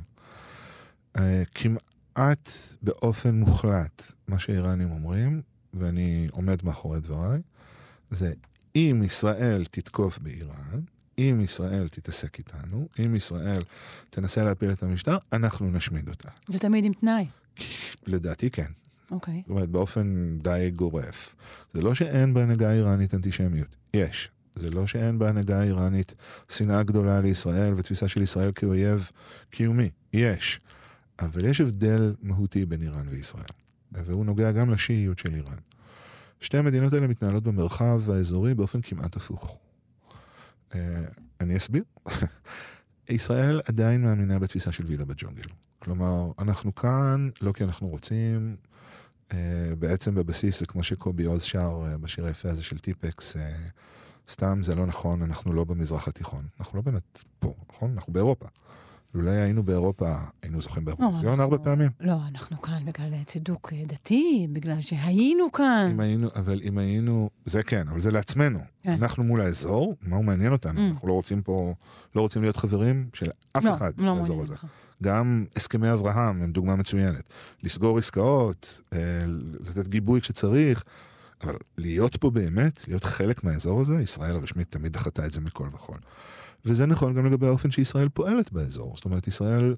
אה, 1.18 1.42
כמעט 1.54 2.50
באופן 2.82 3.34
מוחלט, 3.34 4.12
מה 4.28 4.38
שאיראנים 4.38 4.90
אומרים, 4.90 5.42
ואני 5.74 6.28
עומד 6.32 6.64
מאחורי 6.64 7.00
דבריי, 7.00 7.40
זה 8.10 8.32
אם 8.76 9.02
ישראל 9.04 9.64
תתקוף 9.70 10.18
באיראן, 10.18 10.80
אם 11.18 11.40
ישראל 11.44 11.88
תתעסק 11.88 12.38
איתנו, 12.38 12.88
אם 12.98 13.14
ישראל 13.14 13.62
תנסה 14.10 14.44
להפיל 14.44 14.72
את 14.72 14.82
המשטר, 14.82 15.16
אנחנו 15.32 15.70
נשמיד 15.70 16.08
אותה. 16.08 16.28
זה 16.48 16.58
תמיד 16.58 16.84
עם 16.84 16.92
תנאי. 16.92 17.26
לדעתי 18.06 18.50
כן. 18.50 18.70
אוקיי. 19.10 19.34
Okay. 19.34 19.40
זאת 19.40 19.50
אומרת, 19.50 19.68
באופן 19.68 20.38
די 20.42 20.70
גורף. 20.76 21.34
זה 21.72 21.82
לא 21.82 21.94
שאין 21.94 22.34
בהנהגה 22.34 22.70
האיראנית 22.70 23.14
אנטישמיות. 23.14 23.76
יש. 23.94 24.30
זה 24.54 24.70
לא 24.70 24.86
שאין 24.86 25.18
בהנהגה 25.18 25.60
האיראנית 25.60 26.14
שנאה 26.48 26.82
גדולה 26.82 27.20
לישראל 27.20 27.74
ותפיסה 27.76 28.08
של 28.08 28.22
ישראל 28.22 28.52
כאויב 28.54 29.10
קיומי. 29.50 29.90
יש. 30.12 30.60
אבל 31.18 31.44
יש 31.44 31.60
הבדל 31.60 32.14
מהותי 32.22 32.66
בין 32.66 32.82
איראן 32.82 33.08
וישראל. 33.08 33.44
והוא 33.92 34.26
נוגע 34.26 34.52
גם 34.52 34.70
לשיעיות 34.70 35.18
של 35.18 35.34
איראן. 35.34 35.58
שתי 36.40 36.58
המדינות 36.58 36.92
האלה 36.92 37.06
מתנהלות 37.06 37.42
במרחב 37.42 38.10
האזורי 38.10 38.54
באופן 38.54 38.80
כמעט 38.80 39.16
הפוך. 39.16 39.58
אה, 40.74 40.80
אני 41.40 41.56
אסביר. 41.56 41.84
ישראל 43.08 43.60
עדיין 43.66 44.02
מאמינה 44.02 44.38
בתפיסה 44.38 44.72
של 44.72 44.84
וילה 44.86 45.04
בג'ונגל. 45.04 45.48
כלומר, 45.78 46.32
אנחנו 46.38 46.74
כאן 46.74 47.28
לא 47.40 47.52
כי 47.52 47.64
אנחנו 47.64 47.88
רוצים, 47.88 48.56
אה, 49.32 49.72
בעצם 49.78 50.14
בבסיס 50.14 50.60
זה 50.60 50.66
כמו 50.66 50.82
שקובי 50.82 51.24
עוז 51.24 51.42
שר 51.42 51.84
אה, 51.86 51.98
בשיר 51.98 52.26
היפה 52.26 52.50
הזה 52.50 52.62
של 52.62 52.78
טיפקס, 52.78 53.36
סתם 54.28 54.62
זה 54.62 54.74
לא 54.74 54.86
נכון, 54.86 55.22
אנחנו 55.22 55.52
לא 55.52 55.64
במזרח 55.64 56.08
התיכון. 56.08 56.46
אנחנו 56.60 56.76
לא 56.76 56.82
באמת 56.82 57.24
פה, 57.38 57.54
נכון? 57.72 57.92
אנחנו 57.92 58.12
באירופה. 58.12 58.46
לולא 59.16 59.30
היינו 59.30 59.62
באירופה, 59.62 60.14
היינו 60.42 60.60
זוכים 60.60 60.84
לא, 60.98 61.42
ארבע 61.42 61.56
פעמים. 61.62 61.90
לא, 62.00 62.16
אנחנו 62.30 62.62
כאן 62.62 62.84
בגלל 62.84 63.22
צידוק 63.24 63.72
דתי, 63.86 64.46
בגלל 64.52 64.80
שהיינו 64.80 65.52
כאן. 65.52 65.88
אם 65.92 66.00
היינו, 66.00 66.28
אבל 66.36 66.60
אם 66.64 66.78
היינו, 66.78 67.30
זה 67.44 67.62
כן, 67.62 67.88
אבל 67.88 68.00
זה 68.00 68.10
לעצמנו. 68.10 68.58
כן. 68.82 68.92
אנחנו 68.92 69.24
מול 69.24 69.40
האזור, 69.40 69.96
מה 70.02 70.16
הוא 70.16 70.24
מעניין 70.24 70.52
אותנו? 70.52 70.78
Mm. 70.78 70.90
אנחנו 70.92 71.08
לא 71.08 71.12
רוצים 71.12 71.42
פה, 71.42 71.74
לא 72.14 72.20
רוצים 72.20 72.42
להיות 72.42 72.56
חברים 72.56 73.08
של 73.12 73.26
אף 73.52 73.64
לא, 73.64 73.74
אחד 73.74 74.00
לא 74.00 74.14
באזור 74.14 74.42
הזה. 74.42 74.54
לך. 74.54 74.66
גם 75.02 75.44
הסכמי 75.56 75.92
אברהם 75.92 76.42
הם 76.42 76.52
דוגמה 76.52 76.76
מצוינת. 76.76 77.32
לסגור 77.62 77.98
עסקאות, 77.98 78.80
אה, 78.92 78.98
לתת 79.60 79.88
גיבוי 79.88 80.20
כשצריך, 80.20 80.84
אבל 81.44 81.56
להיות 81.78 82.16
פה 82.16 82.30
באמת, 82.30 82.88
להיות 82.88 83.04
חלק 83.04 83.44
מהאזור 83.44 83.80
הזה, 83.80 84.02
ישראל 84.02 84.36
הרשמית 84.36 84.70
תמיד 84.70 84.92
דחתה 84.92 85.26
את 85.26 85.32
זה 85.32 85.40
מכל 85.40 85.68
וכול. 85.72 85.98
וזה 86.66 86.86
נכון 86.86 87.14
גם 87.14 87.26
לגבי 87.26 87.46
האופן 87.46 87.70
שישראל 87.70 88.08
פועלת 88.08 88.52
באזור. 88.52 88.92
זאת 88.96 89.04
אומרת, 89.04 89.26
ישראל 89.28 89.74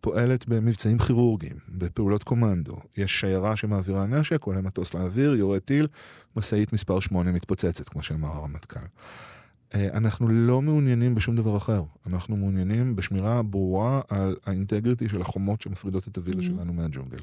פועלת 0.00 0.48
במבצעים 0.48 0.98
כירורגיים, 0.98 1.56
בפעולות 1.68 2.22
קומנדו. 2.22 2.76
יש 2.96 3.20
שיירה 3.20 3.56
שמעבירה 3.56 4.06
נשק, 4.06 4.42
עולה 4.42 4.60
מטוס 4.60 4.94
לאוויר, 4.94 5.34
יורד 5.34 5.58
טיל, 5.58 5.86
משאית 6.36 6.72
מספר 6.72 7.00
8 7.00 7.32
מתפוצצת, 7.32 7.88
כמו 7.88 8.02
שאמר 8.02 8.28
הרמטכ"ל. 8.28 8.80
אה, 9.74 9.88
אנחנו 9.94 10.28
לא 10.28 10.62
מעוניינים 10.62 11.14
בשום 11.14 11.36
דבר 11.36 11.56
אחר. 11.56 11.82
אנחנו 12.06 12.36
מעוניינים 12.36 12.96
בשמירה 12.96 13.42
ברורה 13.42 14.00
על 14.08 14.36
האינטגריטי 14.46 15.08
של 15.08 15.20
החומות 15.20 15.60
שמפרידות 15.60 16.08
את 16.08 16.16
הווילה 16.16 16.40
mm-hmm. 16.40 16.44
שלנו 16.44 16.72
מהג'ונגל. 16.72 17.18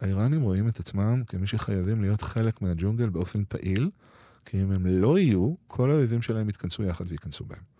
האיראנים 0.00 0.42
רואים 0.42 0.68
את 0.68 0.80
עצמם 0.80 1.22
כמי 1.28 1.46
שחייבים 1.46 2.02
להיות 2.02 2.22
חלק 2.22 2.62
מהג'ונגל 2.62 3.08
באופן 3.08 3.42
פעיל, 3.48 3.90
כי 4.44 4.62
אם 4.62 4.72
הם 4.72 4.86
לא 4.86 5.18
יהיו, 5.18 5.54
כל 5.66 5.90
האויבים 5.90 6.22
שלהם 6.22 6.48
יתכנסו 6.48 6.82
יחד 6.82 7.04
וייכנסו 7.08 7.44
בהם. 7.44 7.75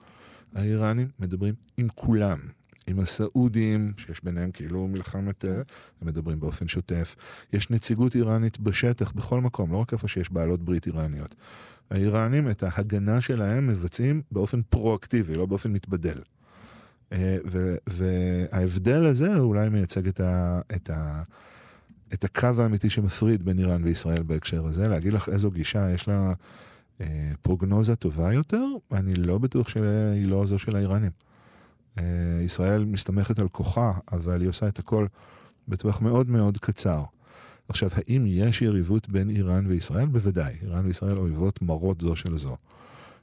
האיראנים 0.55 1.09
מדברים 1.21 1.55
עם 1.77 1.89
כולם. 1.95 2.39
עם 2.87 3.01
הסעודים, 3.01 3.93
שיש 3.97 4.25
ביניהם 4.25 4.51
כאילו 4.51 4.89
מלחמת, 4.89 5.45
הם 6.01 6.09
מדברים 6.09 6.41
באופן 6.41 6.69
שוטף. 6.69 7.17
יש 7.53 7.71
נציגות 7.71 8.15
איראנית 8.17 8.61
בשטח, 8.61 9.13
בכל 9.13 9.41
מקום, 9.41 9.73
לא 9.73 9.77
רק 9.77 9.93
איפה 9.93 10.09
שיש 10.09 10.33
בעלות 10.33 10.63
ברית 10.63 10.87
איראניות. 10.87 11.35
האיראנים, 11.91 12.51
את 12.51 12.63
ההגנה 12.63 13.21
שלהם 13.21 13.67
מבצעים 13.67 14.23
באופן 14.33 14.63
פרואקטיבי, 14.63 15.35
לא 15.35 15.47
באופן 15.47 15.73
מתבדל. 15.73 16.19
אה, 17.13 17.37
וההבדל 17.87 19.07
הזה 19.07 19.37
אולי 19.37 19.69
מייצג 19.69 20.07
את, 20.09 20.21
ה, 20.21 20.61
את, 20.77 20.91
ה, 20.91 21.23
את 22.15 22.25
הקו 22.25 22.49
האמיתי 22.59 22.91
שמפריד 22.91 23.45
בין 23.45 23.59
איראן 23.59 23.85
וישראל 23.85 24.23
בהקשר 24.23 24.67
הזה, 24.67 24.89
להגיד 24.89 25.13
לך 25.13 25.29
איזו 25.29 25.51
גישה 25.51 25.91
יש 25.91 26.09
לה 26.09 26.15
אה, 26.15 26.33
פרוגנוזה 27.43 27.97
טובה 27.97 28.33
יותר, 28.33 28.65
אני 28.93 29.15
לא 29.15 29.39
בטוח 29.39 29.69
שהיא 29.69 30.29
לא 30.29 30.47
זו 30.47 30.59
של 30.59 30.77
האיראנים. 30.77 31.11
אה, 31.99 32.05
ישראל 32.45 32.85
מסתמכת 32.85 33.39
על 33.39 33.49
כוחה, 33.49 33.93
אבל 34.13 34.41
היא 34.41 34.49
עושה 34.49 34.69
את 34.69 34.79
הכל 34.79 35.07
בטווח 35.69 36.01
מאוד 36.01 36.31
מאוד 36.31 36.59
קצר. 36.59 37.03
עכשיו, 37.69 37.91
האם 37.97 38.25
יש 38.29 38.63
יריבות 38.63 39.09
בין 39.09 39.31
איראן 39.31 39.67
וישראל? 39.67 40.07
בוודאי. 40.07 40.55
איראן 40.63 40.87
וישראל 40.87 41.19
אויבות 41.19 41.63
מרות 41.63 42.01
זו 42.01 42.17
של 42.17 42.39
זו. 42.39 42.57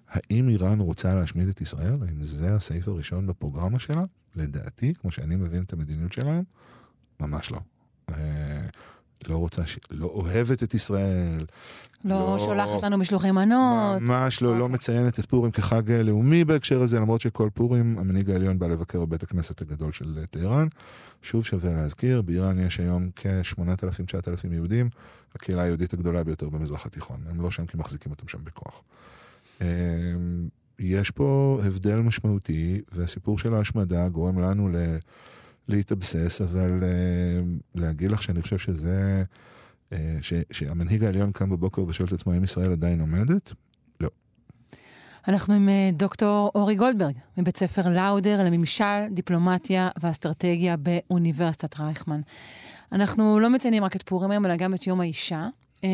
האם 0.10 0.50
איראן 0.50 0.80
רוצה 0.80 1.16
להשמיד 1.16 1.48
את 1.48 1.62
ישראל? 1.62 1.98
האם 2.08 2.24
זה 2.24 2.56
הסעיף 2.56 2.88
הראשון 2.88 3.28
בפרוגרמה 3.28 3.80
שלה? 3.80 4.04
לדעתי, 4.36 4.94
כמו 4.94 5.12
שאני 5.12 5.36
מבין 5.36 5.64
את 5.64 5.74
המדיניות 5.74 6.14
שלהם, 6.14 6.44
ממש 7.20 7.52
לא. 7.52 7.60
אה, 9.26 9.32
לא 9.32 9.38
רוצה, 9.38 9.66
ש... 9.66 9.80
לא 9.92 10.06
אוהבת 10.06 10.64
את 10.64 10.74
ישראל. 10.74 11.46
לא, 12.06 12.20
לא- 12.20 12.40
שולחת 12.40 12.84
לנו 12.84 12.98
משלוחי 12.98 13.32
מנות. 13.32 14.02
ממש 14.02 14.42
לא, 14.42 14.58
לא 14.58 14.64
אוקיי. 14.64 14.74
מציינת 14.74 15.20
את 15.20 15.26
פורים 15.26 15.52
כחג 15.52 15.92
אה, 15.92 16.04
לאומי 16.04 16.44
בהקשר 16.44 16.82
הזה, 16.82 17.00
למרות 17.00 17.22
שכל 17.22 17.50
פורים 17.54 17.98
המנהיג 18.00 18.30
העליון 18.32 18.60
בא 18.60 18.68
לבקר 18.68 19.00
בבית 19.00 19.24
הכנסת 19.24 19.62
הגדול 19.62 19.92
של 19.92 20.20
אה, 20.20 20.26
טהרן. 20.26 20.68
שוב 21.22 21.46
שווה 21.46 21.74
להזכיר, 21.74 22.22
באיראן 22.22 22.60
יש 22.60 22.80
היום 22.80 23.10
כ-8,000-9,000 23.16 24.54
יהודים, 24.54 24.90
הקהילה 25.36 25.62
היהודית 25.62 25.94
הגדולה 25.94 26.24
ביותר 26.24 26.50
במזרח 26.50 26.86
התיכון. 26.86 27.18
הם 27.30 27.42
לא 27.42 27.52
שם 27.52 27.66
כי 27.66 27.78
מחזיקים 27.78 28.12
אותם 28.12 28.28
שם 28.28 28.44
בכוח. 28.44 28.84
אה, 29.62 29.68
יש 30.80 31.12
פה 31.12 31.60
הבדל 31.66 31.96
משמעותי, 31.96 32.82
והסיפור 32.92 33.40
של 33.40 33.54
ההשמדה 33.54 34.10
גורם 34.10 34.40
לנו 34.40 34.70
ל... 34.70 34.76
להתאבסס, 35.68 36.42
אבל 36.42 36.84
אה, 36.84 37.42
להגיד 37.76 38.12
לך 38.12 38.24
שאני 38.24 38.42
חושב 38.42 38.58
שזה... 38.58 39.24
אה, 39.94 40.18
ש, 40.22 40.34
שהמנהיג 40.52 41.04
העליון 41.04 41.32
קם 41.32 41.50
בבוקר 41.50 41.84
ושואל 41.88 42.08
את 42.08 42.14
עצמו 42.14 42.34
אם 42.34 42.44
ישראל 42.44 42.72
עדיין 42.72 43.02
עומדת? 43.02 43.54
אנחנו 45.28 45.54
עם 45.54 45.70
אה, 45.70 45.90
דוקטור 45.94 46.52
אורי 46.56 46.76
גולדברג, 46.76 47.16
מבית 47.38 47.58
ספר 47.58 47.90
לאודר 47.90 48.44
לממשל, 48.44 49.08
דיפלומטיה 49.12 49.90
ואסטרטגיה 50.00 50.76
באוניברסיטת 50.78 51.80
רייכמן. 51.80 52.22
אנחנו 52.92 53.40
לא 53.40 53.50
מציינים 53.50 53.84
רק 53.84 53.96
את 53.96 54.04
פורים 54.04 54.32
היום, 54.32 54.46
אלא 54.46 54.56
גם 54.56 54.74
את 54.74 54.88
יום 54.88 55.02
האישה. 55.02 55.48
אה, 55.84 55.90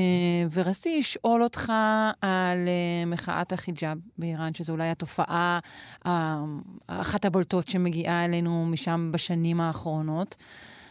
ורציתי 0.54 1.00
לשאול 1.00 1.44
אותך 1.44 1.74
על 2.22 2.68
אה, 2.68 3.06
מחאת 3.08 3.52
החיג'אב 3.52 3.98
באיראן, 4.18 4.54
שזו 4.54 4.74
אולי 4.74 4.90
התופעה, 4.90 5.60
אה, 6.06 6.44
אחת 6.88 7.26
הבולטות 7.26 7.68
שמגיעה 7.68 8.26
אלינו 8.26 8.66
משם 8.66 9.10
בשנים 9.14 9.62
האחרונות. 9.62 10.36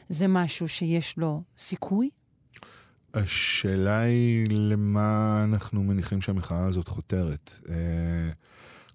זה 0.09 0.28
משהו 0.28 0.68
שיש 0.68 1.18
לו 1.18 1.42
סיכוי? 1.59 2.11
השאלה 3.14 3.99
היא 3.99 4.46
למה 4.51 5.40
אנחנו 5.44 5.82
מניחים 5.82 6.20
שהמחאה 6.20 6.64
הזאת 6.66 6.88
חותרת. 6.88 7.53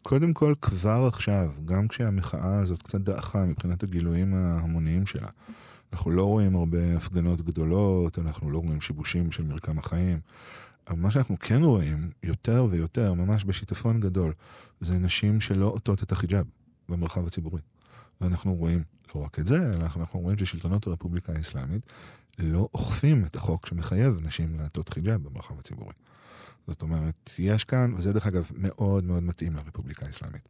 קודם 0.01 0.33
כל, 0.33 0.53
כבר 0.61 1.05
עכשיו, 1.07 1.53
גם 1.65 1.87
כשהמחאה 1.87 2.59
הזאת 2.59 2.81
קצת 2.81 3.01
דעכה 3.01 3.45
מבחינת 3.45 3.83
הגילויים 3.83 4.35
ההמוניים 4.35 5.05
שלה, 5.05 5.27
אנחנו 5.93 6.11
לא 6.11 6.23
רואים 6.23 6.55
הרבה 6.55 6.97
הפגנות 6.97 7.41
גדולות, 7.41 8.19
אנחנו 8.19 8.51
לא 8.51 8.59
רואים 8.59 8.81
שיבושים 8.81 9.31
של 9.31 9.43
מרקם 9.43 9.79
החיים. 9.79 10.19
אבל 10.87 10.99
מה 10.99 11.11
שאנחנו 11.11 11.39
כן 11.39 11.63
רואים, 11.63 12.09
יותר 12.23 12.67
ויותר, 12.69 13.13
ממש 13.13 13.43
בשיטפון 13.43 13.99
גדול, 13.99 14.33
זה 14.81 14.97
נשים 14.97 15.41
שלא 15.41 15.65
עוטות 15.65 16.03
את 16.03 16.11
החיג'אב 16.11 16.45
במרחב 16.89 17.27
הציבורי. 17.27 17.61
ואנחנו 18.21 18.55
רואים 18.55 18.83
לא 19.15 19.23
רק 19.23 19.39
את 19.39 19.47
זה, 19.47 19.71
אלא 19.75 19.85
אנחנו 19.95 20.19
רואים 20.19 20.37
ששלטונות 20.37 20.87
הרפובליקה 20.87 21.33
האסלאמית 21.33 21.93
לא 22.39 22.69
אוכפים 22.73 23.25
את 23.25 23.35
החוק 23.35 23.65
שמחייב 23.65 24.19
נשים 24.21 24.59
לעטות 24.59 24.89
חיג'אב 24.89 25.23
במרחב 25.23 25.59
הציבורי. 25.59 25.93
זאת 26.67 26.81
אומרת, 26.81 27.31
יש 27.39 27.63
כאן, 27.63 27.93
וזה 27.97 28.13
דרך 28.13 28.27
אגב 28.27 28.51
מאוד 28.55 29.03
מאוד 29.03 29.23
מתאים 29.23 29.55
לרפובליקה 29.55 30.05
האסלאמית. 30.05 30.47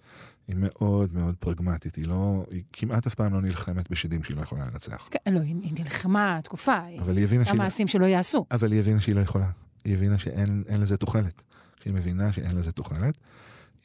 היא 0.48 0.56
מאוד 0.60 1.14
מאוד 1.14 1.36
פרגמטית, 1.40 1.96
היא 1.96 2.08
לא, 2.08 2.46
היא 2.52 2.64
כמעט 2.74 3.08
אף 3.08 3.16
פעם 3.16 3.34
לא 3.34 3.42
נלחמת 3.42 3.92
בשדים 3.92 4.24
שהיא 4.24 4.38
לא 4.38 4.42
יכולה 4.42 4.66
לנצח. 4.66 5.08
כן, 5.12 5.34
לא, 5.34 5.40
היא 5.40 5.56
היא 5.64 5.74
נלחמה 5.80 6.40
תקופה, 6.44 6.78
אבל 7.00 7.18
היא 7.18 7.26
עשתה 7.26 7.46
שהיא... 7.46 7.58
לא- 7.58 7.64
מעשים 7.64 7.88
שלא 7.88 8.06
יעשו. 8.06 8.46
אבל 8.52 8.72
היא 8.72 8.80
הבינה 8.80 9.00
שהיא 9.00 9.16
לא 9.16 9.22
יכולה. 9.22 9.50
היא 9.86 9.94
הבינה 9.94 10.18
שאין 10.18 10.64
אין 10.68 10.82
לזה 10.82 10.98
תוחלת. 10.98 11.44
כשהיא 11.80 11.94
מבינה 11.94 12.34
שאין 12.34 12.56
לזה 12.56 12.72
תוחלת, 12.72 13.18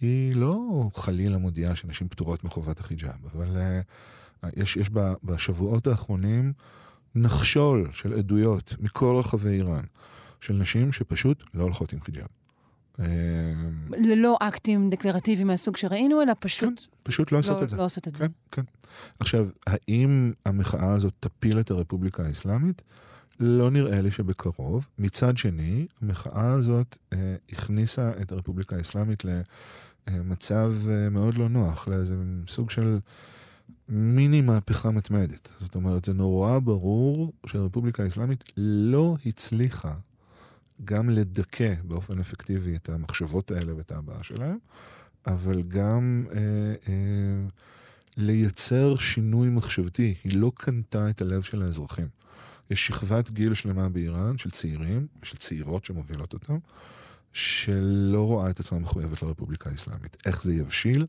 היא 0.01 0.37
לא 0.37 0.89
חלילה 0.95 1.39
מודיעה 1.39 1.77
שנשים 1.77 2.09
פטורות 2.09 2.45
מחובת 2.45 2.81
החיג'אב, 2.81 3.17
אבל 3.35 3.57
uh, 3.57 4.47
יש, 4.57 4.77
יש 4.77 4.91
ב- 4.93 5.13
בשבועות 5.25 5.87
האחרונים 5.87 6.53
נחשול 7.15 7.89
של 7.93 8.13
עדויות 8.13 8.75
מכל 8.81 9.17
רחבי 9.19 9.51
איראן, 9.51 9.85
של 10.41 10.55
נשים 10.55 10.93
שפשוט 10.93 11.43
לא 11.55 11.63
הולכות 11.63 11.93
עם 11.93 12.01
חיג'אב. 12.01 12.27
אה, 13.01 13.07
ללא 13.91 14.37
אקטים 14.41 14.91
דקלרטיביים 14.91 15.47
מהסוג 15.47 15.77
שראינו, 15.77 16.23
אלא 16.23 16.33
פשוט 16.41 16.87
פשוט 17.03 17.33
לא 17.33 17.39
עושות 17.39 17.59
לא, 17.59 17.63
את 17.63 17.69
זה. 17.69 17.77
לא 17.77 17.85
עושות 17.85 18.09
את 18.09 18.17
זה. 18.17 18.27
כן, 18.27 18.33
כן. 18.53 18.63
עכשיו, 19.21 19.49
האם 19.67 20.33
המחאה 20.47 20.93
הזאת 20.93 21.15
תפיל 21.21 21.61
את 21.61 21.71
הרפובליקה 21.71 22.23
האסלאמית? 22.27 22.83
לא 23.41 23.71
נראה 23.71 24.01
לי 24.01 24.11
שבקרוב. 24.11 24.89
מצד 24.99 25.39
שני, 25.39 25.87
המחאה 26.03 26.53
הזאת 26.53 26.99
אה, 27.13 27.37
הכניסה 27.53 28.13
את 28.23 28.33
הרפובליקה 28.33 28.77
האסלאמית 28.77 29.23
למצב 30.09 30.73
אה, 30.91 31.09
מאוד 31.11 31.35
לא 31.35 31.49
נוח, 31.49 31.89
לאיזה 31.89 32.17
סוג 32.49 32.71
של 32.71 32.99
מיני 33.89 34.41
מהפכה 34.41 34.91
מתמדת. 34.91 35.53
זאת 35.59 35.75
אומרת, 35.75 36.05
זה 36.05 36.13
נורא 36.13 36.59
ברור 36.59 37.33
שהרפובליקה 37.47 38.03
האסלאמית 38.03 38.45
לא 38.57 39.17
הצליחה 39.27 39.95
גם 40.85 41.11
לדכא 41.11 41.75
באופן 41.85 42.19
אפקטיבי 42.21 42.77
את 42.77 42.89
המחשבות 42.89 43.51
האלה 43.51 43.75
ואת 43.75 43.93
ההבעה 43.93 44.23
שלהם, 44.23 44.59
אבל 45.27 45.63
גם 45.63 46.27
אה, 46.33 46.39
אה, 46.89 47.49
לייצר 48.17 48.97
שינוי 48.97 49.49
מחשבתי. 49.49 50.15
היא 50.25 50.39
לא 50.39 50.53
קנתה 50.55 51.11
את 51.11 51.21
הלב 51.21 51.43
של 51.43 51.63
האזרחים. 51.63 52.09
יש 52.71 52.87
שכבת 52.87 53.31
גיל 53.31 53.55
שלמה 53.55 53.89
באיראן 53.89 54.39
של 54.39 54.51
צעירים, 54.51 55.07
של 55.23 55.37
צעירות 55.37 55.85
שמובילות 55.85 56.33
אותם, 56.33 56.59
שלא 57.33 58.27
רואה 58.27 58.51
את 58.51 58.61
עצמה 58.61 58.79
מחויבת 58.79 59.23
לרפובליקה 59.23 59.71
האסלאמית. 59.71 60.17
איך 60.27 60.43
זה 60.43 60.55
יבשיל? 60.55 61.07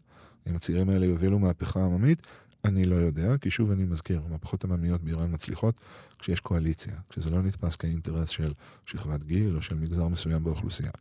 אם 0.47 0.55
הצעירים 0.55 0.89
האלה 0.89 1.05
יובילו 1.05 1.39
מהפכה 1.39 1.80
עממית? 1.80 2.28
אני 2.66 2.86
לא 2.86 2.95
יודע, 2.95 3.38
כי 3.38 3.49
שוב 3.49 3.72
אני 3.72 3.86
מזכיר, 3.86 4.22
מהפכות 4.30 4.64
עממיות 4.64 5.01
באיראן 5.01 5.34
מצליחות 5.34 5.82
כשיש 6.20 6.39
קואליציה, 6.39 6.93
כשזה 7.10 7.30
לא 7.30 7.41
נתפס 7.41 7.76
כאינטרס 7.76 8.30
של 8.30 8.53
שכבת 8.86 9.24
גיל 9.24 9.55
או 9.55 9.62
של 9.62 9.76
מגזר 9.76 10.07
מסוים 10.07 10.43
באוכלוסייה. 10.43 10.91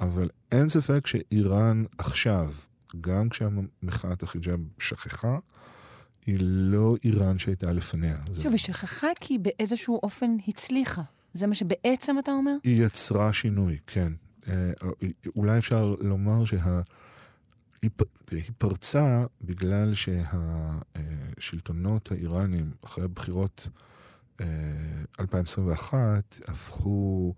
אבל 0.00 0.28
אין 0.52 0.68
ספק 0.68 1.06
שאיראן 1.06 1.84
עכשיו, 1.98 2.52
גם 3.00 3.28
כשהמחאת 3.28 4.22
החיג'אב 4.22 4.60
שכחה, 4.78 5.38
היא 6.26 6.36
לא 6.40 6.96
איראן 7.04 7.38
שהייתה 7.38 7.72
לפניה. 7.72 8.16
שוב, 8.42 8.46
היא 8.46 8.58
שכחה 8.58 9.08
כי 9.20 9.38
באיזשהו 9.38 10.00
אופן 10.02 10.36
הצליחה. 10.48 11.02
זה 11.32 11.46
מה 11.46 11.54
שבעצם 11.54 12.18
אתה 12.18 12.32
אומר? 12.32 12.56
היא 12.64 12.84
יצרה 12.84 13.32
שינוי, 13.32 13.76
כן. 13.86 14.12
אה, 14.48 14.72
אולי 15.36 15.58
אפשר 15.58 15.94
לומר 16.00 16.44
שה... 16.44 16.80
היא, 17.82 17.90
היא 18.30 18.42
פרצה 18.58 19.24
בגלל 19.42 19.94
שהשלטונות 21.34 22.12
האיראנים, 22.12 22.70
אחרי 22.84 23.04
הבחירות 23.04 23.68
אה, 24.40 24.46
2021, 25.20 26.40
הפכו 26.48 27.34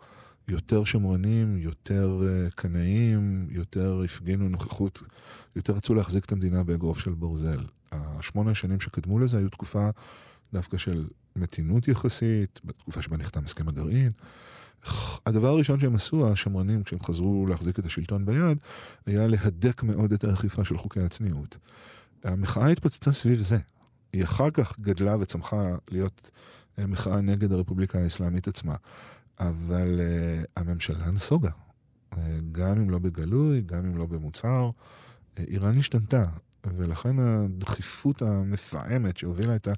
יותר 0.48 0.84
שמרנים, 0.84 1.58
יותר 1.58 2.20
אה, 2.26 2.50
קנאים, 2.50 3.46
יותר 3.50 4.02
הפגינו 4.04 4.48
נוכחות, 4.48 5.02
יותר 5.56 5.72
רצו 5.72 5.94
להחזיק 5.94 6.24
את 6.24 6.32
המדינה 6.32 6.64
באגרוף 6.64 6.98
של 6.98 7.14
ברזל. 7.14 7.60
השמונה 7.92 8.50
השנים 8.50 8.80
שקדמו 8.80 9.18
לזה 9.18 9.38
היו 9.38 9.48
תקופה 9.48 9.90
דווקא 10.52 10.78
של 10.78 11.08
מתינות 11.36 11.88
יחסית, 11.88 12.60
בתקופה 12.64 13.02
שבה 13.02 13.16
נחתם 13.16 13.44
הסכם 13.44 13.68
הגרעין. 13.68 14.12
הדבר 15.26 15.48
הראשון 15.48 15.80
שהם 15.80 15.94
עשו, 15.94 16.32
השמרנים, 16.32 16.82
כשהם 16.82 17.02
חזרו 17.02 17.46
להחזיק 17.46 17.78
את 17.78 17.86
השלטון 17.86 18.26
ביד, 18.26 18.58
היה 19.06 19.26
להדק 19.26 19.82
מאוד 19.82 20.12
את 20.12 20.24
האכיפה 20.24 20.64
של 20.64 20.78
חוקי 20.78 21.00
הצניעות. 21.00 21.58
המחאה 22.24 22.68
התפוצצה 22.68 23.12
סביב 23.12 23.40
זה. 23.40 23.58
היא 24.12 24.24
אחר 24.24 24.50
כך 24.50 24.80
גדלה 24.80 25.16
וצמחה 25.20 25.74
להיות 25.90 26.30
אה, 26.78 26.86
מחאה 26.86 27.20
נגד 27.20 27.52
הרפובליקה 27.52 27.98
האסלאמית 27.98 28.48
עצמה. 28.48 28.74
אבל 29.40 30.00
uh, 30.00 30.46
הממשלה 30.56 31.10
נסוגה. 31.10 31.50
Uh, 31.50 32.16
גם 32.52 32.76
אם 32.76 32.90
לא 32.90 32.98
בגלוי, 32.98 33.60
גם 33.60 33.86
אם 33.86 33.96
לא 33.96 34.06
במוצהר. 34.06 34.70
Uh, 34.70 35.40
איראן 35.48 35.78
השתנתה, 35.78 36.22
ולכן 36.76 37.18
הדחיפות 37.18 38.22
המפעמת 38.22 39.16
שהובילה 39.16 39.56
את 39.56 39.68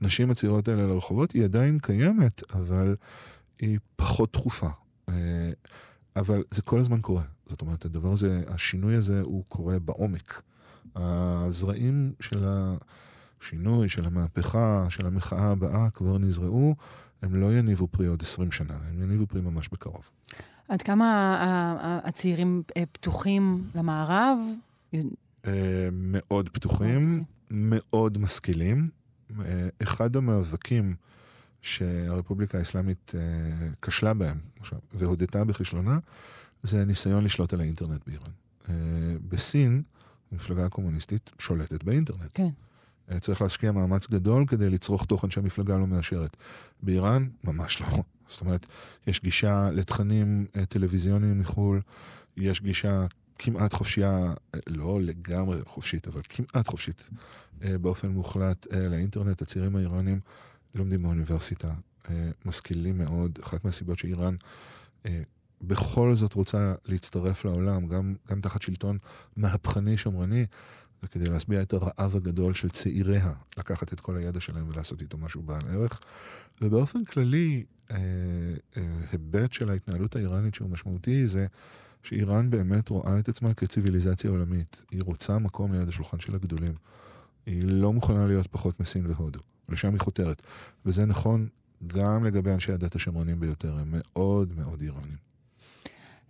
הנשים 0.00 0.30
הצעירות 0.30 0.68
האלה 0.68 0.86
לרחובות 0.86 1.32
היא 1.32 1.44
עדיין 1.44 1.78
קיימת, 1.78 2.52
אבל 2.52 2.96
היא 3.60 3.78
פחות 3.96 4.32
דחופה. 4.32 4.68
Uh, 5.10 5.12
אבל 6.16 6.44
זה 6.50 6.62
כל 6.62 6.78
הזמן 6.78 7.00
קורה. 7.00 7.22
זאת 7.46 7.60
אומרת, 7.60 7.84
הדבר 7.84 8.12
הזה, 8.12 8.42
השינוי 8.48 8.96
הזה 8.96 9.20
הוא 9.24 9.44
קורה 9.48 9.78
בעומק. 9.78 10.42
הזרעים 10.94 12.12
של 12.20 12.44
השינוי, 13.40 13.88
של 13.88 14.06
המהפכה, 14.06 14.86
של 14.88 15.06
המחאה 15.06 15.46
הבאה 15.46 15.90
כבר 15.90 16.18
נזרעו. 16.18 16.74
הם 17.22 17.34
לא 17.34 17.52
יניבו 17.58 17.88
פרי 17.88 18.06
עוד 18.06 18.22
20 18.22 18.52
שנה, 18.52 18.74
הם 18.88 19.02
יניבו 19.02 19.26
פרי 19.26 19.40
ממש 19.40 19.68
בקרוב. 19.72 20.10
עד 20.68 20.82
כמה 20.82 22.00
הצעירים 22.04 22.62
אה, 22.76 22.82
פתוחים 22.92 23.64
למערב? 23.74 24.38
אה, 25.46 25.88
מאוד 25.92 26.48
פתוחים, 26.48 27.24
מאוד 27.50 28.18
משכילים. 28.18 28.88
אה, 29.40 29.68
אחד 29.82 30.16
המאבקים 30.16 30.94
שהרפובליקה 31.66 32.58
האסלאמית 32.58 33.12
אה, 33.14 33.68
כשלה 33.82 34.14
בהם, 34.14 34.38
והודתה 34.94 35.44
בכישלונה, 35.44 35.98
זה 36.62 36.82
הניסיון 36.82 37.24
לשלוט 37.24 37.52
על 37.52 37.60
האינטרנט 37.60 38.00
באיראן. 38.06 38.30
אה, 38.68 38.74
בסין, 39.28 39.82
המפלגה 40.32 40.64
הקומוניסטית 40.64 41.30
שולטת 41.38 41.84
באינטרנט. 41.84 42.30
כן. 42.34 42.48
אה, 43.10 43.20
צריך 43.20 43.42
להשקיע 43.42 43.72
מאמץ 43.72 44.10
גדול 44.10 44.46
כדי 44.46 44.70
לצרוך 44.70 45.04
תוכן 45.04 45.30
שהמפלגה 45.30 45.76
לא 45.76 45.86
מאשרת. 45.86 46.36
באיראן, 46.82 47.28
ממש 47.44 47.80
לא. 47.80 47.86
זאת 48.28 48.40
אומרת, 48.40 48.66
יש 49.06 49.22
גישה 49.22 49.68
לתכנים 49.72 50.46
טלוויזיוניים 50.68 51.38
מחו"ל, 51.38 51.80
יש 52.36 52.60
גישה 52.60 53.06
כמעט 53.38 53.72
חופשייה, 53.72 54.34
לא 54.66 55.00
לגמרי 55.02 55.58
חופשית, 55.66 56.08
אבל 56.08 56.20
כמעט 56.28 56.68
חופשית 56.68 57.10
באופן 57.60 58.08
מוחלט 58.08 58.66
לאינטרנט. 58.72 59.42
הצעירים 59.42 59.76
האיראנים 59.76 60.20
לומדים 60.76 61.02
באוניברסיטה, 61.02 61.68
משכילים 62.44 62.98
מאוד. 62.98 63.38
אחת 63.42 63.64
מהסיבות 63.64 63.98
שאיראן 63.98 64.36
בכל 65.62 66.14
זאת 66.14 66.32
רוצה 66.32 66.74
להצטרף 66.84 67.44
לעולם, 67.44 67.86
גם, 67.86 68.14
גם 68.30 68.40
תחת 68.40 68.62
שלטון 68.62 68.98
מהפכני 69.36 69.96
שמרני, 69.96 70.46
זה 71.02 71.08
כדי 71.08 71.28
להשביע 71.28 71.62
את 71.62 71.72
הרעב 71.72 72.16
הגדול 72.16 72.54
של 72.54 72.68
צעיריה, 72.68 73.32
לקחת 73.56 73.92
את 73.92 74.00
כל 74.00 74.16
הידע 74.16 74.40
שלהם 74.40 74.68
ולעשות 74.68 75.02
איתו 75.02 75.18
משהו 75.18 75.42
בעל 75.42 75.62
ערך. 75.70 76.00
ובאופן 76.62 77.04
כללי, 77.04 77.64
אה, 77.90 77.96
אה, 78.76 78.82
היבט 79.12 79.52
של 79.52 79.70
ההתנהלות 79.70 80.16
האיראנית 80.16 80.54
שהוא 80.54 80.70
משמעותי 80.70 81.26
זה 81.26 81.46
שאיראן 82.02 82.50
באמת 82.50 82.88
רואה 82.88 83.18
את 83.18 83.28
עצמה 83.28 83.54
כציוויליזציה 83.54 84.30
עולמית. 84.30 84.84
היא 84.90 85.02
רוצה 85.04 85.38
מקום 85.38 85.72
ליד 85.72 85.88
השולחן 85.88 86.20
של 86.20 86.34
הגדולים. 86.34 86.74
היא 87.46 87.62
לא 87.66 87.92
מוכנה 87.92 88.26
להיות 88.26 88.46
פחות 88.46 88.80
מסין 88.80 89.06
והודו. 89.06 89.40
לשם 89.68 89.92
היא 89.92 90.00
חותרת. 90.00 90.42
וזה 90.86 91.04
נכון 91.04 91.48
גם 91.86 92.24
לגבי 92.24 92.50
אנשי 92.50 92.72
הדת 92.72 92.94
השמרנים 92.94 93.40
ביותר, 93.40 93.78
הם 93.78 93.88
מאוד 93.92 94.52
מאוד 94.56 94.80
איראנים. 94.80 95.26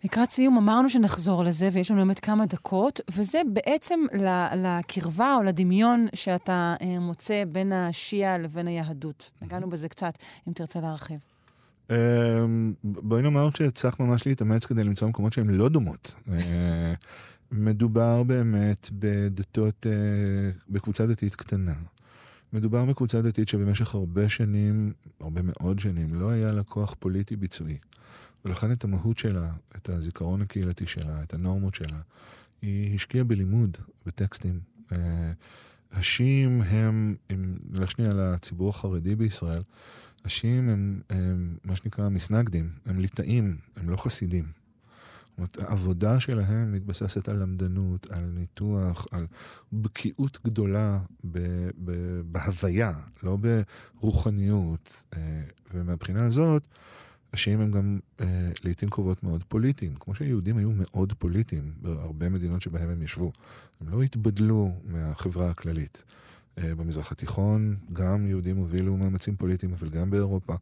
לקראת 0.05 0.31
סיום 0.31 0.57
אמרנו 0.57 0.91
שנחזור 0.91 1.45
לזה, 1.45 1.69
ויש 1.73 1.91
לנו 1.91 2.01
באמת 2.01 2.21
כמה 2.21 2.47
דקות, 2.47 3.01
וזה 3.11 3.43
בעצם 3.53 4.01
לקרבה 4.57 5.35
או 5.35 5.43
לדמיון 5.43 6.07
שאתה 6.15 6.75
אה, 6.83 6.99
מוצא 7.01 7.43
בין 7.53 7.73
השיעה 7.73 8.39
לבין 8.39 8.67
היהדות. 8.67 9.31
נגענו 9.43 9.69
בזה 9.69 9.89
קצת, 9.89 10.19
אם 10.49 10.53
תרצה 10.53 10.81
להרחיב. 10.81 11.19
אמ, 11.91 11.95
בואי 12.85 13.23
נאמר 13.23 13.49
שצריך 13.51 14.01
ממש 14.01 14.27
להתאמץ 14.27 14.65
כדי 14.67 14.85
למצוא 14.85 15.09
מקומות 15.09 15.33
שהן 15.33 15.51
לא 15.51 15.69
דומות. 15.69 16.15
מדובר 17.51 18.23
באמת 18.23 18.89
בדתות, 18.93 19.87
אה, 19.87 20.51
בקבוצה 20.69 21.07
דתית 21.07 21.35
קטנה. 21.35 21.75
מדובר 22.53 22.85
בקבוצה 22.85 23.23
דתית 23.23 23.49
שבמשך 23.49 23.95
הרבה 23.95 24.29
שנים, 24.29 24.93
הרבה 25.21 25.41
מאוד 25.45 25.79
שנים, 25.79 26.15
לא 26.15 26.31
היה 26.31 26.53
לה 26.53 26.63
כוח 26.63 26.95
פוליטי 26.99 27.37
ביצועי. 27.37 27.79
ולכן 28.45 28.73
את 28.73 28.85
המהות 28.85 29.19
שלה, 29.19 29.53
את 29.77 29.89
הזיכרון 29.89 30.43
הקהילתי 30.43 30.87
שלה, 30.87 31.23
את 31.23 31.35
הנורמות 31.35 31.75
שלה, 31.75 32.01
היא 32.63 32.95
השקיעה 32.95 33.25
בלימוד, 33.25 33.77
בטקסטים. 34.07 34.61
אה, 34.93 35.33
השיעים 35.93 36.63
הם, 36.63 37.17
אם 37.31 37.57
נלך 37.71 37.91
שנייה 37.91 38.11
לציבור 38.15 38.69
החרדי 38.69 39.15
בישראל, 39.15 39.63
השיעים 40.25 40.69
הם, 40.69 41.01
הם 41.11 41.57
מה 41.65 41.77
שנקרא 41.77 42.09
מסנגדים, 42.09 42.71
הם 42.87 42.99
ליטאים, 42.99 43.57
הם 43.77 43.91
לא 43.91 43.97
חסידים. 43.97 44.45
זאת 45.37 45.57
אומרת, 45.57 45.71
העבודה 45.71 46.21
שלהם 46.21 46.73
מתבססת 46.73 47.29
על 47.29 47.43
למדנות, 47.43 48.13
על 48.13 48.25
ניתוח, 48.35 49.07
על 49.13 49.27
בקיאות 49.73 50.39
גדולה 50.45 50.99
ב, 51.25 51.39
ב, 51.85 52.21
בהוויה, 52.25 52.93
לא 53.23 53.39
ברוחניות. 54.01 55.05
אה, 55.17 55.43
ומהבחינה 55.75 56.25
הזאת, 56.25 56.69
השיעים 57.33 57.61
הם 57.61 57.71
גם 57.71 57.99
אה, 58.21 58.51
לעיתים 58.65 58.91
קרובות 58.91 59.23
מאוד 59.23 59.45
פוליטיים, 59.49 59.95
כמו 59.95 60.15
שהיהודים 60.15 60.57
היו 60.57 60.71
מאוד 60.75 61.13
פוליטיים 61.13 61.73
בהרבה 61.83 62.29
מדינות 62.29 62.63
שבהם 62.63 62.89
הם 62.89 63.03
ישבו. 63.03 63.33
הם 63.81 63.89
לא 63.89 64.03
התבדלו 64.03 64.73
מהחברה 64.85 65.51
הכללית. 65.51 66.05
אה, 66.59 66.75
במזרח 66.75 67.13
התיכון 67.13 67.77
גם 67.93 68.27
יהודים 68.27 68.57
הובילו 68.57 68.97
מאמצים 68.97 69.37
פוליטיים, 69.37 69.73
אבל 69.73 69.89
גם 69.89 70.11
באירופה. 70.11 70.55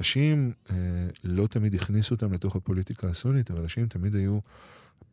השיעים 0.00 0.52
אה, 0.70 0.76
לא 1.24 1.46
תמיד 1.46 1.74
הכניסו 1.74 2.14
אותם 2.14 2.32
לתוך 2.32 2.56
הפוליטיקה 2.56 3.08
הסונית, 3.08 3.50
אבל 3.50 3.64
השיעים 3.64 3.88
תמיד 3.88 4.14
היו 4.14 4.38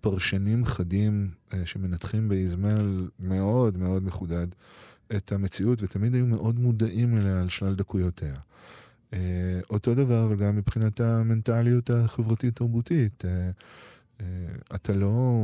פרשנים 0.01 0.65
חדים 0.65 1.29
אה, 1.53 1.65
שמנתחים 1.65 2.29
באזמל 2.29 3.09
מאוד 3.19 3.77
מאוד 3.77 4.03
מחודד 4.03 4.47
את 5.17 5.31
המציאות, 5.31 5.83
ותמיד 5.83 6.13
היו 6.13 6.25
מאוד 6.25 6.59
מודעים 6.59 7.17
אליה 7.17 7.41
על 7.41 7.49
שלל 7.49 7.75
דקויותיה. 7.75 8.33
אה, 9.13 9.59
אותו 9.69 9.95
דבר, 9.95 10.25
אבל 10.25 10.35
גם 10.35 10.55
מבחינת 10.55 11.01
המנטליות 11.01 11.89
החברתית-תרבותית. 11.89 13.25
אה, 13.25 13.49
אה, 14.21 14.25
אתה 14.75 14.93
לא 14.93 15.41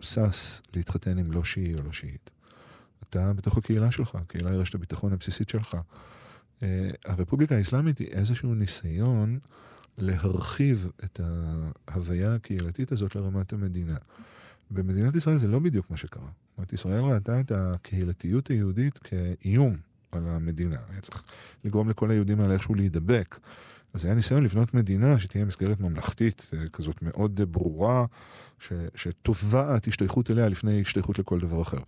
שש 0.00 0.60
להתחתן 0.74 1.18
עם 1.18 1.32
לא 1.32 1.44
שיעי 1.44 1.74
או 1.74 1.82
לא 1.82 1.92
שיעית. 1.92 2.30
אתה 3.08 3.32
בתוך 3.32 3.56
הקהילה 3.58 3.90
שלך, 3.90 4.14
הקהילה 4.14 4.50
היא 4.50 4.58
רשת 4.58 4.74
הביטחון 4.74 5.12
הבסיסית 5.12 5.48
שלך. 5.48 5.76
הרפובליקה 7.04 7.56
האסלאמית 7.56 7.98
היא 7.98 8.08
איזשהו 8.08 8.54
ניסיון 8.54 9.38
להרחיב 9.98 10.88
את 11.04 11.20
ההוויה 11.88 12.34
הקהילתית 12.34 12.92
הזאת 12.92 13.14
לרמת 13.14 13.52
המדינה. 13.52 13.96
במדינת 14.70 15.16
ישראל 15.16 15.36
זה 15.36 15.48
לא 15.48 15.58
בדיוק 15.58 15.90
מה 15.90 15.96
שקרה. 15.96 16.22
זאת 16.22 16.58
אומרת, 16.58 16.72
ישראל 16.72 17.00
ראתה 17.00 17.40
את 17.40 17.52
הקהילתיות 17.52 18.48
היהודית 18.48 18.98
כאיום 18.98 19.76
על 20.12 20.28
המדינה. 20.28 20.78
היה 20.90 21.00
צריך 21.00 21.24
לגרום 21.64 21.90
לכל 21.90 22.10
היהודים 22.10 22.40
האלה 22.40 22.54
איכשהו 22.54 22.74
להידבק. 22.74 23.38
אז 23.94 24.04
היה 24.04 24.14
ניסיון 24.14 24.44
לבנות 24.44 24.74
מדינה 24.74 25.18
שתהיה 25.18 25.44
מסגרת 25.44 25.80
ממלכתית 25.80 26.50
אה, 26.56 26.68
כזאת 26.68 27.02
מאוד 27.02 27.40
ברורה, 27.52 28.06
שתובעת 28.94 29.88
השתייכות 29.88 30.30
אליה 30.30 30.48
לפני 30.48 30.80
השתייכות 30.80 31.18
לכל 31.18 31.40
דבר 31.40 31.62
אחר. 31.62 31.78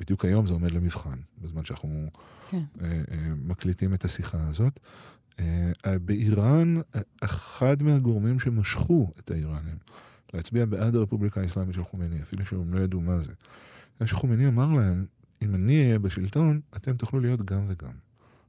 בדיוק 0.00 0.24
היום 0.24 0.46
זה 0.46 0.54
עומד 0.54 0.70
למבחן, 0.70 1.18
בזמן 1.42 1.64
שאנחנו 1.64 2.08
כן. 2.48 2.62
אה, 2.80 3.02
אה, 3.10 3.34
מקליטים 3.44 3.94
את 3.94 4.04
השיחה 4.04 4.46
הזאת. 4.48 4.80
אה, 5.38 5.98
באיראן, 6.02 6.80
אחד 7.20 7.82
מהגורמים 7.82 8.38
שמשכו 8.38 9.10
את 9.18 9.30
האיראנים 9.30 9.76
להצביע 10.34 10.66
בעד 10.66 10.94
הרפובליקה 10.94 11.40
האסלאמית 11.40 11.74
של 11.74 11.84
חומייני, 11.84 12.22
אפילו 12.22 12.46
שהם 12.46 12.74
לא 12.74 12.80
ידעו 12.80 13.00
מה 13.00 13.20
זה, 13.20 13.32
שחומייני 14.06 14.48
אמר 14.48 14.72
להם, 14.72 15.06
אם 15.42 15.54
אני 15.54 15.84
אהיה 15.84 15.98
בשלטון, 15.98 16.60
אתם 16.76 16.96
תוכלו 16.96 17.20
להיות 17.20 17.44
גם 17.44 17.64
וגם. 17.66 17.92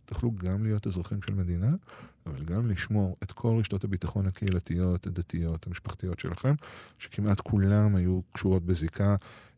תוכלו 0.06 0.32
גם 0.36 0.64
להיות 0.64 0.88
אזרחים 0.88 1.22
של 1.22 1.34
מדינה, 1.34 1.70
אבל 2.26 2.43
גם 2.43 2.68
לשמור 2.68 3.18
את 3.24 3.32
כל 3.32 3.56
רשתות 3.60 3.84
הביטחון 3.84 4.28
הקהילתיות, 4.28 5.08
הדתיות, 5.08 5.68
המשפחתיות 5.68 6.20
שלכם, 6.20 6.54
שכמעט 7.00 7.39
כולם 7.41 7.96
היו 7.96 8.20
קשורות 8.32 8.66
בזיקה 8.66 9.16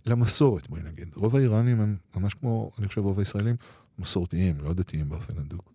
למסורת, 0.08 0.70
בואי 0.70 0.82
נגיד. 0.84 1.08
רוב 1.16 1.36
האיראנים 1.36 1.82
הם 1.82 1.98
ממש 2.16 2.34
כמו, 2.34 2.72
אני 2.80 2.88
חושב, 2.88 3.02
רוב 3.02 3.20
הישראלים, 3.20 3.56
מסורתיים, 4.00 4.56
לא 4.62 4.74
דתיים 4.74 5.10
באופן 5.10 5.38
הדוק. 5.38 5.72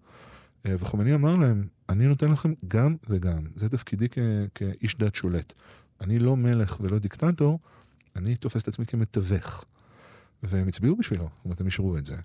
אה, 0.66 0.74
וחומני 0.78 1.14
אמר 1.14 1.36
להם, 1.36 1.66
אני 1.88 2.08
נותן 2.08 2.30
לכם 2.30 2.52
גם 2.68 2.96
וגם. 3.08 3.46
זה 3.56 3.68
תפקידי 3.68 4.08
כ- 4.08 4.18
כאיש 4.54 4.98
דת 4.98 5.14
שולט. 5.14 5.52
אני 6.00 6.18
לא 6.18 6.36
מלך 6.36 6.76
ולא 6.80 6.98
דיקטטור, 6.98 7.58
אני 8.16 8.36
תופס 8.36 8.62
את 8.62 8.68
עצמי 8.68 8.86
כמתווך. 8.86 9.64
והם 10.42 10.68
הצביעו 10.68 10.96
בשבילו, 10.96 11.24
זאת 11.36 11.44
אומרת, 11.44 11.60
הם 11.60 11.66
אישרו 11.66 11.96
את 11.98 12.06
זה. 12.06 12.16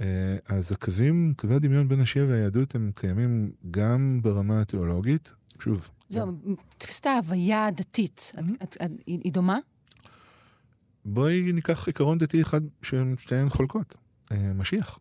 אה, 0.00 0.06
אז 0.48 0.72
הקווים, 0.72 1.34
קווי 1.36 1.54
הדמיון 1.56 1.88
בין 1.88 2.00
השיעה 2.00 2.26
והיהדות 2.26 2.74
הם 2.74 2.90
קיימים 2.94 3.50
גם 3.70 4.20
ברמה 4.22 4.60
התיאולוגית, 4.60 5.32
שוב. 5.58 5.88
זהו, 6.08 6.32
תפיסת 6.78 7.06
ההוויה 7.06 7.66
הדתית, 7.66 8.32
היא 9.06 9.32
דומה? 9.32 9.58
בואי 11.04 11.52
ניקח 11.52 11.86
עיקרון 11.86 12.18
דתי 12.18 12.42
אחד 12.42 12.60
שהן 12.82 13.14
שתיהן 13.18 13.48
חולקות, 13.48 13.96
אה, 14.32 14.52
משיח. 14.54 14.98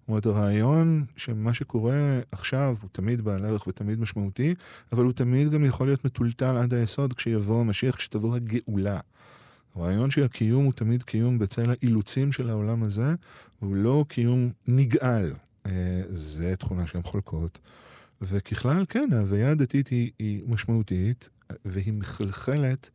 זאת 0.00 0.08
אומרת, 0.08 0.26
הרעיון 0.26 1.04
שמה 1.16 1.54
שקורה 1.54 2.20
עכשיו 2.32 2.76
הוא 2.82 2.90
תמיד 2.92 3.20
בעל 3.20 3.44
ערך 3.44 3.66
ותמיד 3.66 4.00
משמעותי, 4.00 4.54
אבל 4.92 5.04
הוא 5.04 5.12
תמיד 5.12 5.50
גם 5.50 5.64
יכול 5.64 5.86
להיות 5.86 6.04
מטולטל 6.04 6.56
עד 6.56 6.74
היסוד 6.74 7.12
כשיבוא 7.12 7.60
המשיח, 7.60 7.96
כשתבוא 7.96 8.36
הגאולה. 8.36 9.00
הרעיון 9.74 10.10
שהקיום 10.10 10.64
הוא 10.64 10.72
תמיד 10.72 11.02
קיום 11.02 11.38
בצל 11.38 11.70
האילוצים 11.70 12.32
של 12.32 12.50
העולם 12.50 12.82
הזה, 12.82 13.14
הוא 13.60 13.76
לא 13.76 14.04
קיום 14.08 14.50
נגאל. 14.66 15.32
אה, 15.66 16.02
זה 16.08 16.56
תכונה 16.56 16.86
שהן 16.86 17.02
חולקות. 17.02 17.58
וככלל, 18.22 18.84
כן, 18.88 19.08
ההוויה 19.12 19.50
הדתית 19.50 19.88
היא, 19.88 20.10
היא 20.18 20.42
משמעותית, 20.46 21.30
והיא 21.64 21.92
מחלחלת 21.92 22.90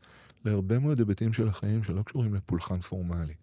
להרבה 0.45 0.79
מאוד 0.79 0.99
היבטים 0.99 1.33
של 1.33 1.47
החיים 1.47 1.83
שלא 1.83 2.01
קשורים 2.01 2.33
לפולחן 2.33 2.81
פורמלי. 2.81 3.33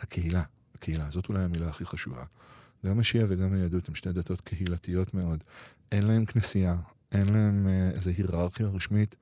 הקהילה, 0.00 0.42
הקהילה, 0.74 1.10
זאת 1.10 1.28
אולי 1.28 1.42
המילה 1.42 1.68
הכי 1.68 1.84
חשובה. 1.84 2.24
גם 2.86 2.98
השיעה 2.98 3.24
וגם 3.28 3.52
היהדות 3.52 3.88
הן 3.88 3.94
שתי 3.94 4.12
דתות 4.12 4.40
קהילתיות 4.40 5.14
מאוד. 5.14 5.44
אין 5.92 6.06
להם 6.06 6.24
כנסייה, 6.24 6.76
אין 7.12 7.28
להם 7.28 7.68
אה, 7.68 7.90
איזו 7.90 8.10
היררכיה 8.10 8.66
רשמית. 8.66 9.16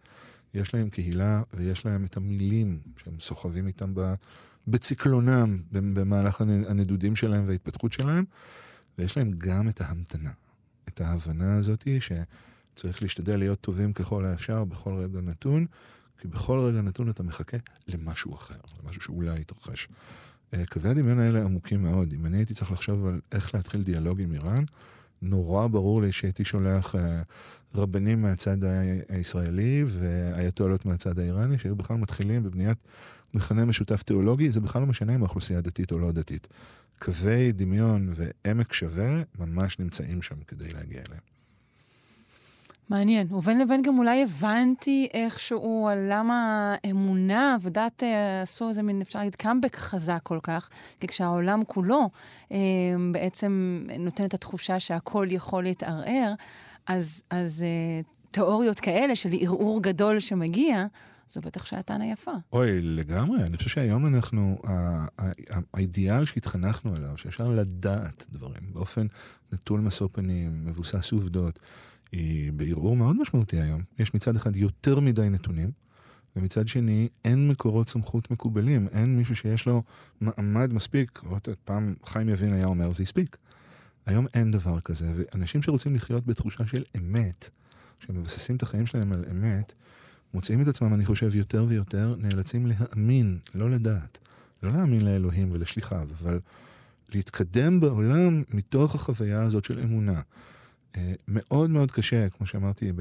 יש 0.54 0.74
להם 0.74 0.90
קהילה 0.90 1.42
ויש 1.54 1.86
להם 1.86 2.04
את 2.04 2.16
המילים 2.16 2.80
שהם 2.96 3.20
סוחבים 3.20 3.66
איתם 3.66 3.94
בציקלונם 4.68 5.58
במהלך 5.72 6.40
הנדודים 6.40 7.16
שלהם 7.16 7.44
וההתפתחות 7.46 7.92
שלהם, 7.92 8.24
ויש 8.98 9.16
להם 9.16 9.30
גם 9.38 9.68
את 9.68 9.80
ההמתנה, 9.80 10.30
את 10.88 11.00
ההבנה 11.00 11.56
הזאת 11.56 11.88
שצריך 12.00 13.02
להשתדל 13.02 13.36
להיות 13.36 13.60
טובים 13.60 13.92
ככל 13.92 14.24
האפשר 14.24 14.64
בכל 14.64 14.94
רגע 14.94 15.20
נתון, 15.20 15.66
כי 16.18 16.28
בכל 16.28 16.58
רגע 16.58 16.82
נתון 16.82 17.10
אתה 17.10 17.22
מחכה 17.22 17.56
למשהו 17.88 18.34
אחר, 18.34 18.58
למשהו 18.82 19.02
שאולי 19.02 19.40
יתרחש. 19.40 19.88
אה, 20.54 20.66
קווי 20.66 20.90
הדמיון 20.90 21.18
האלה 21.18 21.44
עמוקים 21.44 21.82
מאוד. 21.82 22.12
אם 22.12 22.26
אני 22.26 22.36
הייתי 22.36 22.54
צריך 22.54 22.72
לחשוב 22.72 23.06
על 23.06 23.20
איך 23.32 23.54
להתחיל 23.54 23.82
דיאלוג 23.82 24.20
עם 24.20 24.32
איראן, 24.32 24.64
נורא 25.22 25.66
ברור 25.66 26.02
לי 26.02 26.12
שהייתי 26.12 26.44
שולח 26.44 26.94
אה, 26.94 27.22
רבנים 27.74 28.22
מהצד 28.22 28.56
הישראלי 29.08 29.84
ואייתולות 29.86 30.86
מהצד 30.86 31.18
האיראני, 31.18 31.58
שהיו 31.58 31.76
בכלל 31.76 31.96
מתחילים 31.96 32.42
בבניית 32.42 32.78
מכנה 33.34 33.64
משותף 33.64 34.02
תיאולוגי, 34.02 34.52
זה 34.52 34.60
בכלל 34.60 34.82
לא 34.82 34.88
משנה 34.88 35.14
אם 35.14 35.20
האוכלוסייה 35.20 35.60
דתית 35.60 35.92
או 35.92 35.98
לא 35.98 36.12
דתית. 36.12 36.48
קווי 36.98 37.52
דמיון 37.52 38.12
ועמק 38.14 38.72
שווה 38.72 39.22
ממש 39.38 39.78
נמצאים 39.78 40.22
שם 40.22 40.36
כדי 40.46 40.72
להגיע 40.72 41.02
אליהם. 41.08 41.35
מעניין. 42.90 43.32
ובין 43.32 43.58
לבין 43.58 43.82
גם 43.82 43.98
אולי 43.98 44.22
הבנתי 44.22 45.08
איכשהו 45.14 45.88
על 45.88 45.98
למה 46.10 46.74
אמונה 46.90 47.56
ודת 47.60 48.02
אה, 48.02 48.42
עשו 48.42 48.68
איזה 48.68 48.82
מין, 48.82 49.00
אפשר 49.00 49.18
להגיד, 49.18 49.34
קאמבק 49.34 49.76
חזק 49.76 50.20
כל 50.22 50.38
כך, 50.42 50.68
כי 51.00 51.06
כשהעולם 51.06 51.62
כולו 51.66 52.08
אה, 52.52 52.56
בעצם 53.12 53.82
נותן 53.98 54.24
את 54.24 54.34
התחושה 54.34 54.80
שהכל 54.80 55.26
יכול 55.30 55.62
להתערער, 55.62 56.34
אז, 56.86 57.22
אז 57.30 57.64
אה, 57.66 58.00
תיאוריות 58.30 58.80
כאלה 58.80 59.16
של 59.16 59.28
ערעור 59.40 59.82
גדול 59.82 60.20
שמגיע, 60.20 60.86
זו 61.28 61.40
בטח 61.40 61.66
שעתן 61.66 62.00
היפה. 62.00 62.32
אוי, 62.52 62.82
לגמרי. 62.82 63.42
אני 63.42 63.56
חושב 63.56 63.70
שהיום 63.70 64.06
אנחנו, 64.06 64.58
האידיאל 65.74 66.24
שהתחנכנו 66.24 66.94
עליו, 66.94 67.16
שאפשר 67.16 67.48
לדעת 67.48 68.26
דברים 68.30 68.62
באופן 68.72 69.06
נטול 69.52 69.80
משוא 69.80 70.08
פנים, 70.12 70.66
מבוסס 70.66 71.12
עובדות, 71.12 71.58
היא 72.16 72.52
בערעור 72.52 72.96
מאוד 72.96 73.16
משמעותי 73.16 73.60
היום. 73.60 73.82
יש 73.98 74.14
מצד 74.14 74.36
אחד 74.36 74.56
יותר 74.56 75.00
מדי 75.00 75.28
נתונים, 75.28 75.70
ומצד 76.36 76.68
שני 76.68 77.08
אין 77.24 77.48
מקורות 77.48 77.88
סמכות 77.88 78.30
מקובלים, 78.30 78.88
אין 78.92 79.16
מישהו 79.16 79.36
שיש 79.36 79.66
לו 79.66 79.82
מעמד 80.20 80.74
מספיק. 80.74 81.22
פעם 81.64 81.94
חיים 82.04 82.28
יבין 82.28 82.52
היה 82.52 82.66
אומר, 82.66 82.92
זה 82.92 83.02
הספיק. 83.02 83.36
היום 84.06 84.26
אין 84.34 84.50
דבר 84.50 84.80
כזה, 84.80 85.12
ואנשים 85.16 85.62
שרוצים 85.62 85.94
לחיות 85.94 86.26
בתחושה 86.26 86.66
של 86.66 86.82
אמת, 86.96 87.50
שמבססים 88.00 88.56
את 88.56 88.62
החיים 88.62 88.86
שלהם 88.86 89.12
על 89.12 89.24
אמת, 89.30 89.72
מוצאים 90.34 90.62
את 90.62 90.68
עצמם, 90.68 90.94
אני 90.94 91.04
חושב, 91.04 91.34
יותר 91.34 91.64
ויותר 91.68 92.14
נאלצים 92.18 92.66
להאמין, 92.66 93.38
לא 93.54 93.70
לדעת. 93.70 94.18
לא 94.62 94.72
להאמין 94.72 95.02
לאלוהים 95.02 95.52
ולשליחיו, 95.52 96.08
אבל 96.20 96.40
להתקדם 97.14 97.80
בעולם 97.80 98.42
מתוך 98.50 98.94
החוויה 98.94 99.42
הזאת 99.42 99.64
של 99.64 99.80
אמונה. 99.80 100.20
אה, 100.96 101.12
מאוד 101.28 101.70
מאוד 101.70 101.90
קשה, 101.90 102.28
כמו 102.28 102.46
שאמרתי 102.46 102.92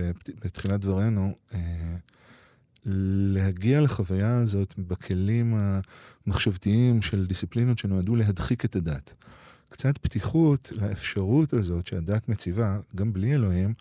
בתחילת 0.45 0.81
דברינו, 0.81 1.35
אה, 1.53 1.95
להגיע 2.85 3.81
לחוויה 3.81 4.37
הזאת 4.37 4.73
בכלים 4.77 5.57
המחשבתיים 6.27 7.01
של 7.01 7.25
דיסציפלינות 7.25 7.77
שנועדו 7.77 8.15
להדחיק 8.15 8.65
את 8.65 8.75
הדת. 8.75 9.13
קצת 9.69 9.97
פתיחות 9.97 10.71
לאפשרות 10.75 11.53
הזאת 11.53 11.87
שהדת 11.87 12.29
מציבה, 12.29 12.79
גם 12.95 13.13
בלי 13.13 13.35
אלוהים, 13.35 13.73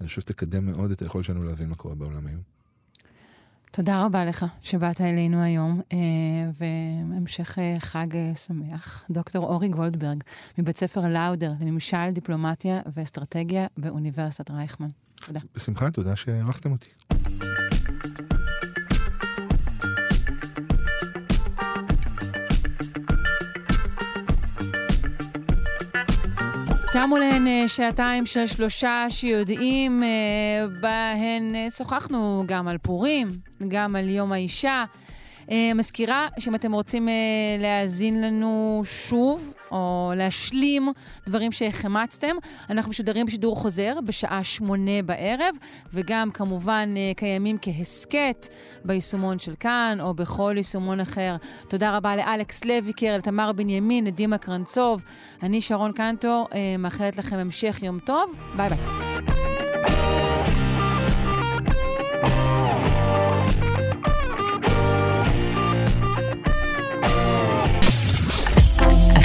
אני 0.00 0.08
חושב 0.08 0.20
שתקדם 0.20 0.66
מאוד 0.66 0.90
את 0.90 1.02
היכולת 1.02 1.24
שלנו 1.24 1.44
להבין 1.44 1.68
מה 1.68 1.74
קורה 1.74 1.94
בעולם 1.94 2.26
היום. 2.26 2.59
תודה 3.72 4.04
רבה 4.04 4.24
לך 4.24 4.44
שבאת 4.60 5.00
אלינו 5.00 5.42
היום, 5.42 5.80
אה, 5.92 5.98
והמשך 6.58 7.58
אה, 7.58 7.76
חג 7.78 8.16
אה, 8.16 8.34
שמח. 8.34 9.04
דוקטור 9.10 9.44
אורי 9.46 9.68
גולדברג, 9.68 10.24
מבית 10.58 10.78
ספר 10.78 11.08
לאודר 11.08 11.52
לממשל, 11.60 12.10
דיפלומטיה 12.12 12.80
ואסטרטגיה 12.92 13.66
באוניברסיטת 13.76 14.50
רייכמן. 14.50 14.88
תודה. 15.26 15.40
בשמחה, 15.54 15.90
תודה 15.90 16.16
שהערכתם 16.16 16.72
אותי. 16.72 16.88
תמו 27.04 27.16
להן 27.16 27.46
אה, 27.46 27.68
שעתיים 27.68 28.26
של 28.26 28.46
שלושה 28.46 29.06
שיודעים, 29.08 30.02
אה, 30.02 30.66
בהן 30.80 31.54
אה, 31.54 31.70
שוחחנו 31.70 32.44
גם 32.46 32.68
על 32.68 32.78
פורים, 32.78 33.32
גם 33.68 33.96
על 33.96 34.08
יום 34.08 34.32
האישה. 34.32 34.84
אה, 35.50 35.74
מזכירה 35.74 36.28
שאם 36.38 36.54
אתם 36.54 36.72
רוצים 36.72 37.08
אה, 37.08 37.14
להאזין 37.58 38.22
לנו 38.22 38.82
שוב, 38.84 39.54
או 39.70 40.12
להשלים 40.16 40.92
דברים 41.26 41.52
שהחמצתם, 41.52 42.36
אנחנו 42.70 42.90
משודרים 42.90 43.26
בשידור 43.26 43.56
חוזר 43.56 43.98
בשעה 44.04 44.44
שמונה 44.44 45.02
בערב, 45.04 45.54
וגם 45.92 46.30
כמובן 46.30 46.94
אה, 46.96 47.12
קיימים 47.16 47.56
כהסכת 47.62 48.48
ביישומון 48.84 49.38
של 49.38 49.54
כאן, 49.60 49.98
או 50.00 50.14
בכל 50.14 50.54
יישומון 50.56 51.00
אחר. 51.00 51.36
תודה 51.68 51.96
רבה 51.96 52.16
לאלכס 52.16 52.64
לויקר, 52.64 53.16
לתמר 53.16 53.52
בנימין, 53.52 54.04
לדימה 54.04 54.38
קרנצוב. 54.38 55.04
אני 55.42 55.60
שרון 55.60 55.92
קנטור, 55.92 56.48
מאחלת 56.78 57.16
לכם 57.16 57.36
המשך 57.36 57.78
יום 57.82 57.98
טוב. 57.98 58.36
ביי 58.56 58.68
ביי. 58.68 59.59